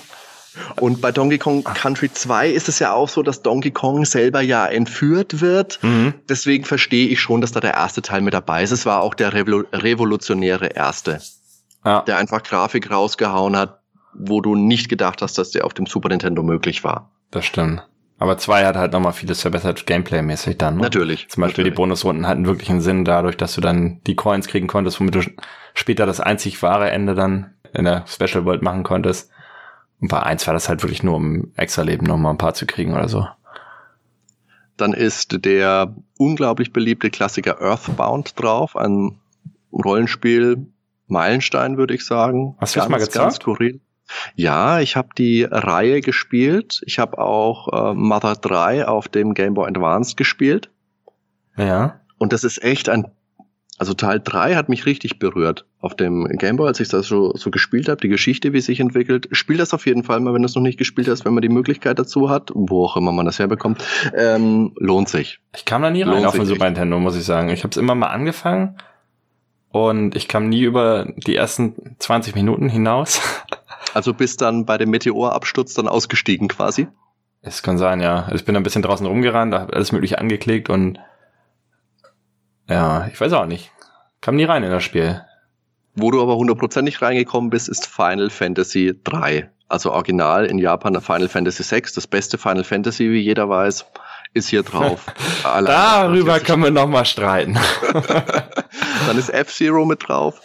Und 0.76 1.00
bei 1.00 1.10
Donkey 1.10 1.38
Kong 1.38 1.64
Country 1.64 2.12
2 2.12 2.48
ist 2.50 2.68
es 2.68 2.78
ja 2.78 2.92
auch 2.92 3.08
so, 3.08 3.22
dass 3.22 3.42
Donkey 3.42 3.72
Kong 3.72 4.04
selber 4.04 4.40
ja 4.40 4.66
entführt 4.66 5.40
wird. 5.40 5.80
Mhm. 5.82 6.14
Deswegen 6.28 6.64
verstehe 6.64 7.08
ich 7.08 7.20
schon, 7.20 7.40
dass 7.40 7.52
da 7.52 7.60
der 7.60 7.74
erste 7.74 8.02
Teil 8.02 8.20
mit 8.20 8.34
dabei 8.34 8.62
ist. 8.62 8.70
Es 8.70 8.86
war 8.86 9.02
auch 9.02 9.14
der 9.14 9.32
revolutionäre 9.34 10.68
erste, 10.68 11.20
ja. 11.84 12.02
der 12.02 12.18
einfach 12.18 12.42
Grafik 12.42 12.90
rausgehauen 12.90 13.56
hat, 13.56 13.80
wo 14.14 14.40
du 14.40 14.54
nicht 14.54 14.88
gedacht 14.88 15.22
hast, 15.22 15.38
dass 15.38 15.50
der 15.50 15.64
auf 15.64 15.74
dem 15.74 15.86
Super 15.86 16.08
Nintendo 16.08 16.42
möglich 16.42 16.84
war. 16.84 17.10
Das 17.30 17.44
stimmt. 17.44 17.82
Aber 18.18 18.38
zwei 18.38 18.64
hat 18.64 18.76
halt 18.76 18.92
nochmal 18.92 19.12
vieles 19.12 19.42
verbessert, 19.42 19.86
Gameplay-mäßig 19.86 20.56
dann. 20.56 20.76
Ne? 20.76 20.82
Natürlich. 20.82 21.28
Zum 21.28 21.40
Beispiel 21.40 21.64
natürlich. 21.64 21.74
die 21.74 21.76
Bonusrunden 21.76 22.26
hatten 22.26 22.46
wirklich 22.46 22.70
einen 22.70 22.80
Sinn 22.80 23.04
dadurch, 23.04 23.36
dass 23.36 23.54
du 23.54 23.60
dann 23.60 24.00
die 24.06 24.14
Coins 24.14 24.46
kriegen 24.46 24.68
konntest, 24.68 25.00
womit 25.00 25.14
du 25.14 25.22
später 25.74 26.06
das 26.06 26.20
einzig 26.20 26.62
wahre 26.62 26.90
Ende 26.90 27.14
dann 27.14 27.54
in 27.72 27.84
der 27.84 28.04
Special 28.06 28.44
World 28.44 28.62
machen 28.62 28.84
konntest. 28.84 29.30
Und 30.00 30.08
bei 30.08 30.22
eins 30.22 30.46
war 30.46 30.54
das 30.54 30.68
halt 30.68 30.82
wirklich 30.82 31.02
nur, 31.02 31.16
um 31.16 31.52
extra 31.56 31.82
Leben 31.82 32.06
nochmal 32.06 32.32
ein 32.32 32.38
paar 32.38 32.54
zu 32.54 32.66
kriegen 32.66 32.94
oder 32.94 33.08
so. 33.08 33.26
Dann 34.76 34.92
ist 34.92 35.44
der 35.44 35.94
unglaublich 36.18 36.72
beliebte 36.72 37.10
Klassiker 37.10 37.60
Earthbound 37.60 38.40
drauf, 38.40 38.76
ein 38.76 39.18
Rollenspiel 39.72 40.66
Meilenstein, 41.06 41.76
würde 41.76 41.94
ich 41.94 42.04
sagen. 42.04 42.56
Hast 42.58 42.76
du 42.76 42.80
das 42.80 42.88
mal 42.88 42.98
gezeigt? 42.98 43.14
Ganz 43.14 43.36
skurril. 43.36 43.80
Ja, 44.34 44.80
ich 44.80 44.96
habe 44.96 45.08
die 45.16 45.44
Reihe 45.44 46.00
gespielt. 46.00 46.82
Ich 46.86 46.98
habe 46.98 47.18
auch 47.18 47.68
äh, 47.72 47.94
Mother 47.94 48.34
3 48.34 48.86
auf 48.86 49.08
dem 49.08 49.34
Game 49.34 49.54
Boy 49.54 49.68
Advance 49.68 50.16
gespielt. 50.16 50.70
Ja. 51.56 52.00
Und 52.18 52.32
das 52.32 52.44
ist 52.44 52.62
echt 52.62 52.88
ein, 52.88 53.06
also 53.78 53.94
Teil 53.94 54.20
3 54.22 54.54
hat 54.54 54.68
mich 54.68 54.86
richtig 54.86 55.18
berührt 55.18 55.66
auf 55.80 55.94
dem 55.94 56.26
Game 56.38 56.56
Boy, 56.56 56.68
als 56.68 56.80
ich 56.80 56.88
das 56.88 57.06
so, 57.06 57.34
so 57.34 57.50
gespielt 57.50 57.88
habe, 57.88 58.00
die 58.00 58.08
Geschichte, 58.08 58.52
wie 58.52 58.60
sich 58.60 58.80
entwickelt. 58.80 59.28
Spiel 59.32 59.56
das 59.56 59.74
auf 59.74 59.86
jeden 59.86 60.04
Fall 60.04 60.20
mal, 60.20 60.32
wenn 60.32 60.42
du 60.42 60.46
es 60.46 60.54
noch 60.54 60.62
nicht 60.62 60.78
gespielt 60.78 61.08
hast, 61.08 61.24
wenn 61.24 61.34
man 61.34 61.42
die 61.42 61.48
Möglichkeit 61.48 61.98
dazu 61.98 62.30
hat, 62.30 62.50
wo 62.54 62.84
auch 62.84 62.96
immer 62.96 63.12
man 63.12 63.26
das 63.26 63.38
herbekommt. 63.38 63.84
Ähm, 64.16 64.72
lohnt 64.76 65.08
sich. 65.08 65.40
Ich 65.54 65.64
kam 65.64 65.82
da 65.82 65.90
nie 65.90 66.02
rein 66.02 66.14
lohnt 66.14 66.26
auf 66.26 66.34
dem 66.34 66.46
Super 66.46 66.66
Nintendo, 66.66 66.98
muss 66.98 67.16
ich 67.16 67.24
sagen. 67.24 67.48
Ich 67.50 67.64
habe 67.64 67.70
es 67.70 67.76
immer 67.76 67.94
mal 67.94 68.08
angefangen 68.08 68.76
und 69.74 70.14
ich 70.14 70.28
kam 70.28 70.48
nie 70.48 70.62
über 70.62 71.12
die 71.16 71.34
ersten 71.34 71.96
20 71.98 72.36
Minuten 72.36 72.68
hinaus. 72.68 73.20
Also 73.94 74.12
bist 74.12 74.42
dann 74.42 74.66
bei 74.66 74.76
dem 74.76 74.90
Meteorabsturz 74.90 75.72
dann 75.74 75.88
ausgestiegen 75.88 76.48
quasi? 76.48 76.88
Es 77.42 77.62
kann 77.62 77.78
sein, 77.78 78.00
ja. 78.00 78.28
Ich 78.32 78.44
bin 78.44 78.56
ein 78.56 78.62
bisschen 78.64 78.82
draußen 78.82 79.06
rumgerannt, 79.06 79.54
habe 79.54 79.72
alles 79.72 79.92
mögliche 79.92 80.18
angeklickt 80.18 80.68
und 80.68 80.98
ja, 82.68 83.06
ich 83.06 83.20
weiß 83.20 83.32
auch 83.34 83.46
nicht. 83.46 83.70
Kam 84.20 84.36
nie 84.36 84.44
rein 84.44 84.64
in 84.64 84.70
das 84.70 84.82
Spiel. 84.82 85.22
Wo 85.94 86.10
du 86.10 86.20
aber 86.20 86.36
hundertprozentig 86.36 87.02
reingekommen 87.02 87.50
bist, 87.50 87.68
ist 87.68 87.86
Final 87.86 88.30
Fantasy 88.30 88.98
3. 89.04 89.50
Also 89.68 89.92
original 89.92 90.46
in 90.46 90.58
Japan 90.58 91.00
Final 91.00 91.28
Fantasy 91.28 91.62
6, 91.62 91.92
das 91.92 92.06
beste 92.06 92.36
Final 92.36 92.64
Fantasy, 92.64 93.10
wie 93.10 93.20
jeder 93.20 93.48
weiß, 93.48 93.86
ist 94.32 94.48
hier 94.48 94.62
drauf. 94.62 95.06
Darüber 95.44 96.40
können 96.40 96.64
wir 96.64 96.70
nochmal 96.70 97.04
streiten. 97.04 97.58
Dann 99.06 99.18
ist 99.18 99.28
F-Zero 99.28 99.84
mit 99.84 100.08
drauf. 100.08 100.40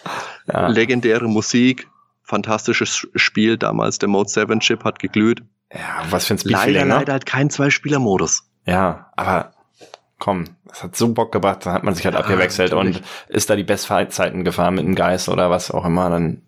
Ja. 0.52 0.68
Legendäre 0.68 1.28
Musik, 1.28 1.88
fantastisches 2.30 3.08
Spiel 3.16 3.58
damals. 3.58 3.98
Der 3.98 4.08
Mode 4.08 4.30
7 4.30 4.60
Chip 4.60 4.84
hat 4.84 5.00
geglüht. 5.00 5.42
Ja, 5.74 6.04
was 6.10 6.26
für 6.26 6.36
ein 6.36 6.38
Speed 6.38 6.52
Leider, 6.52 6.86
ne? 6.86 6.96
leider 6.96 7.14
halt 7.14 7.26
kein 7.26 7.50
Zwei-Spieler-Modus. 7.50 8.44
Ja, 8.66 9.12
aber 9.16 9.52
komm, 10.20 10.46
das 10.68 10.84
hat 10.84 10.96
so 10.96 11.14
Bock 11.14 11.32
gebracht, 11.32 11.66
dann 11.66 11.74
hat 11.74 11.84
man 11.84 11.96
sich 11.96 12.06
halt 12.06 12.16
ja, 12.16 12.22
abgewechselt 12.22 12.72
natürlich. 12.72 12.98
und 12.98 13.36
ist 13.36 13.50
da 13.50 13.56
die 13.56 13.64
Bestzeiten 13.64 14.44
gefahren 14.44 14.76
mit 14.76 14.86
dem 14.86 14.96
Geist 14.96 15.30
oder 15.30 15.50
was 15.50 15.72
auch 15.72 15.86
immer, 15.86 16.10
dann 16.10 16.42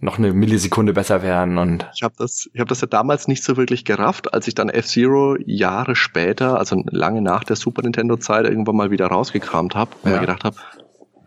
noch 0.00 0.18
eine 0.18 0.32
Millisekunde 0.32 0.94
besser 0.94 1.22
werden 1.22 1.58
und 1.58 1.86
ich 1.94 2.02
habe 2.02 2.14
das 2.16 2.48
ich 2.54 2.58
habe 2.58 2.68
das 2.68 2.80
ja 2.80 2.86
damals 2.86 3.28
nicht 3.28 3.44
so 3.44 3.58
wirklich 3.58 3.84
gerafft, 3.84 4.32
als 4.32 4.48
ich 4.48 4.54
dann 4.54 4.70
F-Zero 4.70 5.36
Jahre 5.44 5.94
später, 5.94 6.58
also 6.58 6.82
lange 6.86 7.20
nach 7.20 7.44
der 7.44 7.56
Super 7.56 7.82
Nintendo 7.82 8.16
Zeit 8.16 8.46
irgendwann 8.46 8.76
mal 8.76 8.90
wieder 8.90 9.08
rausgekramt 9.08 9.74
habe 9.74 9.90
und 10.02 10.10
ja. 10.10 10.16
mir 10.16 10.20
gedacht 10.22 10.44
habe, 10.44 10.56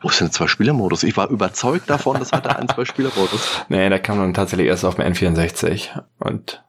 wo 0.03 0.09
ist 0.09 0.19
denn 0.19 0.27
der 0.27 0.33
Zwei-Spieler-Modus? 0.33 1.03
Ich 1.03 1.15
war 1.15 1.29
überzeugt 1.29 1.89
davon, 1.89 2.19
das 2.19 2.31
hatte 2.33 2.55
einen 2.55 2.67
Zwei-Spieler-Modus. 2.67 3.65
Nee, 3.69 3.89
der 3.89 3.99
kam 3.99 4.19
dann 4.19 4.33
tatsächlich 4.33 4.67
erst 4.67 4.83
auf 4.83 4.95
dem 4.95 5.05
N64 5.05 6.01
und 6.19 6.63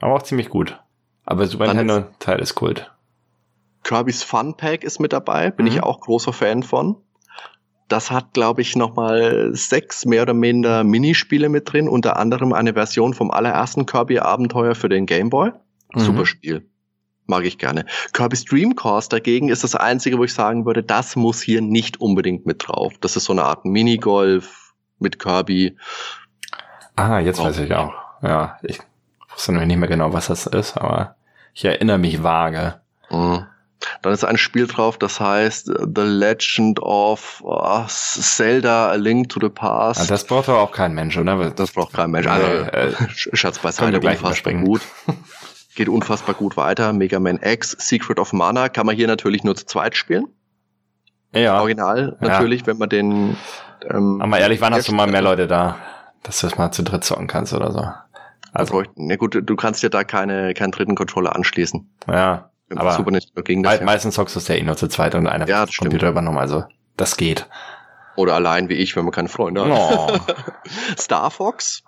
aber 0.00 0.14
auch 0.14 0.22
ziemlich 0.22 0.48
gut. 0.48 0.80
Aber 1.24 1.46
Super 1.46 1.72
Nintendo 1.72 2.08
Teil 2.18 2.40
ist 2.40 2.56
Kult. 2.56 2.90
Kirby's 3.84 4.24
Fun 4.24 4.56
Pack 4.56 4.82
ist 4.82 4.98
mit 4.98 5.12
dabei, 5.12 5.50
bin 5.50 5.66
mhm. 5.66 5.72
ich 5.72 5.82
auch 5.82 6.00
großer 6.00 6.32
Fan 6.32 6.64
von. 6.64 6.96
Das 7.86 8.10
hat, 8.10 8.32
glaube 8.32 8.62
ich, 8.62 8.74
nochmal 8.74 9.50
sechs 9.52 10.04
mehr 10.04 10.22
oder 10.22 10.34
minder 10.34 10.82
Minispiele 10.82 11.48
mit 11.48 11.72
drin, 11.72 11.88
unter 11.88 12.16
anderem 12.16 12.52
eine 12.52 12.74
Version 12.74 13.14
vom 13.14 13.30
allerersten 13.30 13.86
Kirby-Abenteuer 13.86 14.74
für 14.74 14.88
den 14.88 15.06
Game 15.06 15.30
Boy. 15.30 15.52
Mhm. 15.94 16.00
Super 16.00 16.26
Spiel 16.26 16.66
mag 17.26 17.44
ich 17.44 17.58
gerne. 17.58 17.86
Kirby's 18.12 18.44
Dream 18.44 18.76
Course 18.76 19.08
dagegen 19.08 19.48
ist 19.48 19.64
das 19.64 19.74
einzige, 19.74 20.18
wo 20.18 20.24
ich 20.24 20.34
sagen 20.34 20.66
würde, 20.66 20.82
das 20.82 21.16
muss 21.16 21.40
hier 21.40 21.60
nicht 21.60 22.00
unbedingt 22.00 22.46
mit 22.46 22.66
drauf. 22.66 22.94
Das 23.00 23.16
ist 23.16 23.24
so 23.24 23.32
eine 23.32 23.44
Art 23.44 23.64
Minigolf 23.64 24.74
mit 24.98 25.18
Kirby. 25.18 25.76
Ah, 26.96 27.18
jetzt 27.18 27.42
weiß 27.42 27.58
ich 27.58 27.74
auch. 27.74 27.94
Ja, 28.22 28.58
ich 28.62 28.78
wusste 29.32 29.52
noch 29.52 29.64
nicht 29.64 29.78
mehr 29.78 29.88
genau, 29.88 30.12
was 30.12 30.28
das 30.28 30.46
ist, 30.46 30.76
aber 30.76 31.16
ich 31.54 31.64
erinnere 31.64 31.98
mich 31.98 32.22
vage. 32.22 32.80
Mhm. 33.10 33.46
Dann 34.02 34.12
ist 34.12 34.24
ein 34.24 34.38
Spiel 34.38 34.68
drauf, 34.68 34.96
das 34.96 35.18
heißt 35.18 35.66
The 35.66 36.02
Legend 36.02 36.80
of 36.80 37.42
oh, 37.44 37.84
Zelda 37.88 38.90
A 38.90 38.94
Link 38.94 39.28
to 39.30 39.40
the 39.40 39.48
Past. 39.48 40.00
Ja, 40.00 40.06
das 40.06 40.24
braucht 40.24 40.48
aber 40.48 40.60
auch 40.60 40.70
kein 40.70 40.94
Mensch, 40.94 41.16
oder? 41.16 41.50
Das 41.50 41.72
braucht 41.72 41.92
kein 41.92 42.10
Mensch. 42.10 42.26
Also, 42.26 42.46
äh, 42.46 42.92
Schatz 43.32 43.58
beiseite, 43.58 44.00
unfassbar 44.00 44.54
gut. 44.54 44.82
geht 45.74 45.88
unfassbar 45.88 46.34
gut 46.34 46.56
weiter. 46.56 46.92
Mega 46.92 47.18
Man 47.18 47.38
X, 47.42 47.76
Secret 47.78 48.18
of 48.18 48.32
Mana 48.32 48.68
kann 48.68 48.86
man 48.86 48.96
hier 48.96 49.06
natürlich 49.06 49.44
nur 49.44 49.56
zu 49.56 49.66
zweit 49.66 49.96
spielen. 49.96 50.26
Ja. 51.34 51.60
Original 51.60 52.16
natürlich, 52.20 52.62
ja. 52.62 52.66
wenn 52.68 52.78
man 52.78 52.88
den. 52.88 53.36
Ähm, 53.88 54.20
Aber 54.20 54.38
ehrlich, 54.38 54.60
wann 54.60 54.74
hast 54.74 54.88
du 54.88 54.94
mal 54.94 55.06
mehr 55.06 55.22
Leute 55.22 55.46
da, 55.46 55.78
dass 56.22 56.40
du 56.40 56.46
das 56.46 56.58
mal 56.58 56.70
zu 56.72 56.82
dritt 56.82 57.04
zocken 57.04 57.26
kannst 57.26 57.52
oder 57.52 57.72
so? 57.72 57.86
Also, 58.52 58.82
ja 58.96 59.16
gut, 59.16 59.38
du 59.42 59.56
kannst 59.56 59.82
ja 59.82 59.88
da 59.88 60.04
keine, 60.04 60.52
keinen 60.52 60.72
dritten 60.72 60.94
Controller 60.94 61.34
anschließen. 61.34 61.90
Ja. 62.06 62.50
Aber 62.74 62.92
Super 62.92 63.10
nicht 63.10 63.34
gegen 63.44 63.62
das, 63.62 63.80
me 63.80 63.86
meistens 63.86 64.14
zockst 64.14 64.34
du 64.34 64.40
es 64.40 64.48
ja 64.48 64.54
eh 64.54 64.62
nur 64.62 64.76
zu 64.76 64.88
zweit 64.88 65.14
und 65.14 65.26
einer 65.26 65.46
ja, 65.46 65.66
Computer 65.78 66.08
übernommen, 66.08 66.38
also 66.38 66.64
das 66.96 67.16
geht. 67.16 67.46
Oder 68.16 68.34
allein 68.34 68.68
wie 68.68 68.74
ich, 68.74 68.96
wenn 68.96 69.04
man 69.04 69.12
keine 69.12 69.28
Freunde 69.28 69.64
hat. 69.64 69.70
Oh. 69.70 70.32
Star 70.98 71.30
Fox, 71.30 71.82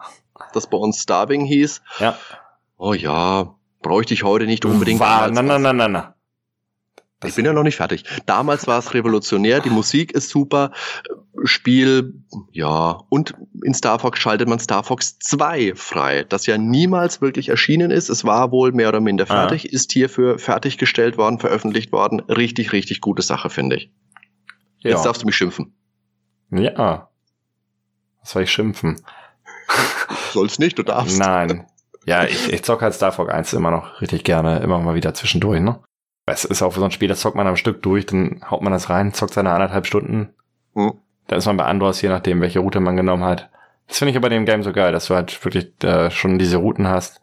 das 0.52 0.66
bei 0.66 0.76
uns 0.76 1.00
Starving 1.02 1.44
hieß. 1.44 1.82
Ja. 2.00 2.16
Oh 2.76 2.92
ja, 2.92 3.54
bräuchte 3.84 4.14
ich 4.14 4.24
heute 4.24 4.46
nicht 4.46 4.64
unbedingt. 4.64 4.98
War, 4.98 5.30
na, 5.30 5.42
na, 5.42 5.60
na, 5.60 5.72
na, 5.72 5.86
na. 5.86 6.14
Ich 7.24 7.36
bin 7.36 7.44
ja 7.44 7.52
noch 7.52 7.62
nicht 7.62 7.76
fertig. 7.76 8.04
Damals 8.26 8.66
war 8.66 8.78
es 8.78 8.92
revolutionär, 8.92 9.60
die 9.60 9.70
Musik 9.70 10.12
ist 10.12 10.28
super, 10.28 10.72
Spiel, 11.44 12.14
ja, 12.52 13.00
und 13.08 13.34
in 13.62 13.74
Star 13.74 13.98
Fox 13.98 14.18
schaltet 14.18 14.48
man 14.48 14.58
Star 14.58 14.84
Fox 14.84 15.18
2 15.20 15.74
frei, 15.74 16.24
das 16.24 16.46
ja 16.46 16.58
niemals 16.58 17.20
wirklich 17.20 17.48
erschienen 17.48 17.90
ist. 17.90 18.08
Es 18.08 18.24
war 18.24 18.50
wohl 18.50 18.72
mehr 18.72 18.88
oder 18.88 19.00
minder 19.00 19.24
ah. 19.24 19.48
fertig, 19.48 19.66
ah. 19.66 19.74
ist 19.74 19.92
hierfür 19.92 20.38
fertiggestellt 20.38 21.16
worden, 21.16 21.38
veröffentlicht 21.38 21.92
worden. 21.92 22.20
Richtig, 22.20 22.72
richtig 22.72 23.00
gute 23.00 23.22
Sache, 23.22 23.48
finde 23.48 23.76
ich. 23.76 23.92
Jetzt 24.78 24.98
ja. 24.98 25.04
darfst 25.04 25.22
du 25.22 25.26
mich 25.26 25.36
schimpfen. 25.36 25.74
Ja. 26.50 27.08
Was 28.20 28.30
soll 28.30 28.42
ich 28.42 28.50
schimpfen? 28.50 29.00
Soll's 30.32 30.58
nicht, 30.58 30.78
du 30.78 30.82
darfst. 30.82 31.18
Nein. 31.18 31.66
Ja, 32.06 32.24
ich, 32.24 32.52
ich 32.52 32.62
zocke 32.62 32.82
halt 32.82 32.94
Star 32.94 33.12
Fox 33.12 33.32
1 33.32 33.52
immer 33.54 33.70
noch 33.70 34.00
richtig 34.00 34.24
gerne, 34.24 34.58
immer 34.58 34.78
mal 34.78 34.94
wieder 34.94 35.14
zwischendurch, 35.14 35.60
ne? 35.60 35.80
Es 36.26 36.44
ist 36.44 36.62
auch 36.62 36.72
so 36.72 36.84
ein 36.84 36.90
Spiel, 36.90 37.08
das 37.08 37.20
zockt 37.20 37.36
man 37.36 37.46
am 37.46 37.56
Stück 37.56 37.82
durch, 37.82 38.06
dann 38.06 38.40
haut 38.50 38.62
man 38.62 38.72
das 38.72 38.88
rein, 38.88 39.12
zockt 39.12 39.34
seine 39.34 39.52
anderthalb 39.52 39.86
Stunden. 39.86 40.30
Hm. 40.74 40.94
Dann 41.26 41.38
ist 41.38 41.46
man 41.46 41.56
bei 41.56 41.64
Andors, 41.64 42.00
je 42.02 42.08
nachdem, 42.08 42.40
welche 42.40 42.60
Route 42.60 42.80
man 42.80 42.96
genommen 42.96 43.24
hat. 43.24 43.50
Das 43.88 43.98
finde 43.98 44.10
ich 44.10 44.16
aber 44.16 44.30
dem 44.30 44.46
Game 44.46 44.62
so 44.62 44.72
geil, 44.72 44.92
dass 44.92 45.06
du 45.06 45.14
halt 45.14 45.44
wirklich 45.44 45.72
äh, 45.82 46.10
schon 46.10 46.38
diese 46.38 46.56
Routen 46.56 46.88
hast, 46.88 47.20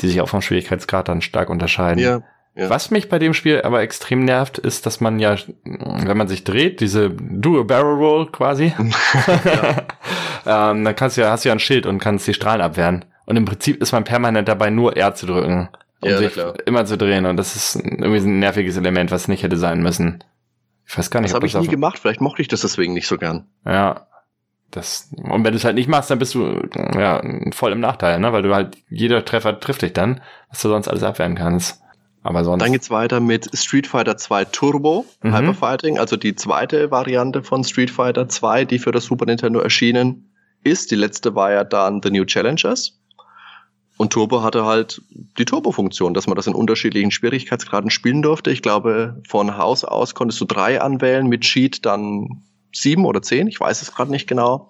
die 0.00 0.08
sich 0.08 0.20
auch 0.20 0.28
vom 0.28 0.42
Schwierigkeitsgrad 0.42 1.08
dann 1.08 1.22
stark 1.22 1.50
unterscheiden. 1.50 2.02
Ja. 2.02 2.22
Ja. 2.56 2.70
Was 2.70 2.90
mich 2.90 3.10
bei 3.10 3.18
dem 3.18 3.34
Spiel 3.34 3.60
aber 3.62 3.82
extrem 3.82 4.24
nervt, 4.24 4.56
ist, 4.56 4.86
dass 4.86 5.02
man 5.02 5.18
ja, 5.18 5.36
wenn 5.64 6.16
man 6.16 6.26
sich 6.26 6.42
dreht, 6.42 6.80
diese 6.80 7.10
Do 7.10 7.60
a 7.60 7.64
Barrel 7.64 7.96
Roll 7.96 8.32
quasi, 8.32 8.72
ähm, 10.46 10.84
dann 10.84 10.96
kannst 10.96 11.18
du 11.18 11.20
ja, 11.20 11.30
hast 11.30 11.44
du 11.44 11.50
ja 11.50 11.54
ein 11.54 11.58
Schild 11.58 11.84
und 11.84 11.98
kannst 11.98 12.26
die 12.26 12.32
Strahlen 12.32 12.62
abwehren. 12.62 13.04
Und 13.26 13.36
im 13.36 13.44
Prinzip 13.44 13.82
ist 13.82 13.92
man 13.92 14.04
permanent 14.04 14.48
dabei, 14.48 14.70
nur 14.70 14.96
R 14.96 15.14
zu 15.14 15.26
drücken, 15.26 15.68
um 16.00 16.08
ja, 16.08 16.18
sich 16.18 16.32
klar. 16.32 16.54
immer 16.64 16.84
zu 16.86 16.96
drehen. 16.96 17.26
Und 17.26 17.36
das 17.36 17.56
ist 17.56 17.76
irgendwie 17.76 18.18
ein 18.18 18.38
nerviges 18.38 18.76
Element, 18.76 19.10
was 19.10 19.28
nicht 19.28 19.42
hätte 19.42 19.58
sein 19.58 19.82
müssen. 19.82 20.24
Ich 20.86 20.96
weiß 20.96 21.10
gar 21.10 21.20
nicht. 21.20 21.30
Das 21.30 21.34
habe 21.34 21.46
ich 21.46 21.54
nie 21.54 21.66
gemacht. 21.66 21.98
Vielleicht 21.98 22.20
mochte 22.20 22.40
ich 22.40 22.48
das 22.48 22.60
deswegen 22.60 22.94
nicht 22.94 23.08
so 23.08 23.18
gern. 23.18 23.46
Ja. 23.64 24.06
Das, 24.70 25.10
und 25.16 25.44
wenn 25.44 25.52
du 25.52 25.56
es 25.56 25.64
halt 25.64 25.76
nicht 25.76 25.88
machst, 25.88 26.10
dann 26.10 26.18
bist 26.18 26.34
du 26.34 26.60
ja 26.94 27.22
voll 27.52 27.72
im 27.72 27.80
Nachteil, 27.80 28.18
ne? 28.18 28.32
Weil 28.32 28.42
du 28.42 28.54
halt 28.54 28.76
jeder 28.90 29.24
Treffer 29.24 29.58
trifft 29.58 29.82
dich 29.82 29.92
dann, 29.92 30.20
was 30.50 30.60
du 30.60 30.68
sonst 30.68 30.88
alles 30.88 31.02
abwehren 31.02 31.34
kannst. 31.34 31.80
Aber 32.22 32.42
sonst. 32.42 32.62
Dann 32.62 32.72
geht's 32.72 32.90
weiter 32.90 33.20
mit 33.20 33.56
Street 33.56 33.86
Fighter 33.86 34.16
2 34.16 34.46
Turbo 34.46 35.06
mhm. 35.22 35.34
Hyperfighting, 35.34 35.98
also 35.98 36.16
die 36.16 36.34
zweite 36.34 36.90
Variante 36.90 37.44
von 37.44 37.62
Street 37.62 37.90
Fighter 37.90 38.28
2, 38.28 38.64
die 38.64 38.80
für 38.80 38.90
das 38.90 39.04
Super 39.04 39.26
Nintendo 39.26 39.60
erschienen 39.60 40.32
ist. 40.64 40.90
Die 40.90 40.96
letzte 40.96 41.36
war 41.36 41.52
ja 41.52 41.62
dann 41.62 42.00
The 42.02 42.10
New 42.10 42.24
Challengers. 42.24 42.95
Und 43.98 44.12
Turbo 44.12 44.42
hatte 44.42 44.64
halt 44.64 45.00
die 45.38 45.44
Turbo-Funktion, 45.44 46.12
dass 46.12 46.26
man 46.26 46.36
das 46.36 46.46
in 46.46 46.54
unterschiedlichen 46.54 47.10
Schwierigkeitsgraden 47.10 47.90
spielen 47.90 48.22
durfte. 48.22 48.50
Ich 48.50 48.60
glaube, 48.60 49.22
von 49.26 49.56
Haus 49.56 49.84
aus 49.84 50.14
konntest 50.14 50.40
du 50.40 50.44
drei 50.44 50.80
anwählen, 50.80 51.26
mit 51.26 51.42
Cheat 51.42 51.86
dann 51.86 52.42
sieben 52.74 53.06
oder 53.06 53.22
zehn, 53.22 53.46
ich 53.46 53.58
weiß 53.58 53.80
es 53.80 53.94
gerade 53.94 54.10
nicht 54.10 54.28
genau. 54.28 54.68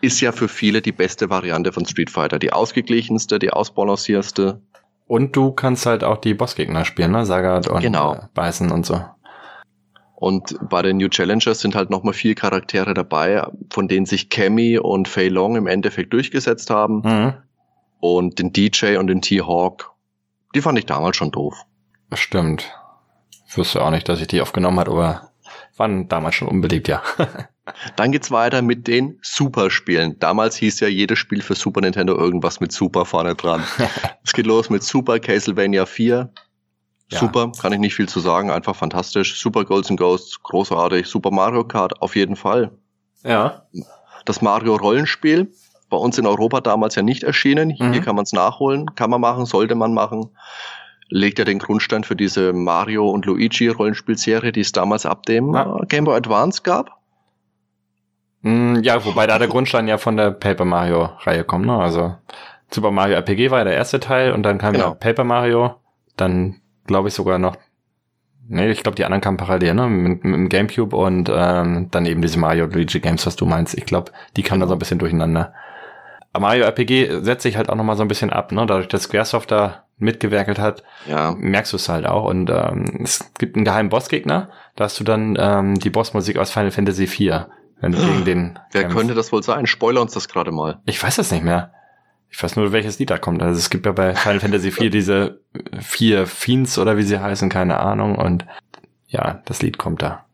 Ist 0.00 0.20
ja 0.20 0.32
für 0.32 0.48
viele 0.48 0.82
die 0.82 0.92
beste 0.92 1.30
Variante 1.30 1.72
von 1.72 1.86
Street 1.86 2.10
Fighter. 2.10 2.38
Die 2.38 2.52
ausgeglichenste, 2.52 3.38
die 3.38 3.50
ausbalancierste. 3.50 4.60
Und 5.06 5.36
du 5.36 5.52
kannst 5.52 5.86
halt 5.86 6.02
auch 6.02 6.18
die 6.18 6.34
Bossgegner 6.34 6.84
spielen, 6.84 7.12
ne? 7.12 7.24
Sagat 7.26 7.68
und 7.68 7.80
genau. 7.80 8.14
äh, 8.14 8.20
Beißen 8.34 8.70
und 8.70 8.84
so. 8.84 9.04
Und 10.14 10.56
bei 10.68 10.82
den 10.82 10.96
New 10.96 11.08
Challengers 11.08 11.60
sind 11.60 11.74
halt 11.74 11.90
nochmal 11.90 12.14
vier 12.14 12.34
Charaktere 12.34 12.94
dabei, 12.94 13.46
von 13.70 13.88
denen 13.88 14.06
sich 14.06 14.30
Cammy 14.30 14.78
und 14.78 15.08
Fei 15.08 15.28
Long 15.28 15.56
im 15.56 15.66
Endeffekt 15.66 16.12
durchgesetzt 16.12 16.70
haben. 16.70 17.02
Mhm. 17.04 17.32
Und 18.06 18.38
den 18.38 18.52
DJ 18.52 18.98
und 18.98 19.06
den 19.06 19.22
T-Hawk, 19.22 19.94
die 20.54 20.60
fand 20.60 20.78
ich 20.78 20.84
damals 20.84 21.16
schon 21.16 21.30
doof. 21.30 21.56
Stimmt. 22.12 22.70
Ich 23.48 23.56
wüsste 23.56 23.82
auch 23.82 23.88
nicht, 23.88 24.06
dass 24.10 24.20
ich 24.20 24.26
die 24.26 24.42
aufgenommen 24.42 24.78
hat, 24.78 24.90
aber 24.90 25.30
waren 25.78 26.06
damals 26.06 26.34
schon 26.34 26.48
unbeliebt, 26.48 26.86
ja. 26.86 27.02
Dann 27.96 28.12
geht's 28.12 28.30
weiter 28.30 28.60
mit 28.60 28.86
den 28.88 29.18
Super-Spielen. 29.22 30.18
Damals 30.18 30.56
hieß 30.56 30.80
ja 30.80 30.88
jedes 30.88 31.18
Spiel 31.18 31.40
für 31.40 31.54
Super 31.54 31.80
Nintendo 31.80 32.14
irgendwas 32.14 32.60
mit 32.60 32.72
Super 32.72 33.06
vorne 33.06 33.36
dran. 33.36 33.64
es 34.22 34.34
geht 34.34 34.44
los 34.44 34.68
mit 34.68 34.82
Super 34.82 35.18
Castlevania 35.18 35.86
4. 35.86 36.30
Ja. 37.10 37.18
Super, 37.18 37.52
kann 37.58 37.72
ich 37.72 37.78
nicht 37.78 37.94
viel 37.94 38.10
zu 38.10 38.20
sagen, 38.20 38.50
einfach 38.50 38.76
fantastisch. 38.76 39.40
Super 39.40 39.64
Golds 39.64 39.88
and 39.88 39.98
Ghosts, 39.98 40.42
großartig. 40.42 41.06
Super 41.06 41.30
Mario 41.30 41.64
Kart, 41.64 42.02
auf 42.02 42.16
jeden 42.16 42.36
Fall. 42.36 42.70
Ja. 43.24 43.66
Das 44.26 44.42
Mario 44.42 44.76
Rollenspiel, 44.76 45.50
bei 45.94 46.00
uns 46.00 46.18
in 46.18 46.26
Europa 46.26 46.60
damals 46.60 46.96
ja 46.96 47.02
nicht 47.02 47.22
erschienen. 47.22 47.70
Hier 47.70 47.86
mhm. 47.86 48.00
kann 48.02 48.16
man 48.16 48.24
es 48.24 48.32
nachholen, 48.32 48.94
kann 48.96 49.10
man 49.10 49.20
machen, 49.20 49.46
sollte 49.46 49.76
man 49.76 49.94
machen 49.94 50.30
legt 51.08 51.38
ja 51.38 51.44
den 51.44 51.58
Grundstein 51.58 52.02
für 52.02 52.16
diese 52.16 52.52
Mario 52.52 53.08
und 53.08 53.26
Luigi 53.26 53.68
Rollenspielserie, 53.68 54.52
die 54.52 54.60
es 54.60 54.72
damals 54.72 55.06
ab 55.06 55.24
dem 55.26 55.54
ja. 55.54 55.78
Äh, 55.80 55.86
Game 55.86 56.04
Boy 56.04 56.16
Advance 56.16 56.62
gab. 56.62 56.98
Mm, 58.42 58.76
ja, 58.82 59.04
wobei 59.04 59.26
da 59.26 59.38
der 59.38 59.48
Grundstein 59.48 59.86
ja 59.86 59.98
von 59.98 60.16
der 60.16 60.32
Paper 60.32 60.64
Mario 60.64 61.10
Reihe 61.20 61.44
kommt, 61.44 61.66
ne? 61.66 61.78
Also 61.78 62.16
Super 62.70 62.90
Mario 62.90 63.14
RPG 63.14 63.50
war 63.50 63.58
ja 63.58 63.64
der 63.64 63.74
erste 63.74 64.00
Teil 64.00 64.32
und 64.32 64.42
dann 64.42 64.58
kam 64.58 64.72
genau. 64.72 64.88
ja 64.88 64.94
Paper 64.94 65.24
Mario, 65.24 65.76
dann 66.16 66.56
glaube 66.86 67.08
ich 67.08 67.14
sogar 67.14 67.38
noch 67.38 67.56
Nee, 68.46 68.70
ich 68.70 68.82
glaube, 68.82 68.94
die 68.94 69.06
anderen 69.06 69.22
kamen 69.22 69.38
parallel, 69.38 69.72
ne? 69.72 69.86
Mit, 69.86 70.22
mit 70.22 70.34
dem 70.34 70.48
Gamecube 70.50 70.94
und 70.94 71.30
ähm, 71.34 71.88
dann 71.90 72.04
eben 72.04 72.20
diese 72.20 72.38
Mario 72.38 72.66
Luigi 72.66 73.00
Games, 73.00 73.24
was 73.24 73.36
du 73.36 73.46
meinst. 73.46 73.74
Ich 73.74 73.86
glaube, 73.86 74.12
die 74.36 74.42
kamen 74.42 74.60
dann 74.60 74.68
so 74.68 74.74
ein 74.74 74.78
bisschen 74.78 74.98
durcheinander. 74.98 75.54
Mario 76.40 76.64
RPG 76.64 77.20
setzt 77.22 77.42
sich 77.42 77.56
halt 77.56 77.68
auch 77.68 77.76
nochmal 77.76 77.96
so 77.96 78.02
ein 78.02 78.08
bisschen 78.08 78.30
ab, 78.30 78.52
ne? 78.52 78.66
Dadurch, 78.66 78.88
dass 78.88 79.04
Squaresoft 79.04 79.50
da 79.50 79.84
mitgewerkelt 79.98 80.58
hat, 80.58 80.82
ja. 81.08 81.34
merkst 81.38 81.72
du 81.72 81.76
es 81.76 81.88
halt 81.88 82.06
auch. 82.06 82.24
Und 82.24 82.50
ähm, 82.50 83.00
es 83.02 83.32
gibt 83.38 83.56
einen 83.56 83.64
geheimen 83.64 83.90
Bossgegner, 83.90 84.50
da 84.76 84.84
hast 84.84 84.98
du 84.98 85.04
dann 85.04 85.36
ähm, 85.38 85.78
die 85.78 85.90
Bossmusik 85.90 86.38
aus 86.38 86.50
Final 86.50 86.70
Fantasy 86.70 87.04
IV, 87.04 87.46
wenn 87.80 87.92
du 87.92 87.98
gegen 87.98 88.24
den. 88.24 88.58
Wer 88.72 88.82
kämpfst. 88.82 88.98
könnte 88.98 89.14
das 89.14 89.32
wohl 89.32 89.42
sein? 89.42 89.66
Spoiler 89.66 90.00
uns 90.02 90.12
das 90.12 90.28
gerade 90.28 90.50
mal. 90.50 90.80
Ich 90.86 91.02
weiß 91.02 91.16
das 91.16 91.30
nicht 91.30 91.44
mehr. 91.44 91.72
Ich 92.30 92.42
weiß 92.42 92.56
nur, 92.56 92.72
welches 92.72 92.98
Lied 92.98 93.10
da 93.10 93.18
kommt. 93.18 93.42
Also 93.42 93.56
es 93.56 93.70
gibt 93.70 93.86
ja 93.86 93.92
bei 93.92 94.14
Final 94.16 94.40
Fantasy 94.40 94.68
IV 94.68 94.90
diese 94.92 95.40
vier 95.78 96.26
Fiends 96.26 96.78
oder 96.78 96.96
wie 96.96 97.04
sie 97.04 97.20
heißen, 97.20 97.48
keine 97.48 97.78
Ahnung. 97.78 98.16
Und 98.16 98.44
ja, 99.06 99.40
das 99.44 99.62
Lied 99.62 99.78
kommt 99.78 100.02
da. 100.02 100.24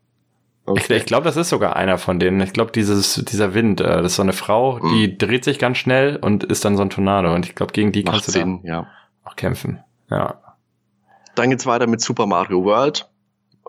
Okay. 0.71 0.83
Ich, 0.83 0.91
ich 0.91 1.07
glaube, 1.07 1.25
das 1.25 1.37
ist 1.37 1.49
sogar 1.49 1.77
einer 1.77 1.99
von 1.99 2.19
denen. 2.19 2.41
Ich 2.41 2.53
glaube, 2.53 2.73
dieses 2.73 3.15
dieser 3.25 3.55
Wind, 3.55 3.81
äh, 3.81 3.85
das 3.85 4.13
ist 4.13 4.17
so 4.17 4.23
eine 4.23 4.33
Frau, 4.33 4.79
mm. 4.79 4.89
die 4.91 5.19
dreht 5.19 5.45
sich 5.45 5.59
ganz 5.59 5.79
schnell 5.79 6.17
und 6.17 6.45
ist 6.45 6.65
dann 6.65 6.77
so 6.77 6.83
ein 6.83 6.91
Tornado. 6.91 7.35
Und 7.35 7.47
ich 7.47 7.55
glaube, 7.55 7.73
gegen 7.73 7.93
die 7.93 8.05
kannst 8.05 8.31
Sinn, 8.31 8.63
du 8.63 8.69
dann 8.69 8.83
ja. 8.83 8.87
auch 9.25 9.37
kämpfen. 9.37 9.81
Ja. 10.11 10.41
Dann 11.35 11.51
geht's 11.51 11.67
weiter 11.67 11.87
mit 11.87 12.01
Super 12.01 12.27
Mario 12.27 12.65
World. 12.65 13.09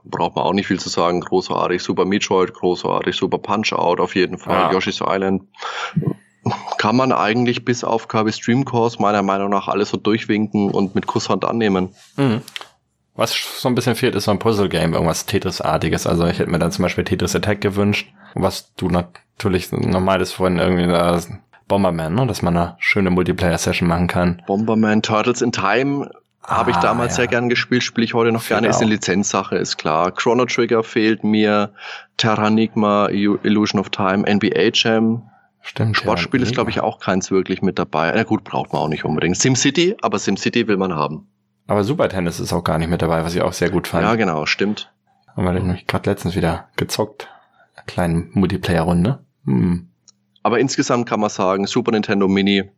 Braucht 0.03 0.35
man 0.35 0.45
auch 0.45 0.53
nicht 0.53 0.67
viel 0.67 0.79
zu 0.79 0.89
sagen. 0.89 1.21
Großartig. 1.21 1.83
Super 1.83 2.05
Metroid, 2.05 2.53
großartig. 2.53 3.15
Super 3.15 3.37
Punch 3.37 3.71
Out 3.73 3.99
auf 3.99 4.15
jeden 4.15 4.37
Fall. 4.37 4.55
Ja. 4.55 4.71
Yoshi's 4.71 5.01
Island. 5.05 5.43
Kann 6.79 6.95
man 6.95 7.11
eigentlich 7.11 7.65
bis 7.65 7.83
auf 7.83 8.07
Kirby 8.07 8.31
Stream 8.33 8.65
Course 8.65 8.99
meiner 8.99 9.21
Meinung 9.21 9.51
nach 9.51 9.67
alles 9.67 9.89
so 9.89 9.97
durchwinken 9.97 10.71
und 10.71 10.95
mit 10.95 11.05
Kusshand 11.05 11.45
annehmen. 11.45 11.89
Mhm. 12.17 12.41
Was 13.16 13.36
so 13.59 13.68
ein 13.68 13.76
bisschen 13.76 13.95
fehlt, 13.95 14.16
ist 14.16 14.26
so 14.26 14.32
ein 14.32 14.39
Puzzle-Game, 14.39 14.93
irgendwas 14.93 15.26
Tetris-artiges. 15.26 16.07
Also 16.07 16.26
ich 16.28 16.39
hätte 16.39 16.49
mir 16.49 16.59
dann 16.59 16.72
zum 16.72 16.84
Beispiel 16.84 17.03
Tetris 17.03 17.36
Attack 17.36 17.62
gewünscht, 17.62 18.12
was 18.36 18.74
du 18.76 18.88
natürlich 18.88 19.72
normal 19.72 20.22
ist 20.22 20.34
vorhin 20.34 20.59
irgendwie 20.59 20.88
da 20.88 21.20
Bomberman, 21.68 22.14
ne? 22.14 22.28
dass 22.28 22.41
man 22.41 22.55
eine 22.55 22.76
schöne 22.80 23.09
Multiplayer-Session 23.09 23.88
machen 23.88 24.07
kann. 24.07 24.41
Bomberman, 24.45 25.01
Turtles 25.01 25.41
in 25.41 25.51
Time 25.51 26.09
ah, 26.41 26.57
habe 26.57 26.72
ich 26.72 26.78
damals 26.78 27.14
ja. 27.14 27.18
sehr 27.18 27.28
gern 27.28 27.49
gespielt, 27.49 27.84
spiele 27.84 28.05
ich 28.05 28.14
heute 28.14 28.32
noch 28.32 28.45
gerne, 28.45 28.68
ist 28.68 28.82
eine 28.82 28.91
Lizenzsache, 28.91 29.55
ist 29.55 29.78
klar. 29.78 30.12
Chrono 30.12 30.45
Trigger 30.45 30.84
fehlt 30.84 31.24
mir, 31.24 31.74
Terranigma, 32.18 33.07
Illusion 33.09 33.80
of 33.80 33.89
Time, 33.89 34.24
NBA 34.30 34.72
Jam. 34.74 35.30
Stimmt. 35.62 35.95
Sportspiel 35.95 36.41
ja, 36.41 36.47
ist, 36.47 36.53
glaube 36.53 36.72
ich, 36.72 36.82
auch 36.82 36.99
keins 36.99 37.30
wirklich 37.32 37.62
mit 37.62 37.78
dabei. 37.78 38.12
Na 38.16 38.24
gut, 38.24 38.43
braucht 38.43 38.74
man 38.74 38.82
auch 38.82 38.88
nicht 38.88 39.05
unbedingt. 39.05 39.38
SimCity, 39.38 39.95
aber 40.01 40.18
SimCity 40.18 40.68
will 40.68 40.78
man 40.78 40.95
haben. 40.95 41.28
Aber 41.72 41.86
Super 41.86 42.09
Tennis 42.09 42.41
ist 42.41 42.51
auch 42.51 42.65
gar 42.65 42.78
nicht 42.78 42.89
mit 42.89 43.01
dabei, 43.01 43.24
was 43.24 43.34
ich 43.34 43.41
auch 43.41 43.53
sehr 43.53 43.69
gut 43.69 43.88
fand. 43.88 44.03
Ja, 44.03 44.15
genau, 44.15 44.45
stimmt. 44.45 44.91
Haben 45.38 45.45
wir 45.45 45.53
nämlich 45.53 45.88
gerade 45.88 46.09
letztens 46.09 46.36
wieder 46.36 46.67
gezockt. 46.76 47.30
Eine 47.78 47.86
kleine 47.86 48.28
Multiplayer-Runde. 48.34 49.24
Hm. 49.45 49.88
Aber 50.43 50.59
insgesamt 50.59 51.07
kann 51.07 51.22
man 51.22 51.30
sagen, 51.30 51.65
Super 51.67 51.93
Nintendo 51.93 52.28
Mini. 52.28 52.69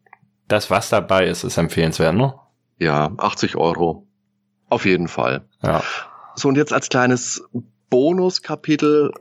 Das, 0.48 0.70
was 0.70 0.89
dabei 0.89 1.26
ist, 1.26 1.44
ist 1.44 1.58
empfehlenswert, 1.58 2.14
ne? 2.14 2.36
Ja, 2.78 3.10
80 3.18 3.56
Euro. 3.56 4.06
Auf 4.70 4.86
jeden 4.86 5.08
Fall. 5.08 5.41
Ja. 5.64 5.82
So, 6.36 6.50
und 6.50 6.56
jetzt 6.56 6.72
als 6.72 6.89
kleines 6.89 7.44
Bonuskapitel 7.89 9.12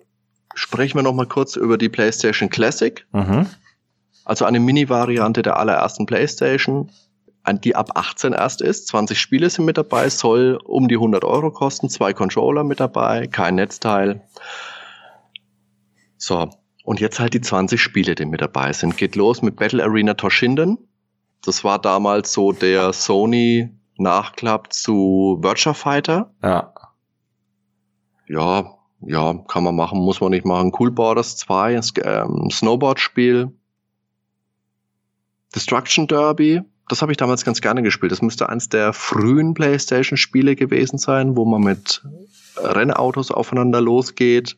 sprechen 0.54 0.98
wir 0.98 1.02
noch 1.02 1.14
mal 1.14 1.26
kurz 1.26 1.56
über 1.56 1.78
die 1.78 1.88
PlayStation 1.88 2.50
Classic. 2.50 3.06
Mhm. 3.12 3.46
Also 4.26 4.44
eine 4.44 4.60
Mini-Variante 4.60 5.40
der 5.40 5.56
allerersten 5.56 6.04
PlayStation 6.04 6.90
die 7.62 7.74
ab 7.74 7.90
18 7.94 8.32
erst 8.32 8.62
ist. 8.62 8.88
20 8.88 9.18
Spiele 9.18 9.50
sind 9.50 9.64
mit 9.64 9.78
dabei, 9.78 10.08
soll 10.08 10.58
um 10.64 10.88
die 10.88 10.94
100 10.94 11.24
Euro 11.24 11.50
kosten, 11.50 11.88
zwei 11.88 12.12
Controller 12.12 12.64
mit 12.64 12.80
dabei, 12.80 13.26
kein 13.26 13.56
Netzteil. 13.56 14.22
So, 16.16 16.48
und 16.84 17.00
jetzt 17.00 17.18
halt 17.18 17.34
die 17.34 17.40
20 17.40 17.80
Spiele, 17.80 18.14
die 18.14 18.26
mit 18.26 18.40
dabei 18.40 18.72
sind. 18.72 18.96
Geht 18.96 19.16
los 19.16 19.42
mit 19.42 19.56
Battle 19.56 19.82
Arena 19.82 20.14
Toshinden. 20.14 20.78
Das 21.44 21.64
war 21.64 21.80
damals 21.80 22.32
so 22.32 22.52
der 22.52 22.92
Sony 22.92 23.70
Nachklapp 23.98 24.72
zu 24.72 25.38
Virtua 25.40 25.74
Fighter. 25.74 26.32
Ja. 26.42 26.72
Ja, 28.28 28.78
ja, 29.00 29.34
kann 29.48 29.64
man 29.64 29.74
machen, 29.74 29.98
muss 29.98 30.20
man 30.20 30.30
nicht 30.30 30.46
machen. 30.46 30.72
Cool 30.78 30.90
Borders 30.90 31.36
2, 31.36 31.80
ähm, 32.04 32.48
Snowboard-Spiel. 32.50 33.52
Destruction 35.54 36.06
Derby, 36.06 36.62
das 36.88 37.02
habe 37.02 37.12
ich 37.12 37.16
damals 37.16 37.44
ganz 37.44 37.60
gerne 37.60 37.82
gespielt. 37.82 38.12
Das 38.12 38.22
müsste 38.22 38.48
eins 38.48 38.68
der 38.68 38.92
frühen 38.92 39.54
PlayStation-Spiele 39.54 40.56
gewesen 40.56 40.98
sein, 40.98 41.36
wo 41.36 41.44
man 41.44 41.62
mit 41.62 42.02
Rennautos 42.56 43.30
aufeinander 43.30 43.80
losgeht. 43.80 44.56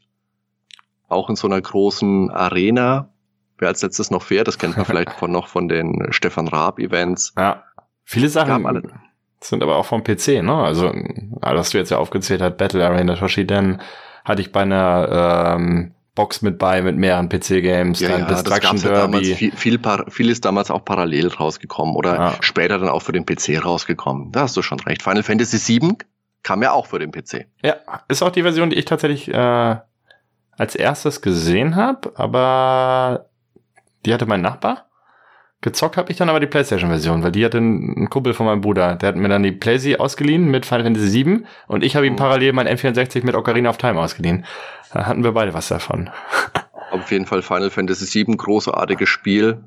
Auch 1.09 1.29
in 1.29 1.37
so 1.37 1.47
einer 1.47 1.61
großen 1.61 2.31
Arena. 2.31 3.11
Wer 3.59 3.69
als 3.69 3.83
letztes 3.83 4.11
noch 4.11 4.23
fährt, 4.23 4.49
das 4.49 4.59
kennt 4.59 4.77
man 4.77 4.87
vielleicht 4.87 5.13
von 5.19 5.31
noch 5.31 5.49
von 5.49 5.69
den 5.69 6.09
Stefan 6.11 6.49
Raab-Events. 6.49 7.35
Ja. 7.37 7.63
Viele 8.05 8.29
Sachen 8.29 8.83
sind 9.41 9.63
aber 9.63 9.77
auch 9.77 9.87
vom 9.87 10.03
PC, 10.03 10.43
ne? 10.43 10.55
Also, 10.55 10.93
was 11.41 11.71
du 11.71 11.79
jetzt 11.79 11.91
ja 11.91 11.99
aufgezählt 11.99 12.43
hast, 12.43 12.57
Battle 12.57 12.85
Arena 12.85 13.15
Toshiden, 13.15 13.81
hatte 14.25 14.41
ich 14.41 14.53
bei 14.53 14.63
einer 14.63 15.57
ähm, 15.57 15.95
Box 16.15 16.43
mit 16.43 16.59
bei 16.59 16.81
mit 16.81 16.97
mehreren 16.97 17.29
PC-Games, 17.29 18.01
ja, 18.01 18.11
dann 18.11 18.21
ja, 18.21 18.27
Destruction 18.27 18.81
Derby. 18.81 18.95
Ja 18.95 19.01
damals 19.03 19.29
viel, 19.29 19.57
viel, 19.57 19.81
viel 20.09 20.31
ist 20.31 20.45
damals 20.45 20.71
auch 20.71 20.85
parallel 20.85 21.29
rausgekommen 21.29 21.97
oder 21.97 22.15
ja. 22.15 22.35
später 22.41 22.79
dann 22.79 22.89
auch 22.89 23.03
für 23.03 23.13
den 23.13 23.27
PC 23.27 23.65
rausgekommen. 23.65 24.31
Da 24.31 24.43
hast 24.43 24.57
du 24.57 24.63
schon 24.63 24.79
recht. 24.81 25.03
Final 25.03 25.23
Fantasy 25.23 25.81
VII 25.81 25.97
Kam 26.45 26.63
ja 26.63 26.73
auch 26.73 26.87
für 26.87 26.99
den 26.99 27.11
PC. 27.11 27.47
Ja, 27.63 27.77
ist 28.07 28.23
auch 28.23 28.31
die 28.31 28.43
Version, 28.43 28.69
die 28.69 28.77
ich 28.77 28.85
tatsächlich 28.85 29.29
äh, 29.29 29.77
als 30.59 30.77
erstes 30.77 31.23
gesehen 31.23 31.75
habe, 31.75 32.13
aber 32.17 33.31
die 34.05 34.13
hatte 34.13 34.27
mein 34.27 34.43
Nachbar. 34.43 34.91
Gezockt 35.65 35.97
habe 35.97 36.13
ich 36.13 36.19
dann 36.19 36.29
aber 36.29 36.41
die 36.41 36.47
PlayStation-Version, 36.47 37.23
weil 37.23 37.33
die 37.33 37.43
hatte 37.43 37.57
ein 37.57 38.11
Kumpel 38.11 38.35
von 38.35 38.45
meinem 38.45 38.61
Bruder. 38.61 38.97
Der 38.97 39.09
hat 39.09 39.17
mir 39.17 39.31
dann 39.31 39.43
die 39.43 39.51
PlayStation 39.51 39.99
ausgeliehen 39.99 40.51
mit 40.51 40.67
Final 40.67 40.85
Fantasy 40.85 41.25
VII 41.25 41.45
und 41.69 41.83
ich 41.83 41.97
habe 41.97 42.07
ihm 42.07 42.13
mhm. 42.13 42.19
parallel 42.19 42.53
mein 42.53 42.69
M64 42.69 43.25
mit 43.25 43.35
Ocarina 43.35 43.71
of 43.71 43.79
Time 43.79 43.99
ausgeliehen. 43.99 44.45
Da 44.93 45.07
hatten 45.07 45.25
wir 45.25 45.33
beide 45.33 45.55
was 45.55 45.69
davon. 45.69 46.11
Auf 46.91 47.11
jeden 47.11 47.25
Fall 47.25 47.41
Final 47.41 47.71
Fantasy 47.71 48.27
VII, 48.27 48.37
großartiges 48.37 49.09
Spiel. 49.09 49.65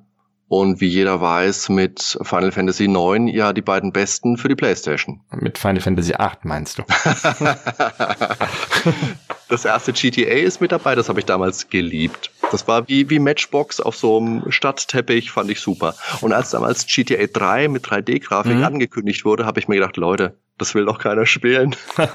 Und 0.47 0.81
wie 0.81 0.87
jeder 0.87 1.19
weiß, 1.19 1.69
mit 1.69 2.19
Final 2.21 2.51
Fantasy 2.51 2.85
IX 2.85 3.35
ja 3.35 3.51
die 3.51 3.63
beiden 3.63 3.91
besten 3.91 4.37
für 4.37 4.49
die 4.49 4.55
PlayStation. 4.55 5.21
Mit 5.31 5.57
Final 5.57 5.81
Fantasy 5.81 6.13
VIII 6.13 6.37
meinst 6.43 6.77
du? 6.77 6.83
das 9.49 9.65
erste 9.65 9.93
GTA 9.93 10.33
ist 10.33 10.61
mit 10.61 10.71
dabei, 10.71 10.95
das 10.95 11.09
habe 11.09 11.19
ich 11.19 11.25
damals 11.25 11.69
geliebt. 11.69 12.31
Das 12.51 12.67
war 12.67 12.87
wie, 12.87 13.09
wie 13.09 13.19
Matchbox 13.19 13.79
auf 13.79 13.95
so 13.95 14.17
einem 14.17 14.51
Stadtteppich, 14.51 15.31
fand 15.31 15.49
ich 15.49 15.59
super. 15.59 15.95
Und 16.21 16.33
als 16.33 16.51
damals 16.51 16.85
GTA 16.85 17.27
3 17.27 17.67
mit 17.67 17.85
3D-Grafik 17.85 18.57
mhm. 18.57 18.63
angekündigt 18.63 19.25
wurde, 19.25 19.45
habe 19.45 19.59
ich 19.59 19.67
mir 19.67 19.75
gedacht, 19.75 19.97
Leute, 19.97 20.37
das 20.57 20.75
will 20.75 20.85
doch 20.85 20.99
keiner 20.99 21.25
spielen. 21.25 21.75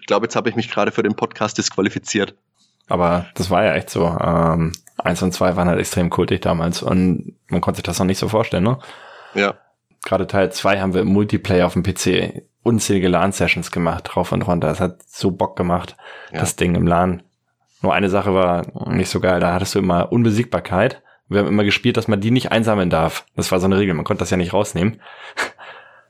ich 0.00 0.06
glaube, 0.06 0.26
jetzt 0.26 0.36
habe 0.36 0.48
ich 0.48 0.56
mich 0.56 0.70
gerade 0.70 0.92
für 0.92 1.02
den 1.02 1.14
Podcast 1.14 1.58
disqualifiziert. 1.58 2.34
Aber 2.88 3.26
das 3.34 3.50
war 3.50 3.64
ja 3.64 3.74
echt 3.74 3.90
so. 3.90 4.06
Ähm, 4.06 4.72
eins 4.98 5.22
und 5.22 5.32
zwei 5.32 5.56
waren 5.56 5.68
halt 5.68 5.80
extrem 5.80 6.10
kultig 6.10 6.42
damals 6.42 6.82
und 6.82 7.34
man 7.48 7.60
konnte 7.60 7.78
sich 7.78 7.84
das 7.84 7.98
noch 7.98 8.06
nicht 8.06 8.18
so 8.18 8.28
vorstellen, 8.28 8.64
ne? 8.64 8.78
Ja. 9.34 9.54
Gerade 10.04 10.26
Teil 10.26 10.52
zwei 10.52 10.80
haben 10.80 10.94
wir 10.94 11.00
im 11.00 11.08
Multiplayer 11.08 11.66
auf 11.66 11.72
dem 11.72 11.82
PC 11.82 12.42
unzählige 12.64 13.08
LAN-Sessions 13.08 13.70
gemacht, 13.70 14.16
rauf 14.16 14.32
und 14.32 14.42
runter. 14.42 14.68
Das 14.68 14.80
hat 14.80 15.02
so 15.06 15.30
Bock 15.30 15.56
gemacht, 15.56 15.96
ja. 16.32 16.40
das 16.40 16.56
Ding 16.56 16.74
im 16.74 16.86
LAN. 16.86 17.22
Nur 17.82 17.94
eine 17.94 18.08
Sache 18.08 18.34
war 18.34 18.66
nicht 18.88 19.10
so 19.10 19.20
geil, 19.20 19.38
da 19.38 19.52
hattest 19.52 19.74
du 19.74 19.78
immer 19.78 20.10
Unbesiegbarkeit. 20.10 21.02
Wir 21.28 21.40
haben 21.40 21.48
immer 21.48 21.64
gespielt, 21.64 21.96
dass 21.96 22.08
man 22.08 22.20
die 22.20 22.30
nicht 22.30 22.50
einsammeln 22.50 22.90
darf. 22.90 23.24
Das 23.36 23.52
war 23.52 23.60
so 23.60 23.66
eine 23.66 23.78
Regel, 23.78 23.94
man 23.94 24.04
konnte 24.04 24.20
das 24.20 24.30
ja 24.30 24.36
nicht 24.36 24.52
rausnehmen. 24.52 25.00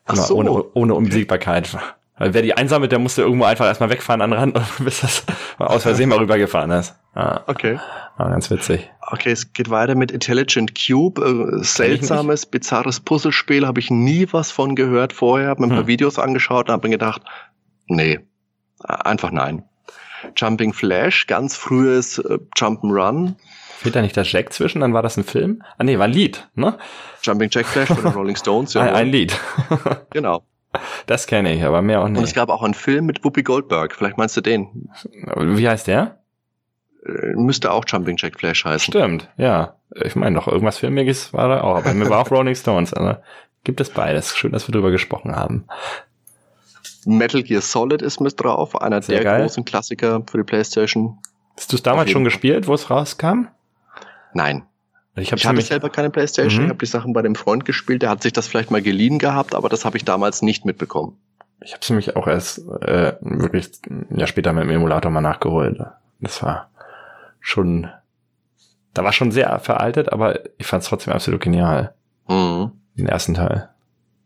Ach 0.07 0.17
so. 0.17 0.37
ohne, 0.37 0.51
ohne 0.75 0.95
Unbesiegbarkeit. 0.95 1.77
Weil 2.17 2.35
wer 2.35 2.43
die 2.43 2.55
einsammelt, 2.55 2.93
der 2.93 2.99
musste 2.99 3.23
irgendwo 3.23 3.45
einfach 3.45 3.67
erstmal 3.67 3.91
wegfahren 3.91 4.23
an 4.23 4.31
den 4.31 4.39
Rand, 4.39 4.61
bis 4.79 5.01
das 5.01 5.25
aus 5.59 5.83
Versehen 5.83 6.09
mal 6.09 6.19
rübergefahren 6.19 6.71
ist. 6.71 6.95
Ja. 7.15 7.45
Okay. 7.47 7.79
War 8.17 8.31
ganz 8.31 8.51
witzig. 8.51 8.91
Okay, 9.01 9.31
es 9.31 9.53
geht 9.53 9.71
weiter 9.71 9.95
mit 9.95 10.11
Intelligent 10.11 10.75
Cube. 10.75 11.21
Äh, 11.21 11.65
seltsames, 11.65 12.47
bizarres 12.47 13.01
Puzzlespiel. 13.01 13.67
Habe 13.67 13.81
ich 13.81 13.91
nie 13.91 14.27
was 14.33 14.51
von 14.51 14.75
gehört 14.75 15.13
vorher. 15.13 15.49
Habe 15.49 15.61
mir 15.63 15.67
ein 15.69 15.71
hm. 15.71 15.77
paar 15.79 15.87
Videos 15.87 16.19
angeschaut 16.19 16.69
und 16.69 16.73
habe 16.73 16.89
mir 16.89 16.93
gedacht, 16.93 17.23
nee, 17.87 18.21
einfach 18.81 19.31
nein. 19.31 19.65
Jumping 20.37 20.73
Flash, 20.73 21.27
ganz 21.27 21.57
frühes 21.57 22.19
äh, 22.19 22.39
Jump'n'Run. 22.57 23.35
Fehlt 23.79 23.95
da 23.95 24.03
nicht 24.03 24.17
der 24.17 24.25
Jack 24.25 24.53
zwischen? 24.53 24.81
Dann 24.81 24.95
war 24.95 25.03
das 25.03 25.17
ein 25.17 25.25
Film? 25.25 25.63
Ah 25.77 25.85
nee, 25.85 25.99
war 25.99 26.07
ein 26.07 26.13
Lied, 26.13 26.49
ne? 26.55 26.79
Jumping 27.23 27.51
Jack 27.53 27.67
Flash 27.67 27.89
von 27.89 28.03
den 28.03 28.07
Rolling 28.15 28.37
Stones. 28.37 28.75
Ja, 28.75 28.83
ein, 28.83 28.95
ein 28.95 29.09
Lied. 29.09 29.39
genau. 30.11 30.43
Das 31.07 31.27
kenne 31.27 31.55
ich, 31.55 31.63
aber 31.63 31.83
mehr 31.83 32.01
auch 32.01 32.09
nicht. 32.09 32.19
Und 32.19 32.25
es 32.25 32.35
gab 32.35 32.49
auch 32.49 32.63
einen 32.63 32.75
Film 32.75 33.07
mit 33.07 33.23
Whoopi 33.23 33.43
Goldberg. 33.43 33.95
Vielleicht 33.95 34.19
meinst 34.19 34.37
du 34.37 34.41
den? 34.41 34.89
Wie 35.37 35.69
heißt 35.69 35.87
der? 35.87 36.24
Äh, 37.07 37.35
müsste 37.35 37.73
auch 37.73 37.85
Jumping 37.87 38.17
Jack 38.19 38.39
Flash 38.39 38.65
heißen. 38.65 38.93
Stimmt, 38.93 39.29
ja. 39.37 39.77
Ich 40.03 40.17
meine 40.17 40.37
doch, 40.37 40.49
irgendwas 40.49 40.79
Filmiges 40.79 41.33
war 41.33 41.49
da 41.49 41.61
auch. 41.63 41.77
Aber 41.77 41.95
mir 41.95 42.09
war 42.09 42.21
auch 42.21 42.31
Rolling 42.31 42.55
Stones. 42.55 42.93
Also 42.93 43.21
gibt 43.63 43.81
es 43.81 43.91
beides. 43.91 44.37
Schön, 44.37 44.53
dass 44.53 44.69
wir 44.69 44.73
drüber 44.73 44.91
gesprochen 44.91 45.37
haben. 45.37 45.67
Metal 47.07 47.43
Gear 47.43 47.61
Solid 47.61 48.03
ist 48.03 48.21
mit 48.21 48.41
drauf. 48.41 48.81
Einer 48.81 49.03
Sehr 49.03 49.17
der 49.17 49.25
geil. 49.25 49.43
großen 49.43 49.65
Klassiker 49.65 50.23
für 50.29 50.39
die 50.39 50.45
Playstation. 50.45 51.19
Hast 51.57 51.73
du 51.73 51.77
es 51.77 51.83
damals 51.83 52.11
schon 52.11 52.25
gespielt, 52.25 52.67
wo 52.67 52.75
es 52.75 52.91
rauskam? 52.91 53.49
Nein. 54.33 54.65
Ich, 55.17 55.33
ich 55.33 55.47
hatte 55.47 55.63
selber 55.63 55.91
keine 55.91 56.11
Playstation, 56.11 56.63
mhm. 56.63 56.67
ich 56.67 56.71
habe 56.71 56.79
die 56.81 56.91
Sachen 56.91 57.13
bei 57.13 57.23
dem 57.23 57.37
Freund 57.37 57.65
gespielt, 57.65 58.03
der 58.03 58.11
hat 58.11 58.23
sich 58.23 58.33
das 58.33 58.49
vielleicht 58.49 58.73
mal 58.73 58.83
geliehen 58.83 59.21
gehabt, 59.21 59.55
aber 59.55 59.69
das 59.69 59.85
habe 59.85 59.97
ich 59.97 60.05
damals 60.05 60.43
nicht 60.43 60.65
mitbekommen. 60.65 61.17
Ich 61.61 61.71
habe 61.71 61.81
es 61.83 61.89
nämlich 61.89 62.17
auch 62.17 62.27
erst 62.27 62.59
äh, 62.83 63.15
wirklich 63.21 63.71
ja 64.11 64.27
später 64.27 64.53
mit 64.53 64.65
dem 64.65 64.71
Emulator 64.71 65.13
mal 65.13 65.21
nachgeholt. 65.21 65.79
Das 66.21 66.43
war 66.43 66.69
schon, 67.45 67.89
da 68.95 69.05
war 69.05 69.13
schon 69.13 69.31
sehr 69.31 69.59
veraltet, 69.59 70.11
aber 70.13 70.41
ich 70.57 70.67
fand 70.67 70.83
es 70.83 70.89
trotzdem 70.89 71.13
absolut 71.13 71.43
genial. 71.43 71.95
Mhm. 72.27 72.73
Den 72.95 73.07
ersten 73.07 73.35
Teil. 73.35 73.69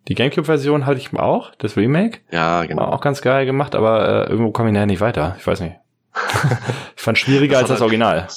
Die 0.07 0.15
Gamecube-Version 0.15 0.87
hatte 0.87 0.99
ich 0.99 1.13
auch, 1.15 1.55
das 1.57 1.77
Remake. 1.77 2.21
Ja, 2.31 2.65
genau. 2.65 2.83
War 2.83 2.93
auch 2.93 3.01
ganz 3.01 3.21
geil 3.21 3.45
gemacht, 3.45 3.75
aber 3.75 4.27
äh, 4.27 4.31
irgendwo 4.31 4.53
komme 4.53 4.69
ich 4.69 4.73
nachher 4.73 4.87
nicht 4.87 5.01
weiter. 5.01 5.37
Ich 5.39 5.47
weiß 5.47 5.61
nicht. 5.61 5.77
ich 6.97 7.03
fand 7.03 7.19
schwieriger 7.19 7.61
das 7.61 7.63
als 7.63 7.81
das 7.81 7.81
Original 7.83 8.29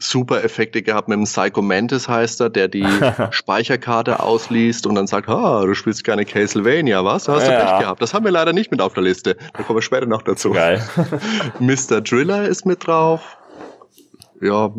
super 0.00 0.42
Effekte 0.42 0.82
gehabt 0.82 1.08
mit 1.08 1.18
dem 1.18 1.24
Psycho 1.24 1.62
Mantis 1.62 2.08
heißt 2.08 2.40
er, 2.40 2.50
der 2.50 2.68
die 2.68 2.86
Speicherkarte 3.30 4.20
ausliest 4.20 4.86
und 4.86 4.94
dann 4.94 5.06
sagt, 5.06 5.28
ah, 5.28 5.64
du 5.64 5.74
spielst 5.74 6.04
keine 6.04 6.24
Castlevania, 6.24 7.04
was? 7.04 7.28
Hast 7.28 7.46
du 7.46 7.52
ja. 7.52 7.64
Pech 7.64 7.80
gehabt. 7.80 8.02
Das 8.02 8.14
haben 8.14 8.24
wir 8.24 8.32
leider 8.32 8.52
nicht 8.52 8.70
mit 8.70 8.80
auf 8.80 8.94
der 8.94 9.02
Liste. 9.02 9.36
Da 9.52 9.62
kommen 9.62 9.76
wir 9.76 9.82
später 9.82 10.06
noch 10.06 10.22
dazu. 10.22 10.52
Geil. 10.52 10.82
Mr. 11.60 12.00
Driller 12.00 12.48
ist 12.48 12.64
mit 12.66 12.86
drauf. 12.86 13.36
Ja, 14.40 14.72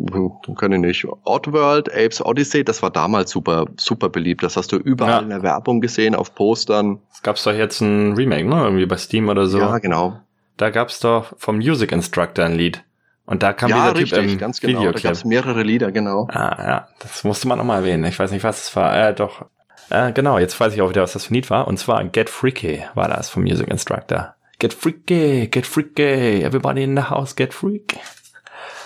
kann 0.57 0.71
ich 0.71 0.79
nicht. 0.79 1.07
Oddworld, 1.23 1.93
Apes 1.93 2.23
Odyssey, 2.25 2.63
das 2.63 2.81
war 2.81 2.89
damals 2.89 3.31
super, 3.31 3.65
super 3.77 4.09
beliebt. 4.09 4.41
Das 4.43 4.57
hast 4.57 4.71
du 4.71 4.77
überall 4.77 5.11
ja. 5.11 5.19
in 5.19 5.29
der 5.29 5.43
Werbung 5.43 5.81
gesehen, 5.81 6.15
auf 6.15 6.33
Postern. 6.33 6.99
Es 7.13 7.21
gab's 7.21 7.43
doch 7.43 7.53
jetzt 7.53 7.81
ein 7.81 8.13
Remake, 8.13 8.47
ne? 8.47 8.63
Irgendwie 8.63 8.85
bei 8.85 8.97
Steam 8.97 9.29
oder 9.29 9.45
so. 9.45 9.59
Ja, 9.59 9.77
genau. 9.77 10.19
Da 10.57 10.69
gab's 10.69 10.99
doch 10.99 11.33
vom 11.37 11.57
Music 11.57 11.91
Instructor 11.91 12.45
ein 12.45 12.55
Lied. 12.55 12.83
Und 13.25 13.43
da 13.43 13.53
kam 13.53 13.69
ja, 13.69 13.91
dieser 13.91 13.95
richtig, 13.95 14.19
Typ 14.19 14.31
im 14.31 14.37
ganz 14.39 14.59
genau. 14.59 14.79
Videoclip. 14.79 15.03
Da 15.03 15.09
gab's 15.09 15.25
mehrere 15.25 15.63
Lieder, 15.63 15.91
genau. 15.91 16.27
Ah, 16.31 16.57
ja, 16.59 16.87
das 16.99 17.23
musste 17.23 17.47
man 17.47 17.57
nochmal 17.57 17.79
erwähnen. 17.79 18.03
Ich 18.05 18.17
weiß 18.17 18.31
nicht, 18.31 18.43
was 18.43 18.63
es 18.63 18.75
war. 18.75 18.95
Äh, 18.97 19.13
doch. 19.13 19.45
Äh, 19.89 20.11
genau, 20.11 20.39
jetzt 20.39 20.59
weiß 20.59 20.73
ich 20.73 20.81
auch 20.81 20.89
wieder, 20.89 21.03
was 21.03 21.13
das 21.13 21.25
für 21.25 21.33
ein 21.33 21.35
Lied 21.35 21.49
war. 21.49 21.67
Und 21.67 21.77
zwar 21.77 22.03
Get 22.05 22.29
Freaky 22.29 22.83
war 22.95 23.07
das 23.07 23.29
vom 23.29 23.43
Music 23.43 23.67
Instructor. 23.67 24.35
Get 24.59 24.73
freaky, 24.73 25.47
get 25.47 25.65
freaky, 25.65 26.43
everybody 26.43 26.83
in 26.83 26.95
the 26.95 27.03
house, 27.03 27.35
get 27.35 27.53
freaky. 27.53 27.99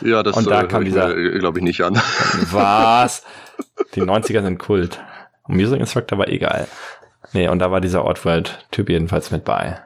Ja, 0.01 0.23
das 0.23 0.35
und 0.35 0.49
da 0.49 0.61
äh, 0.61 0.67
kam 0.67 0.85
dieser, 0.85 1.13
glaube 1.39 1.59
ich, 1.59 1.63
nicht 1.63 1.81
an. 1.83 1.95
Was? 2.51 3.23
Die 3.93 4.01
90er 4.01 4.41
sind 4.41 4.57
Kult. 4.57 4.99
Und 5.43 5.55
Music 5.55 5.79
Instructor 5.79 6.17
war 6.17 6.27
egal. 6.27 6.67
Nee, 7.33 7.47
und 7.47 7.59
da 7.59 7.71
war 7.71 7.81
dieser 7.81 8.03
Outworld-Typ 8.03 8.89
jedenfalls 8.89 9.31
mit 9.31 9.45
bei. 9.45 9.79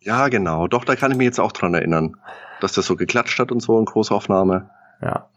Ja, 0.00 0.28
genau. 0.28 0.66
Doch, 0.68 0.84
da 0.84 0.96
kann 0.96 1.10
ich 1.10 1.18
mich 1.18 1.26
jetzt 1.26 1.40
auch 1.40 1.52
dran 1.52 1.74
erinnern 1.74 2.16
dass 2.60 2.72
das 2.72 2.86
so 2.86 2.96
geklatscht 2.96 3.38
hat 3.38 3.52
und 3.52 3.60
so 3.60 3.78
in 3.78 3.84
Großaufnahme. 3.84 4.70
Ja. 5.02 5.28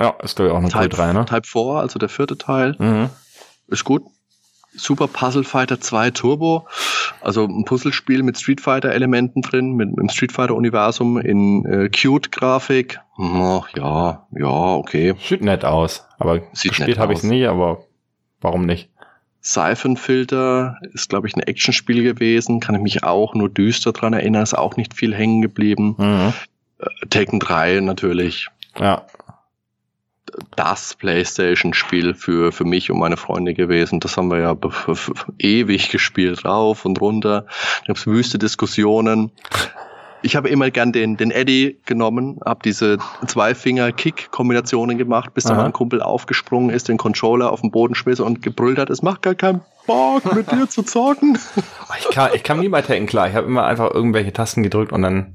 Ja, 0.00 0.10
ist 0.22 0.36
glaube 0.36 0.48
ich 0.48 0.54
auch 0.54 0.58
eine 0.58 0.68
Type, 0.70 0.88
3, 0.88 1.12
ne? 1.12 1.24
Type 1.26 1.46
4, 1.46 1.60
also 1.80 1.98
der 1.98 2.08
vierte 2.08 2.38
Teil, 2.38 2.74
Mhm. 2.78 3.10
ist 3.68 3.84
gut. 3.84 4.02
Super 4.72 5.08
Puzzle 5.08 5.42
Fighter 5.42 5.80
2 5.80 6.10
Turbo, 6.12 6.66
also 7.20 7.44
ein 7.44 7.64
Puzzlespiel 7.64 8.22
mit 8.22 8.38
Street 8.38 8.60
Fighter 8.60 8.90
Elementen 8.92 9.42
drin, 9.42 9.72
mit, 9.72 9.88
mit 9.90 9.98
dem 9.98 10.08
Street 10.08 10.30
Fighter 10.30 10.54
Universum 10.54 11.18
in 11.18 11.64
äh, 11.66 11.88
cute 11.90 12.30
Grafik. 12.30 13.00
Hm, 13.16 13.62
ja, 13.76 14.26
ja, 14.30 14.46
okay. 14.76 15.14
Sieht 15.28 15.42
nett 15.42 15.64
aus, 15.64 16.06
aber 16.20 16.40
Sieht 16.52 16.70
gespielt 16.76 16.98
habe 16.98 17.12
ich 17.12 17.18
es 17.18 17.24
nie, 17.24 17.46
aber 17.46 17.82
warum 18.40 18.64
nicht? 18.64 18.90
Siphon 19.40 19.96
Filter 19.96 20.76
ist, 20.94 21.08
glaube 21.08 21.26
ich, 21.26 21.34
ein 21.34 21.40
Actionspiel 21.42 22.02
gewesen. 22.04 22.60
Kann 22.60 22.74
ich 22.76 22.80
mich 22.82 23.02
auch 23.04 23.34
nur 23.34 23.48
düster 23.48 23.92
dran 23.92 24.12
erinnern. 24.12 24.42
Ist 24.42 24.56
auch 24.56 24.76
nicht 24.76 24.92
viel 24.94 25.14
hängen 25.14 25.40
geblieben. 25.42 25.94
Mhm. 25.98 26.32
Äh, 26.78 27.06
Taken 27.08 27.40
3 27.40 27.80
natürlich. 27.80 28.48
Ja, 28.78 29.06
Das 30.56 30.94
Playstation-Spiel 30.94 32.14
für, 32.14 32.52
für 32.52 32.64
mich 32.64 32.90
und 32.90 32.98
meine 32.98 33.16
Freunde 33.16 33.54
gewesen. 33.54 34.00
Das 34.00 34.16
haben 34.16 34.30
wir 34.30 34.38
ja 34.38 34.56
ewig 35.38 35.90
gespielt, 35.90 36.44
rauf 36.44 36.84
und 36.84 37.00
runter. 37.00 37.46
Da 37.80 37.86
gab 37.86 37.96
es 37.96 38.06
wüste 38.06 38.38
Diskussionen. 38.38 39.30
Ich 40.22 40.36
habe 40.36 40.48
immer 40.48 40.70
gern 40.70 40.92
den, 40.92 41.16
den 41.16 41.30
Eddie 41.30 41.78
genommen, 41.86 42.40
habe 42.44 42.60
diese 42.62 42.98
Zwei-Finger-Kick-Kombinationen 43.26 44.98
gemacht, 44.98 45.32
bis 45.32 45.44
dann 45.44 45.56
Aha. 45.56 45.62
mein 45.62 45.72
Kumpel 45.72 46.02
aufgesprungen 46.02 46.70
ist, 46.70 46.88
den 46.88 46.98
Controller 46.98 47.50
auf 47.50 47.62
den 47.62 47.70
Boden 47.70 47.94
schmiss 47.94 48.20
und 48.20 48.42
gebrüllt 48.42 48.78
hat, 48.78 48.90
es 48.90 49.00
macht 49.00 49.22
gar 49.22 49.34
keinen 49.34 49.62
Bock, 49.86 50.34
mit 50.34 50.52
dir 50.52 50.68
zu 50.68 50.82
zocken. 50.82 51.38
ich 51.98 52.10
kam, 52.10 52.30
ich 52.34 52.42
kam 52.42 52.60
nie 52.60 52.68
bei 52.68 52.82
Tekken 52.82 53.06
klar. 53.06 53.28
Ich 53.28 53.34
habe 53.34 53.46
immer 53.46 53.64
einfach 53.64 53.90
irgendwelche 53.92 54.32
Tasten 54.32 54.62
gedrückt 54.62 54.92
und 54.92 55.02
dann 55.02 55.34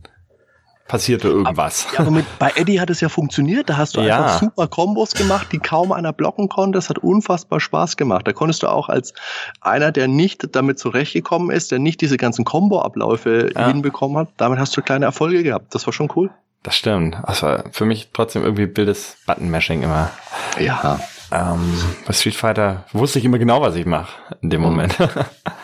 passierte 0.88 1.28
irgendwas. 1.30 1.88
Ja, 1.94 2.02
aber 2.02 2.12
mit, 2.12 2.26
bei 2.38 2.52
Eddie 2.56 2.80
hat 2.80 2.90
es 2.92 3.02
ja 3.02 3.10
funktioniert. 3.10 3.70
Da 3.70 3.78
hast 3.78 3.98
du 3.98 4.02
Ja. 4.02 4.18
einfach 4.18 4.40
super 4.40 4.68
Kombos 4.68 5.14
gemacht, 5.14 5.48
die 5.52 5.58
kaum 5.60 5.92
einer 5.92 6.14
blocken 6.14 6.48
konnte. 6.48 6.78
Es 6.78 6.90
hat 6.90 7.00
unfassbar 7.00 7.60
Spaß 7.60 7.98
gemacht. 7.98 8.28
Da 8.28 8.34
konntest 8.34 8.62
du 8.64 8.68
auch 8.68 8.88
als 8.90 9.14
einer, 9.62 9.92
der 9.92 10.08
nicht 10.08 10.56
damit 10.56 10.78
zurechtgekommen 10.78 11.50
ist, 11.50 11.72
der 11.72 11.80
nicht 11.80 12.02
diese 12.02 12.18
ganzen 12.18 12.46
Combo-Abläufe 12.46 13.52
Ja. 13.56 13.68
hinbekommen 13.68 14.18
hat, 14.18 14.30
damit 14.38 14.60
hast 14.60 14.78
du 14.78 14.82
kleine 14.84 15.06
Erfolge 15.06 15.42
gehabt. 15.44 15.74
Das 15.74 15.86
war 15.88 15.94
schon 15.94 16.10
cool. 16.16 16.30
Das 16.64 16.76
stimmt. 16.76 17.18
Das 17.28 17.42
war 17.44 17.64
für 17.72 17.86
mich 17.86 18.10
trotzdem 18.14 18.44
irgendwie 18.44 18.70
wildes 18.76 19.18
Button-Mashing 19.26 19.84
immer. 19.84 20.12
Ja. 20.60 21.00
Ähm, 21.32 21.74
bei 22.06 22.14
Street 22.14 22.36
Fighter 22.36 22.86
wusste 22.94 23.18
ich 23.20 23.26
immer 23.26 23.40
genau, 23.40 23.60
was 23.62 23.76
ich 23.76 23.86
mache 23.88 24.14
in 24.42 24.52
dem 24.52 24.62
Mhm. 24.62 24.68
Moment. 24.68 24.96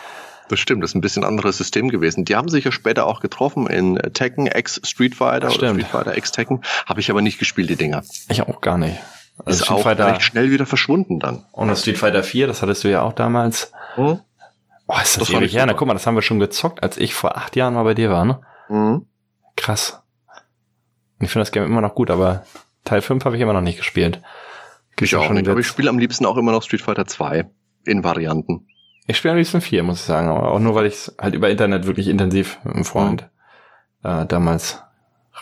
Das 0.52 0.60
stimmt, 0.60 0.82
das 0.82 0.90
ist 0.90 0.94
ein 0.96 1.00
bisschen 1.00 1.24
anderes 1.24 1.56
System 1.56 1.88
gewesen. 1.88 2.26
Die 2.26 2.36
haben 2.36 2.48
sich 2.50 2.64
ja 2.66 2.72
später 2.72 3.06
auch 3.06 3.20
getroffen 3.20 3.66
in 3.68 3.96
Tekken 4.12 4.46
X 4.46 4.82
Street 4.84 5.14
Fighter 5.14 5.46
oder. 5.48 5.70
Street 5.70 5.86
Fighter 5.86 6.14
X 6.14 6.30
Tekken. 6.30 6.60
Habe 6.84 7.00
ich 7.00 7.10
aber 7.10 7.22
nicht 7.22 7.38
gespielt, 7.38 7.70
die 7.70 7.76
Dinger. 7.76 8.02
ich 8.28 8.42
auch 8.42 8.60
gar 8.60 8.76
nicht. 8.76 8.98
Also 9.38 9.50
Ist 9.60 9.64
Street 9.64 9.78
auch 9.78 9.82
Fighter 9.82 10.06
recht 10.08 10.20
schnell 10.20 10.50
wieder 10.50 10.66
verschwunden 10.66 11.20
dann. 11.20 11.46
und 11.52 11.68
das 11.68 11.80
Street 11.80 11.96
Fighter 11.96 12.22
4, 12.22 12.48
das 12.48 12.60
hattest 12.60 12.84
du 12.84 12.90
ja 12.90 13.00
auch 13.00 13.14
damals. 13.14 13.72
Mhm. 13.96 14.20
Oh, 14.88 14.94
ist 15.02 15.16
das, 15.16 15.28
Das 15.28 15.30
ewig 15.30 15.54
her. 15.54 15.64
Na, 15.64 15.72
guck 15.72 15.88
mal, 15.88 15.94
das 15.94 16.06
haben 16.06 16.16
wir 16.16 16.22
schon 16.22 16.38
gezockt, 16.38 16.82
als 16.82 16.98
ich 16.98 17.14
vor 17.14 17.34
acht 17.38 17.56
Jahren 17.56 17.72
mal 17.72 17.84
bei 17.84 17.94
dir 17.94 18.10
war, 18.10 18.26
ne? 18.26 18.42
Mhm. 18.68 19.06
Krass. 19.56 20.02
Und 21.18 21.24
ich 21.24 21.30
finde 21.30 21.44
das 21.44 21.52
Game 21.52 21.64
immer 21.64 21.80
noch 21.80 21.94
gut, 21.94 22.10
aber 22.10 22.44
Teil 22.84 23.00
5 23.00 23.24
habe 23.24 23.36
ich 23.36 23.42
immer 23.42 23.54
noch 23.54 23.62
nicht 23.62 23.78
gespielt. 23.78 24.20
Ich 25.00 25.12
ja 25.12 25.20
auch 25.20 25.24
schon 25.24 25.36
nicht. 25.36 25.48
Aber 25.48 25.60
ich 25.60 25.66
spiele 25.66 25.88
am 25.88 25.98
liebsten 25.98 26.26
auch 26.26 26.36
immer 26.36 26.52
noch 26.52 26.62
Street 26.62 26.82
Fighter 26.82 27.06
2 27.06 27.46
in 27.86 28.04
Varianten. 28.04 28.66
Ich 29.06 29.16
spiele 29.16 29.32
am 29.32 29.38
liebsten 29.38 29.60
4, 29.60 29.82
muss 29.82 30.00
ich 30.00 30.04
sagen, 30.04 30.28
aber 30.28 30.52
auch 30.52 30.58
nur, 30.58 30.74
weil 30.74 30.86
ich 30.86 30.94
es 30.94 31.14
halt 31.20 31.34
über 31.34 31.50
Internet 31.50 31.86
wirklich 31.86 32.08
intensiv 32.08 32.58
mit 32.64 32.74
einem 32.74 32.84
Freund 32.84 33.28
äh, 34.04 34.26
damals 34.26 34.82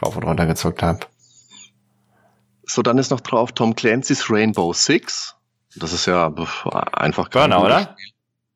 rauf 0.02 0.16
und 0.16 0.24
runter 0.24 0.46
gezockt 0.46 0.82
habe. 0.82 1.00
So, 2.62 2.82
dann 2.82 2.98
ist 2.98 3.10
noch 3.10 3.20
drauf 3.20 3.52
Tom 3.52 3.74
Clancy's 3.74 4.30
Rainbow 4.30 4.72
Six. 4.72 5.36
Das 5.76 5.92
ist 5.92 6.06
ja 6.06 6.32
einfach 6.92 7.28
Burner, 7.28 7.62
oder? 7.62 7.96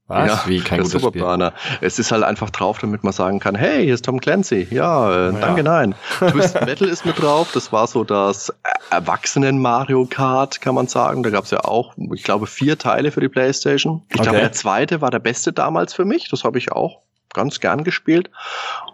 Was? 0.06 0.28
Ja, 0.28 0.42
Wie 0.46 0.60
kein 0.60 0.78
gutes 0.80 0.92
Spiel? 0.92 1.00
Superburner. 1.00 1.54
Es 1.80 1.98
ist 1.98 2.12
halt 2.12 2.24
einfach 2.24 2.50
drauf, 2.50 2.78
damit 2.78 3.04
man 3.04 3.12
sagen 3.14 3.40
kann, 3.40 3.54
hey, 3.54 3.84
hier 3.84 3.94
ist 3.94 4.04
Tom 4.04 4.20
Clancy. 4.20 4.68
Ja, 4.70 5.10
äh, 5.10 5.32
Ja. 5.32 5.40
danke, 5.40 5.62
nein. 5.62 5.94
Twisted 6.18 6.66
Metal 6.66 6.88
ist 6.88 7.06
mit 7.06 7.20
drauf. 7.22 7.52
Das 7.54 7.72
war 7.72 7.86
so 7.86 8.04
das 8.04 8.52
Erwachsenen 8.90 9.58
Mario 9.62 10.04
Kart, 10.04 10.60
kann 10.60 10.74
man 10.74 10.88
sagen. 10.88 11.22
Da 11.22 11.30
gab 11.30 11.44
es 11.44 11.50
ja 11.52 11.64
auch, 11.64 11.94
ich 12.12 12.22
glaube, 12.22 12.46
vier 12.46 12.76
Teile 12.78 13.12
für 13.12 13.20
die 13.22 13.30
Playstation. 13.30 14.02
Ich 14.08 14.16
glaube, 14.16 14.30
Okay. 14.30 14.40
der 14.40 14.52
zweite 14.52 15.00
war 15.00 15.10
der 15.10 15.20
beste 15.20 15.54
damals 15.54 15.94
für 15.94 16.04
mich. 16.04 16.28
Das 16.28 16.44
habe 16.44 16.58
ich 16.58 16.70
auch 16.70 17.00
ganz 17.32 17.60
gern 17.60 17.82
gespielt. 17.82 18.30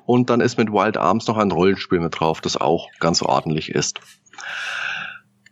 Und 0.07 0.31
dann 0.31 0.41
ist 0.41 0.59
mit 0.59 0.71
Wild 0.73 0.97
Arms 0.97 1.27
noch 1.27 1.39
ein 1.39 1.51
Rollenspiel 1.51 1.99
mit 1.99 2.21
drauf, 2.21 2.41
das 2.41 2.57
auch 2.57 2.87
ganz 3.01 3.21
ordentlich 3.21 3.71
ist. 3.75 4.01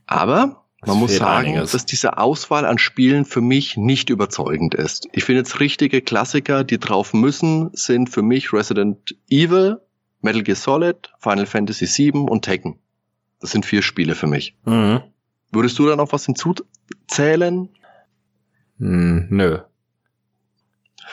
Aber 0.06 0.62
Es 0.80 0.86
man 0.88 0.98
muss 0.98 1.16
sagen, 1.16 1.48
einiges. 1.48 1.72
dass 1.72 1.86
diese 1.86 2.18
Auswahl 2.18 2.64
an 2.64 2.78
Spielen 2.78 3.24
für 3.24 3.40
mich 3.40 3.76
nicht 3.76 4.10
überzeugend 4.10 4.74
ist. 4.74 5.08
Ich 5.12 5.24
finde 5.24 5.40
jetzt 5.40 5.58
richtige 5.58 6.00
Klassiker, 6.02 6.62
die 6.62 6.78
drauf 6.78 7.12
müssen, 7.14 7.70
sind 7.72 8.10
für 8.10 8.22
mich 8.22 8.52
Resident 8.52 9.16
Evil, 9.28 9.80
Metal 10.20 10.42
Gear 10.42 10.56
Solid, 10.56 11.12
Final 11.18 11.46
Fantasy 11.46 11.86
VII 12.12 12.20
und 12.28 12.44
Tekken. 12.44 12.78
Das 13.40 13.50
sind 13.50 13.66
vier 13.66 13.82
Spiele 13.82 14.14
für 14.14 14.26
mich. 14.28 14.56
Mhm. 14.64 15.00
Würdest 15.50 15.78
du 15.78 15.86
da 15.88 15.96
noch 15.96 16.12
was 16.12 16.26
hinzuzählen? 16.26 17.68
Hm, 18.78 19.26
nö. 19.30 19.58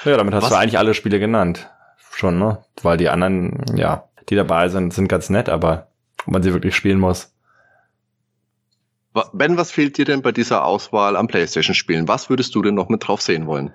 Ja, 0.04 0.18
damit 0.18 0.34
hast 0.34 0.44
Was- 0.44 0.50
du 0.52 0.58
eigentlich 0.58 0.78
alle 0.78 0.94
Spiele 0.94 1.20
genannt. 1.20 1.70
Schon, 2.12 2.38
ne? 2.40 2.64
Weil 2.82 2.98
die 2.98 3.10
anderen, 3.10 3.66
ja, 3.76 4.08
die 4.30 4.36
dabei 4.36 4.70
sind, 4.70 4.94
sind 4.94 5.08
ganz 5.10 5.30
nett, 5.30 5.50
aber 5.50 5.90
ob 6.26 6.34
man 6.34 6.44
sie 6.44 6.54
wirklich 6.54 6.76
spielen 6.76 7.00
muss. 7.00 7.34
Ben, 9.34 9.58
was 9.58 9.72
fehlt 9.72 9.98
dir 9.98 10.06
denn 10.06 10.22
bei 10.22 10.32
dieser 10.32 10.66
Auswahl 10.66 11.16
an 11.16 11.28
Playstation-Spielen? 11.28 12.08
Was 12.08 12.30
würdest 12.30 12.54
du 12.56 12.62
denn 12.62 12.76
noch 12.76 12.90
mit 12.90 13.08
drauf 13.08 13.22
sehen 13.22 13.48
wollen? 13.48 13.72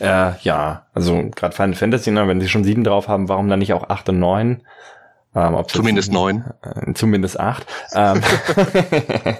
Äh, 0.00 0.32
ja, 0.40 0.86
also 0.92 1.30
gerade 1.36 1.54
Final 1.54 1.74
Fantasy, 1.76 2.10
ne, 2.10 2.26
wenn 2.26 2.40
sie 2.40 2.48
schon 2.48 2.64
sieben 2.64 2.82
drauf 2.82 3.06
haben, 3.06 3.28
warum 3.28 3.48
dann 3.48 3.60
nicht 3.60 3.72
auch 3.74 3.88
acht 3.90 4.08
und 4.08 4.18
neun? 4.18 4.62
Ähm, 5.36 5.56
Zumindest 5.68 6.12
neun. 6.12 6.44
Äh, 6.62 6.94
zumindest 6.94 7.38
acht. 7.38 7.66
Ähm, 7.94 8.20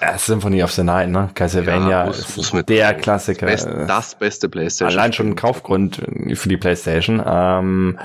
ja, 0.00 0.18
Symphony 0.18 0.62
of 0.62 0.72
the 0.72 0.82
Night, 0.82 1.08
ne? 1.08 1.30
Castlevania 1.34 1.88
Ja, 1.90 2.06
muss- 2.06 2.18
ist 2.20 2.36
muss 2.36 2.52
mit 2.52 2.68
der. 2.68 2.94
Klassiker. 2.94 3.46
Best, 3.46 3.66
Äh, 3.66 3.86
das 3.86 4.14
beste 4.14 4.48
Playstation. 4.48 4.98
Allein 4.98 5.12
schon 5.12 5.28
ein 5.30 5.36
Kaufgrund 5.36 5.96
für 6.34 6.48
die 6.48 6.56
Playstation. 6.56 7.22
Ähm, 7.24 7.98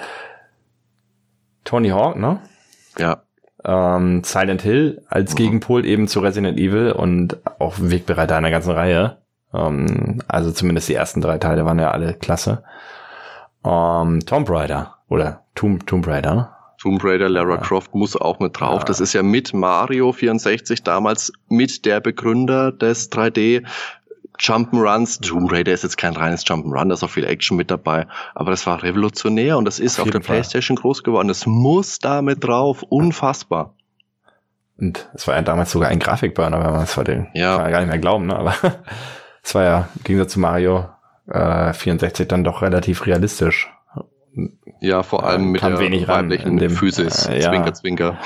Tony 1.63 1.89
Hawk, 1.89 2.15
ne? 2.17 2.39
Ja. 2.97 3.21
Ähm, 3.67 4.23
Silent 4.23 4.61
Hill 4.61 5.01
als 5.09 5.33
Mhm. 5.33 5.37
Gegenpol 5.37 5.85
eben 5.85 6.07
zu 6.07 6.19
Resident 6.19 6.59
Evil 6.59 6.91
und 6.91 7.37
auch 7.59 7.73
Wegbereiter 7.79 8.35
einer 8.37 8.51
ganzen 8.51 8.71
Reihe. 8.71 9.17
Ähm, 9.53 10.21
also 10.27 10.51
zumindest 10.51 10.87
die 10.89 10.93
ersten 10.93 11.21
drei 11.21 11.37
Teile 11.39 11.65
waren 11.65 11.79
ja 11.79 11.91
alle 11.91 12.13
klasse. 12.13 12.63
Ähm, 13.63 14.19
Tomb 14.25 14.49
Raider 14.49 14.95
oder 15.09 15.41
Tomb, 15.55 15.87
Tomb 15.87 16.07
Raider. 16.07 16.51
Tomb 16.79 17.03
Raider, 17.03 17.29
Lara 17.29 17.55
Ja. 17.55 17.57
Croft 17.57 17.95
muss 17.95 18.15
auch 18.15 18.39
mit 18.39 18.59
drauf. 18.59 18.79
Ja. 18.81 18.85
Das 18.85 18.99
ist 18.99 19.13
ja 19.13 19.23
mit 19.23 19.53
Mario 19.53 20.11
64 20.11 20.83
damals 20.83 21.31
mit 21.47 21.85
der 21.85 21.99
Begründer 22.01 22.71
des 22.71 23.09
3D 23.11 23.63
Jump'n'Runs. 24.39 25.21
Tomb 25.21 25.51
Raider 25.51 25.73
ist 25.73 25.83
jetzt 25.83 25.97
kein 25.97 26.15
reines 26.15 26.45
Jump'n'Run, 26.45 26.89
da 26.89 26.93
ist 26.93 27.03
auch 27.03 27.09
viel 27.09 27.25
Action 27.25 27.57
mit 27.57 27.71
dabei. 27.71 28.07
Aber 28.33 28.51
das 28.51 28.65
war 28.67 28.83
revolutionär 28.83 29.57
und 29.57 29.65
das 29.65 29.79
ist 29.79 29.99
Auf 29.99 30.05
auf, 30.07 30.11
der 30.11 30.21
Fall. 30.21 30.35
Playstation 30.37 30.75
groß 30.77 31.03
geworden. 31.03 31.27
Das 31.27 31.45
muss 31.45 31.99
da 31.99 32.21
mit 32.21 32.43
drauf. 32.43 32.83
Unfassbar. 32.83 33.73
Und 34.77 35.09
es 35.13 35.27
war 35.27 35.35
ja 35.35 35.41
damals 35.41 35.71
sogar 35.71 35.89
ein 35.89 35.99
Grafikburner, 35.99 36.59
wenn 36.63 36.71
man 36.73 36.83
es 36.83 36.97
heute 36.97 37.27
Ja. 37.33 37.53
kann 37.55 37.61
man 37.63 37.71
gar 37.71 37.79
nicht 37.79 37.89
mehr 37.89 37.99
glauben, 37.99 38.25
ne? 38.27 38.35
Aber 38.35 38.53
es 39.43 39.55
war 39.55 39.63
ja 39.63 39.87
im 39.95 40.03
Gegensatz 40.03 40.33
zu 40.33 40.39
Mario 40.39 40.89
äh, 41.31 41.73
64 41.73 42.27
dann 42.27 42.43
doch 42.43 42.61
relativ 42.61 43.05
realistisch. 43.05 43.71
Ja, 44.81 45.01
vor 45.03 45.25
allem 45.25 45.51
mit 45.51 45.61
der 45.63 45.79
wenig 45.79 46.07
weiblichen 46.09 46.57
dem- 46.57 46.71
Physis. 46.71 47.25
äh, 47.27 47.39
ja. 47.41 47.49
Zwinker, 47.51 47.73
zwinker. 47.73 48.17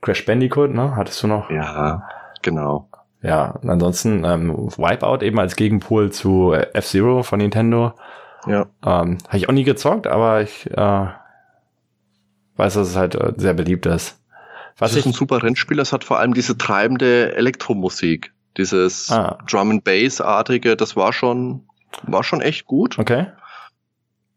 Crash 0.00 0.24
Bandicoot, 0.24 0.70
ne? 0.72 0.96
Hattest 0.96 1.22
du 1.22 1.26
noch? 1.26 1.50
Ja, 1.50 2.02
genau. 2.42 2.88
Ja, 3.22 3.50
und 3.62 3.68
ansonsten 3.68 4.24
ähm, 4.24 4.50
Wipeout 4.76 5.22
eben 5.24 5.38
als 5.38 5.56
Gegenpol 5.56 6.10
zu 6.10 6.52
äh, 6.52 6.68
F-Zero 6.72 7.22
von 7.22 7.38
Nintendo. 7.38 7.92
Ja. 8.46 8.66
Ähm, 8.84 9.18
Habe 9.28 9.36
ich 9.36 9.48
auch 9.48 9.52
nie 9.52 9.64
gezockt, 9.64 10.06
aber 10.06 10.40
ich 10.40 10.70
äh, 10.70 11.06
weiß, 12.56 12.74
dass 12.74 12.88
es 12.88 12.96
halt 12.96 13.14
äh, 13.14 13.32
sehr 13.36 13.52
beliebt 13.54 13.84
ist. 13.86 14.18
Was 14.78 14.92
das 14.92 15.00
ist 15.00 15.06
ein 15.06 15.10
ich, 15.10 15.16
super 15.16 15.42
Rennspiel. 15.42 15.76
Das 15.76 15.92
hat 15.92 16.04
vor 16.04 16.18
allem 16.18 16.32
diese 16.32 16.56
treibende 16.56 17.34
Elektromusik. 17.36 18.32
Dieses 18.56 19.10
Ah. 19.10 19.38
Drum 19.48 19.70
and 19.70 19.84
Bass-artige, 19.84 20.76
das 20.76 20.96
war 20.96 21.12
schon, 21.12 21.64
war 22.04 22.24
schon 22.24 22.40
echt 22.40 22.66
gut. 22.66 22.98
okay, 22.98 23.26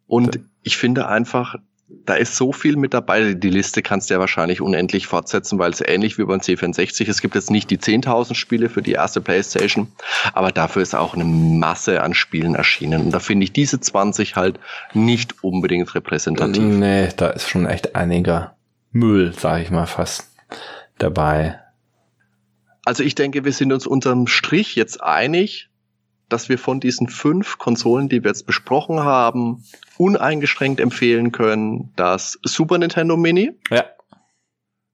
Und 0.07 0.39
ich 0.61 0.75
finde 0.77 1.07
einfach, 1.07 1.55
da 1.87 2.15
ist 2.15 2.35
so 2.35 2.51
viel 2.51 2.75
mit 2.75 2.93
dabei. 2.93 3.33
Die 3.33 3.49
Liste 3.49 3.81
kannst 3.81 4.09
du 4.09 4.15
ja 4.15 4.19
wahrscheinlich 4.19 4.61
unendlich 4.61 5.07
fortsetzen, 5.07 5.59
weil 5.59 5.71
es 5.71 5.81
ähnlich 5.81 6.17
wie 6.17 6.23
beim 6.23 6.39
C64, 6.39 7.09
es 7.09 7.21
gibt 7.21 7.35
jetzt 7.35 7.51
nicht 7.51 7.69
die 7.69 7.77
10.000 7.77 8.35
Spiele 8.35 8.69
für 8.69 8.81
die 8.81 8.93
erste 8.93 9.21
Playstation, 9.21 9.87
aber 10.33 10.51
dafür 10.51 10.81
ist 10.81 10.95
auch 10.95 11.13
eine 11.13 11.25
Masse 11.25 12.01
an 12.01 12.13
Spielen 12.13 12.55
erschienen. 12.55 13.05
Und 13.05 13.11
da 13.11 13.19
finde 13.19 13.43
ich 13.43 13.53
diese 13.53 13.79
20 13.79 14.35
halt 14.35 14.59
nicht 14.93 15.43
unbedingt 15.43 15.93
repräsentativ. 15.93 16.63
Nee, 16.63 17.09
da 17.15 17.29
ist 17.29 17.49
schon 17.49 17.65
echt 17.65 17.95
einiger 17.95 18.55
Müll, 18.91 19.33
sage 19.33 19.63
ich 19.63 19.71
mal 19.71 19.85
fast, 19.85 20.29
dabei. 20.97 21.59
Also 22.85 23.03
ich 23.03 23.15
denke, 23.15 23.45
wir 23.45 23.53
sind 23.53 23.71
uns 23.71 23.87
unterm 23.87 24.27
Strich 24.27 24.75
jetzt 24.75 25.01
einig, 25.01 25.69
dass 26.33 26.49
wir 26.49 26.57
von 26.57 26.79
diesen 26.79 27.07
fünf 27.09 27.59
Konsolen, 27.59 28.09
die 28.09 28.23
wir 28.23 28.31
jetzt 28.31 28.47
besprochen 28.47 29.01
haben, 29.01 29.63
uneingeschränkt 29.97 30.79
empfehlen 30.79 31.31
können. 31.31 31.93
Das 31.95 32.39
Super 32.41 32.79
Nintendo 32.79 33.15
Mini. 33.15 33.51
Ja. 33.69 33.85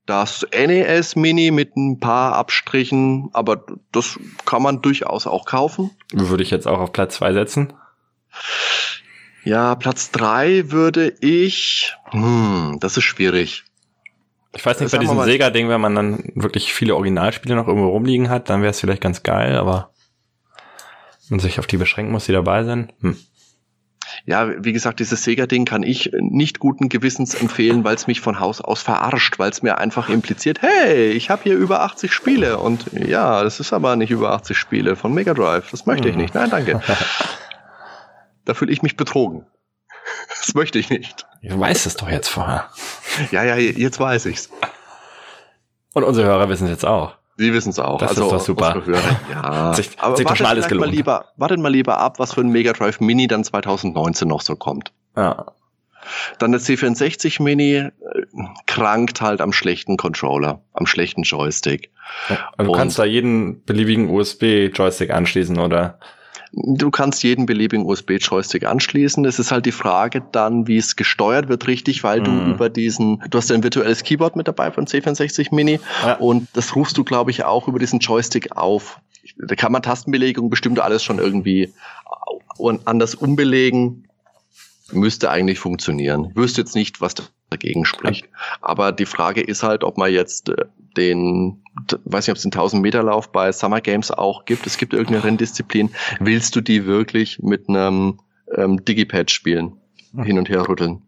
Das 0.05 0.45
NES 0.51 1.15
Mini 1.15 1.51
mit 1.51 1.77
ein 1.77 1.99
paar 2.01 2.33
Abstrichen, 2.33 3.29
aber 3.31 3.63
das 3.93 4.19
kann 4.45 4.61
man 4.61 4.81
durchaus 4.81 5.27
auch 5.27 5.45
kaufen. 5.45 5.91
Würde 6.11 6.43
ich 6.43 6.51
jetzt 6.51 6.67
auch 6.67 6.79
auf 6.79 6.91
Platz 6.91 7.15
zwei 7.15 7.31
setzen. 7.31 7.71
Ja, 9.45 9.75
Platz 9.75 10.11
drei 10.11 10.71
würde 10.71 11.13
ich, 11.21 11.95
hm, 12.11 12.77
das 12.81 12.97
ist 12.97 13.05
schwierig. 13.05 13.63
Ich 14.53 14.65
weiß 14.65 14.81
nicht, 14.81 14.91
bei 14.91 14.97
diesem 14.97 15.21
Sega-Ding, 15.21 15.69
wenn 15.69 15.79
man 15.79 15.95
dann 15.95 16.31
wirklich 16.35 16.73
viele 16.73 16.95
Originalspiele 16.95 17.55
noch 17.55 17.67
irgendwo 17.67 17.89
rumliegen 17.89 18.29
hat, 18.29 18.49
dann 18.49 18.61
wäre 18.61 18.71
es 18.71 18.79
vielleicht 18.81 19.01
ganz 19.01 19.23
geil, 19.23 19.55
aber 19.55 19.91
man 21.29 21.39
sich 21.39 21.59
auf 21.59 21.67
die 21.67 21.77
beschränken 21.77 22.11
muss, 22.11 22.25
die 22.25 22.31
dabei 22.31 22.63
sind. 22.63 22.93
Hm. 23.01 23.17
Ja, 24.25 24.63
wie 24.63 24.73
gesagt, 24.73 24.99
dieses 24.99 25.23
Sega-Ding 25.23 25.65
kann 25.65 25.83
ich 25.83 26.11
nicht 26.19 26.59
guten 26.59 26.89
Gewissens 26.89 27.35
empfehlen, 27.35 27.83
weil 27.83 27.95
es 27.95 28.07
mich 28.07 28.21
von 28.21 28.39
Haus 28.39 28.59
aus 28.61 28.81
verarscht, 28.81 29.39
weil 29.39 29.51
es 29.51 29.61
mir 29.61 29.77
einfach 29.77 30.09
impliziert, 30.09 30.61
hey, 30.61 31.11
ich 31.11 31.29
habe 31.29 31.43
hier 31.43 31.55
über 31.55 31.81
80 31.81 32.11
Spiele 32.11 32.57
und 32.57 32.85
ja, 32.93 33.43
das 33.43 33.59
ist 33.59 33.71
aber 33.71 33.95
nicht 33.95 34.11
über 34.11 34.31
80 34.31 34.57
Spiele 34.57 34.95
von 34.95 35.13
Mega 35.13 35.33
Drive. 35.33 35.69
Das 35.71 35.85
möchte 35.85 36.09
ich 36.09 36.15
hm. 36.15 36.21
nicht. 36.21 36.33
Nein, 36.33 36.49
danke. 36.49 36.81
da 38.45 38.53
fühle 38.53 38.71
ich 38.71 38.81
mich 38.81 38.97
betrogen. 38.97 39.45
Das 40.29 40.53
möchte 40.53 40.79
ich 40.79 40.89
nicht. 40.89 41.27
Du 41.43 41.59
weißt 41.59 41.85
es 41.85 41.95
doch 41.95 42.09
jetzt 42.09 42.29
vorher. 42.29 42.69
Ja, 43.31 43.43
ja, 43.43 43.55
jetzt 43.55 43.99
weiß 43.99 44.25
ich's. 44.25 44.49
Und 45.93 46.03
unsere 46.03 46.27
Hörer 46.27 46.49
wissen 46.49 46.65
es 46.65 46.71
jetzt 46.71 46.85
auch. 46.85 47.18
Sie 47.39 47.53
wissen 47.53 47.69
es 47.69 47.79
auch. 47.79 47.99
Das 47.99 48.09
also, 48.09 48.25
ist 48.25 48.31
doch 48.31 48.39
super. 48.41 48.83
Ja. 49.31 49.73
sich, 49.73 49.91
aber 49.97 50.17
sich 50.17 50.25
wartet, 50.25 50.45
alles 50.45 50.67
gelohnt. 50.67 50.87
Mal 50.87 50.93
lieber, 50.93 51.25
wartet 51.37 51.59
mal 51.59 51.71
lieber 51.71 51.97
ab, 51.97 52.19
was 52.19 52.33
für 52.33 52.41
ein 52.41 52.49
Mega 52.49 52.73
Drive 52.73 52.99
Mini 52.99 53.27
dann 53.27 53.45
2019 53.45 54.27
noch 54.27 54.41
so 54.41 54.57
kommt. 54.57 54.91
Ja. 55.15 55.45
Dann 56.39 56.51
der 56.51 56.59
C64 56.59 57.41
Mini 57.41 57.75
äh, 57.75 57.91
krankt 58.67 59.21
halt 59.21 59.39
am 59.39 59.53
schlechten 59.53 59.95
Controller, 59.95 60.61
am 60.73 60.85
schlechten 60.85 61.23
Joystick. 61.23 61.91
Ja, 62.27 62.49
also 62.57 62.73
du 62.73 62.77
kannst 62.77 62.99
da 62.99 63.05
jeden 63.05 63.63
beliebigen 63.63 64.09
USB-Joystick 64.09 65.11
anschließen, 65.11 65.57
oder? 65.59 65.97
Du 66.51 66.89
kannst 66.89 67.23
jeden 67.23 67.45
beliebigen 67.45 67.85
USB-Joystick 67.85 68.65
anschließen. 68.65 69.23
Es 69.25 69.37
ist 69.39 69.51
halt 69.51 69.65
die 69.65 69.71
Frage 69.71 70.23
dann, 70.31 70.67
wie 70.67 70.77
es 70.77 70.95
gesteuert 70.95 71.47
wird, 71.47 71.67
richtig, 71.67 72.03
weil 72.03 72.21
du 72.21 72.31
mhm. 72.31 72.53
über 72.53 72.69
diesen, 72.69 73.23
du 73.29 73.37
hast 73.37 73.49
ja 73.49 73.55
ein 73.55 73.63
virtuelles 73.63 74.03
Keyboard 74.03 74.35
mit 74.35 74.47
dabei 74.47 74.71
von 74.71 74.85
C64 74.85 75.53
Mini 75.53 75.79
ja. 76.03 76.15
und 76.15 76.47
das 76.53 76.75
rufst 76.75 76.97
du, 76.97 77.03
glaube 77.03 77.31
ich, 77.31 77.43
auch 77.43 77.67
über 77.67 77.79
diesen 77.79 77.99
Joystick 77.99 78.55
auf. 78.57 78.99
Da 79.37 79.55
kann 79.55 79.71
man 79.71 79.83
Tastenbelegung 79.83 80.49
bestimmt 80.49 80.79
alles 80.79 81.03
schon 81.03 81.19
irgendwie 81.19 81.73
anders 82.85 83.15
umbelegen. 83.15 84.07
Müsste 84.91 85.29
eigentlich 85.29 85.59
funktionieren. 85.59 86.29
Ich 86.31 86.35
wüsste 86.35 86.61
jetzt 86.61 86.73
nicht, 86.73 86.99
was 86.99 87.13
dagegen 87.49 87.85
spricht. 87.85 88.27
Aber 88.61 88.91
die 88.91 89.05
Frage 89.05 89.41
ist 89.41 89.63
halt, 89.63 89.83
ob 89.83 89.97
man 89.97 90.11
jetzt 90.11 90.49
äh, 90.49 90.65
den, 90.97 91.63
weiß 92.05 92.27
nicht, 92.27 92.31
ob 92.31 92.37
es 92.37 92.43
den 92.43 92.51
1000 92.51 92.81
Meter 92.81 93.03
Lauf 93.03 93.31
bei 93.31 93.51
Summer 93.51 93.81
Games 93.81 94.11
auch 94.11 94.45
gibt. 94.45 94.67
Es 94.67 94.77
gibt 94.77 94.93
irgendeine 94.93 95.23
Renndisziplin. 95.23 95.91
Willst 96.19 96.55
du 96.55 96.61
die 96.61 96.85
wirklich 96.85 97.39
mit 97.39 97.69
einem 97.69 98.19
ähm, 98.55 98.83
Digipad 98.83 99.31
spielen? 99.31 99.77
Hm. 100.13 100.23
Hin 100.23 100.37
und 100.37 100.49
her 100.49 100.67
rütteln? 100.67 101.03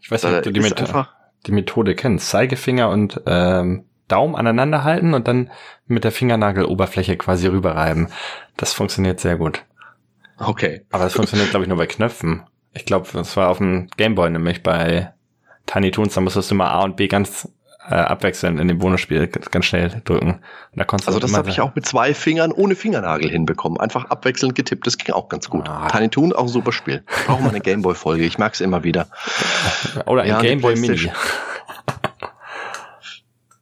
Ich 0.00 0.10
weiß 0.10 0.24
nicht, 0.24 0.34
ob 0.34 0.42
du 0.42 0.52
die, 0.52 0.60
Methode, 0.60 1.08
die 1.46 1.52
Methode 1.52 1.94
kennst. 1.94 2.28
Zeigefinger 2.28 2.90
und 2.90 3.20
ähm, 3.26 3.84
Daumen 4.08 4.36
aneinander 4.36 4.84
halten 4.84 5.14
und 5.14 5.28
dann 5.28 5.50
mit 5.86 6.04
der 6.04 6.12
Fingernageloberfläche 6.12 7.16
quasi 7.16 7.46
rüberreiben. 7.46 8.08
Das 8.56 8.72
funktioniert 8.72 9.20
sehr 9.20 9.36
gut. 9.36 9.64
Okay. 10.38 10.84
Aber 10.90 11.04
das 11.04 11.14
funktioniert, 11.14 11.50
glaube 11.50 11.64
ich, 11.64 11.68
nur 11.68 11.78
bei 11.78 11.86
Knöpfen. 11.86 12.42
Ich 12.74 12.84
glaube, 12.84 13.08
das 13.12 13.36
war 13.36 13.48
auf 13.48 13.58
dem 13.58 13.88
Gameboy 13.96 14.30
nämlich 14.30 14.62
bei 14.62 15.12
Tiny 15.66 15.90
Toons, 15.90 16.14
da 16.14 16.20
musstest 16.20 16.50
du 16.50 16.54
mal 16.54 16.70
A 16.70 16.82
und 16.82 16.96
B 16.96 17.06
ganz 17.06 17.48
äh, 17.88 17.94
abwechselnd 17.94 18.60
in 18.60 18.68
dem 18.68 18.78
Bonusspiel 18.78 19.26
ganz 19.26 19.64
schnell 19.64 20.02
drücken. 20.04 20.34
Und 20.34 20.42
da 20.78 20.84
konntest 20.84 21.08
also 21.08 21.18
das 21.18 21.34
habe 21.34 21.50
ich 21.50 21.60
auch 21.60 21.74
mit 21.74 21.84
zwei 21.84 22.14
Fingern 22.14 22.52
ohne 22.52 22.74
Fingernagel 22.74 23.28
hinbekommen. 23.28 23.78
Einfach 23.80 24.06
abwechselnd 24.06 24.54
getippt, 24.54 24.86
das 24.86 24.98
ging 24.98 25.14
auch 25.14 25.28
ganz 25.28 25.50
gut. 25.50 25.68
Ah. 25.68 25.88
Tiny 25.88 26.08
Toon 26.08 26.32
auch 26.32 26.42
ein 26.42 26.48
super 26.48 26.72
Spiel. 26.72 27.02
Brauchen 27.26 27.44
wir 27.44 27.50
eine 27.50 27.60
Gameboy-Folge, 27.60 28.24
ich 28.24 28.38
mag 28.38 28.54
es 28.54 28.60
immer 28.60 28.84
wieder. 28.84 29.08
Oder 30.06 30.22
ein 30.22 30.28
ja, 30.28 30.40
Gameboy 30.40 30.76
Mini. 30.76 31.10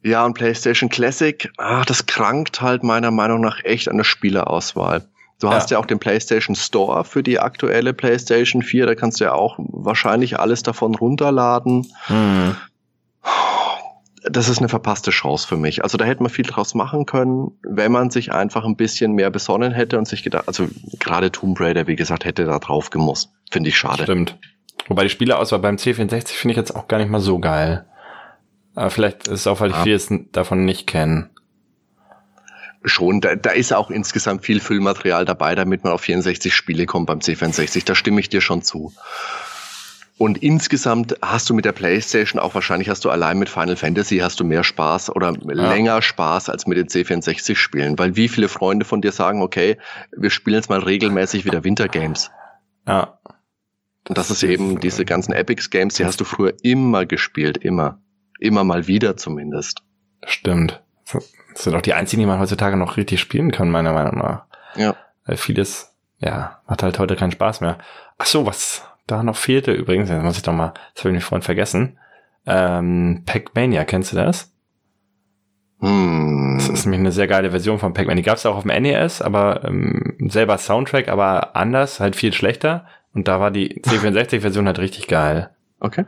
Ja, 0.03 0.25
und 0.25 0.33
PlayStation 0.33 0.89
Classic, 0.89 1.51
ah, 1.57 1.83
das 1.85 2.07
krankt 2.07 2.59
halt 2.61 2.83
meiner 2.83 3.11
Meinung 3.11 3.41
nach 3.41 3.63
echt 3.63 3.87
an 3.87 3.97
der 3.97 4.03
Spielerauswahl. 4.03 5.07
Du 5.41 5.47
ja. 5.47 5.53
hast 5.53 5.71
ja 5.71 5.79
auch 5.79 5.87
den 5.87 5.99
PlayStation 5.99 6.55
Store 6.55 7.03
für 7.03 7.23
die 7.23 7.39
aktuelle 7.39 7.93
PlayStation 7.93 8.61
4. 8.61 8.85
Da 8.85 8.95
kannst 8.95 9.19
du 9.19 9.25
ja 9.25 9.33
auch 9.33 9.57
wahrscheinlich 9.57 10.39
alles 10.39 10.61
davon 10.61 10.93
runterladen. 10.93 11.87
Mhm. 12.07 12.55
Das 14.23 14.49
ist 14.49 14.59
eine 14.59 14.69
verpasste 14.69 15.09
Chance 15.09 15.47
für 15.47 15.57
mich. 15.57 15.83
Also 15.83 15.97
da 15.97 16.05
hätte 16.05 16.21
man 16.21 16.31
viel 16.31 16.45
draus 16.45 16.75
machen 16.75 17.07
können, 17.07 17.57
wenn 17.63 17.91
man 17.91 18.11
sich 18.11 18.31
einfach 18.31 18.65
ein 18.65 18.75
bisschen 18.75 19.13
mehr 19.13 19.31
besonnen 19.31 19.71
hätte 19.71 19.97
und 19.97 20.07
sich 20.07 20.21
gedacht, 20.21 20.47
also 20.47 20.67
gerade 20.99 21.31
Tomb 21.31 21.59
Raider, 21.59 21.87
wie 21.87 21.95
gesagt, 21.95 22.23
hätte 22.23 22.45
da 22.45 22.59
drauf 22.59 22.91
gemusst. 22.91 23.31
Finde 23.49 23.69
ich 23.69 23.77
schade. 23.77 24.03
Stimmt. 24.03 24.37
Wobei 24.87 25.03
die 25.03 25.09
Spielerauswahl 25.09 25.59
beim 25.59 25.77
C64 25.77 26.33
finde 26.33 26.51
ich 26.51 26.57
jetzt 26.57 26.75
auch 26.75 26.87
gar 26.87 26.99
nicht 26.99 27.09
mal 27.09 27.19
so 27.19 27.39
geil. 27.39 27.87
Aber 28.75 28.91
vielleicht 28.91 29.27
ist 29.27 29.39
es 29.39 29.47
auch, 29.47 29.59
weil 29.59 29.71
ich 29.71 29.77
ja. 29.77 29.83
vieles 29.83 30.13
davon 30.31 30.65
nicht 30.65 30.85
kenne 30.85 31.31
schon, 32.83 33.21
da, 33.21 33.35
da 33.35 33.51
ist 33.51 33.73
auch 33.73 33.91
insgesamt 33.91 34.45
viel 34.45 34.59
Füllmaterial 34.59 35.25
dabei, 35.25 35.55
damit 35.55 35.83
man 35.83 35.93
auf 35.93 36.01
64 36.01 36.53
Spiele 36.53 36.85
kommt 36.85 37.07
beim 37.07 37.19
C64. 37.19 37.85
Da 37.85 37.95
stimme 37.95 38.19
ich 38.19 38.29
dir 38.29 38.41
schon 38.41 38.61
zu. 38.61 38.93
Und 40.17 40.43
insgesamt 40.43 41.15
hast 41.23 41.49
du 41.49 41.55
mit 41.55 41.65
der 41.65 41.71
PlayStation 41.71 42.39
auch 42.39 42.53
wahrscheinlich 42.53 42.89
hast 42.89 43.03
du 43.05 43.09
allein 43.09 43.39
mit 43.39 43.49
Final 43.49 43.75
Fantasy 43.75 44.19
hast 44.19 44.39
du 44.39 44.43
mehr 44.43 44.63
Spaß 44.63 45.09
oder 45.15 45.33
ja. 45.33 45.53
länger 45.53 46.01
Spaß 46.03 46.49
als 46.49 46.67
mit 46.67 46.77
den 46.77 46.87
C64 46.87 47.55
Spielen, 47.55 47.97
weil 47.97 48.15
wie 48.15 48.27
viele 48.27 48.47
Freunde 48.47 48.85
von 48.85 49.01
dir 49.01 49.11
sagen, 49.11 49.41
okay, 49.41 49.77
wir 50.15 50.29
spielen 50.29 50.57
jetzt 50.57 50.69
mal 50.69 50.79
regelmäßig 50.79 51.43
wieder 51.45 51.63
Wintergames. 51.63 52.29
Ja. 52.87 53.19
Und 54.07 54.15
das 54.15 54.29
ist 54.29 54.43
eben 54.43 54.79
diese 54.79 55.05
ganzen 55.05 55.33
Epics 55.33 55.71
Games, 55.71 55.95
die 55.95 56.05
hast 56.05 56.19
du 56.19 56.23
früher 56.23 56.53
immer 56.61 57.07
gespielt, 57.07 57.57
immer. 57.57 57.99
Immer 58.39 58.63
mal 58.63 58.85
wieder 58.85 59.17
zumindest. 59.17 59.81
Stimmt. 60.25 60.83
Das 61.53 61.63
sind 61.63 61.75
auch 61.75 61.81
die 61.81 61.93
einzigen, 61.93 62.21
die 62.21 62.25
man 62.25 62.39
heutzutage 62.39 62.77
noch 62.77 62.97
richtig 62.97 63.19
spielen 63.19 63.51
kann, 63.51 63.69
meiner 63.69 63.93
Meinung 63.93 64.17
nach. 64.17 64.43
Ja. 64.75 64.95
Weil 65.25 65.37
vieles, 65.37 65.95
ja, 66.19 66.59
macht 66.67 66.83
halt 66.83 66.99
heute 66.99 67.15
keinen 67.15 67.31
Spaß 67.31 67.61
mehr. 67.61 67.77
Ach 68.17 68.25
so, 68.25 68.45
was 68.45 68.85
da 69.07 69.23
noch 69.23 69.35
fehlte 69.35 69.71
übrigens, 69.71 70.09
jetzt 70.09 70.23
muss 70.23 70.37
ich 70.37 70.43
doch 70.43 70.53
mal, 70.53 70.73
das 70.95 71.03
habe 71.03 71.15
ich 71.15 71.23
vorhin 71.23 71.43
vergessen. 71.43 71.97
Ähm, 72.45 73.23
Pac-Mania, 73.25 73.83
kennst 73.85 74.13
du 74.13 74.17
das? 74.17 74.51
Hm. 75.79 76.55
Das 76.57 76.69
ist 76.69 76.85
nämlich 76.85 76.99
eine 76.99 77.11
sehr 77.11 77.27
geile 77.27 77.51
Version 77.51 77.79
von 77.79 77.93
Pac-Man. 77.93 78.17
Die 78.17 78.23
gab 78.23 78.37
es 78.37 78.45
auch 78.45 78.55
auf 78.55 78.63
dem 78.63 78.81
NES, 78.81 79.21
aber 79.21 79.63
ähm, 79.65 80.15
selber 80.29 80.57
Soundtrack, 80.57 81.07
aber 81.07 81.55
anders, 81.55 81.99
halt 81.99 82.15
viel 82.15 82.33
schlechter. 82.33 82.85
Und 83.13 83.27
da 83.27 83.39
war 83.39 83.51
die 83.51 83.81
C64-Version 83.83 84.67
halt 84.67 84.79
richtig 84.79 85.07
geil. 85.07 85.49
Okay. 85.79 86.05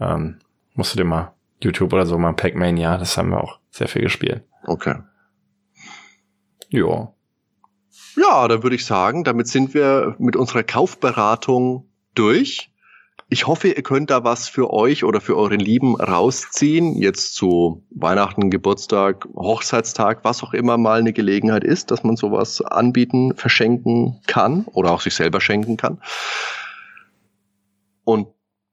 Ähm, 0.00 0.40
musst 0.74 0.92
du 0.92 0.98
dir 0.98 1.04
mal 1.04 1.32
YouTube 1.60 1.92
oder 1.92 2.06
so 2.06 2.18
mal 2.18 2.32
Pac-Mania, 2.32 2.98
das 2.98 3.16
haben 3.16 3.30
wir 3.30 3.40
auch 3.40 3.58
sehr 3.72 3.88
viel 3.88 4.02
gespielt. 4.02 4.44
Okay. 4.64 4.96
Ja. 6.68 7.12
Ja, 8.16 8.46
dann 8.46 8.62
würde 8.62 8.76
ich 8.76 8.84
sagen, 8.84 9.24
damit 9.24 9.48
sind 9.48 9.74
wir 9.74 10.14
mit 10.18 10.36
unserer 10.36 10.62
Kaufberatung 10.62 11.88
durch. 12.14 12.70
Ich 13.28 13.46
hoffe, 13.46 13.68
ihr 13.68 13.82
könnt 13.82 14.10
da 14.10 14.24
was 14.24 14.48
für 14.48 14.70
euch 14.70 15.04
oder 15.04 15.22
für 15.22 15.38
euren 15.38 15.58
Lieben 15.58 15.96
rausziehen. 15.96 16.96
Jetzt 16.96 17.34
zu 17.34 17.82
Weihnachten, 17.90 18.50
Geburtstag, 18.50 19.26
Hochzeitstag, 19.34 20.22
was 20.22 20.42
auch 20.42 20.52
immer 20.52 20.76
mal 20.76 20.98
eine 20.98 21.14
Gelegenheit 21.14 21.64
ist, 21.64 21.90
dass 21.90 22.04
man 22.04 22.16
sowas 22.16 22.60
anbieten, 22.60 23.34
verschenken 23.34 24.20
kann 24.26 24.66
oder 24.66 24.92
auch 24.92 25.00
sich 25.00 25.14
selber 25.14 25.40
schenken 25.40 25.78
kann. 25.78 26.02
Und 28.04 28.28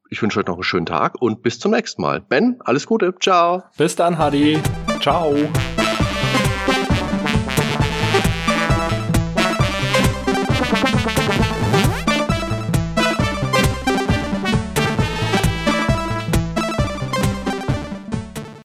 ich 0.09 0.21
wünsche 0.21 0.39
euch 0.39 0.47
noch 0.47 0.55
einen 0.55 0.63
schönen 0.63 0.85
Tag 0.85 1.15
und 1.21 1.41
bis 1.41 1.59
zum 1.59 1.71
nächsten 1.71 2.01
Mal. 2.01 2.19
Ben, 2.19 2.57
alles 2.59 2.85
Gute. 2.85 3.15
Ciao. 3.19 3.63
Bis 3.77 3.95
dann, 3.95 4.17
Hadi. 4.17 4.59
Ciao. 4.99 5.68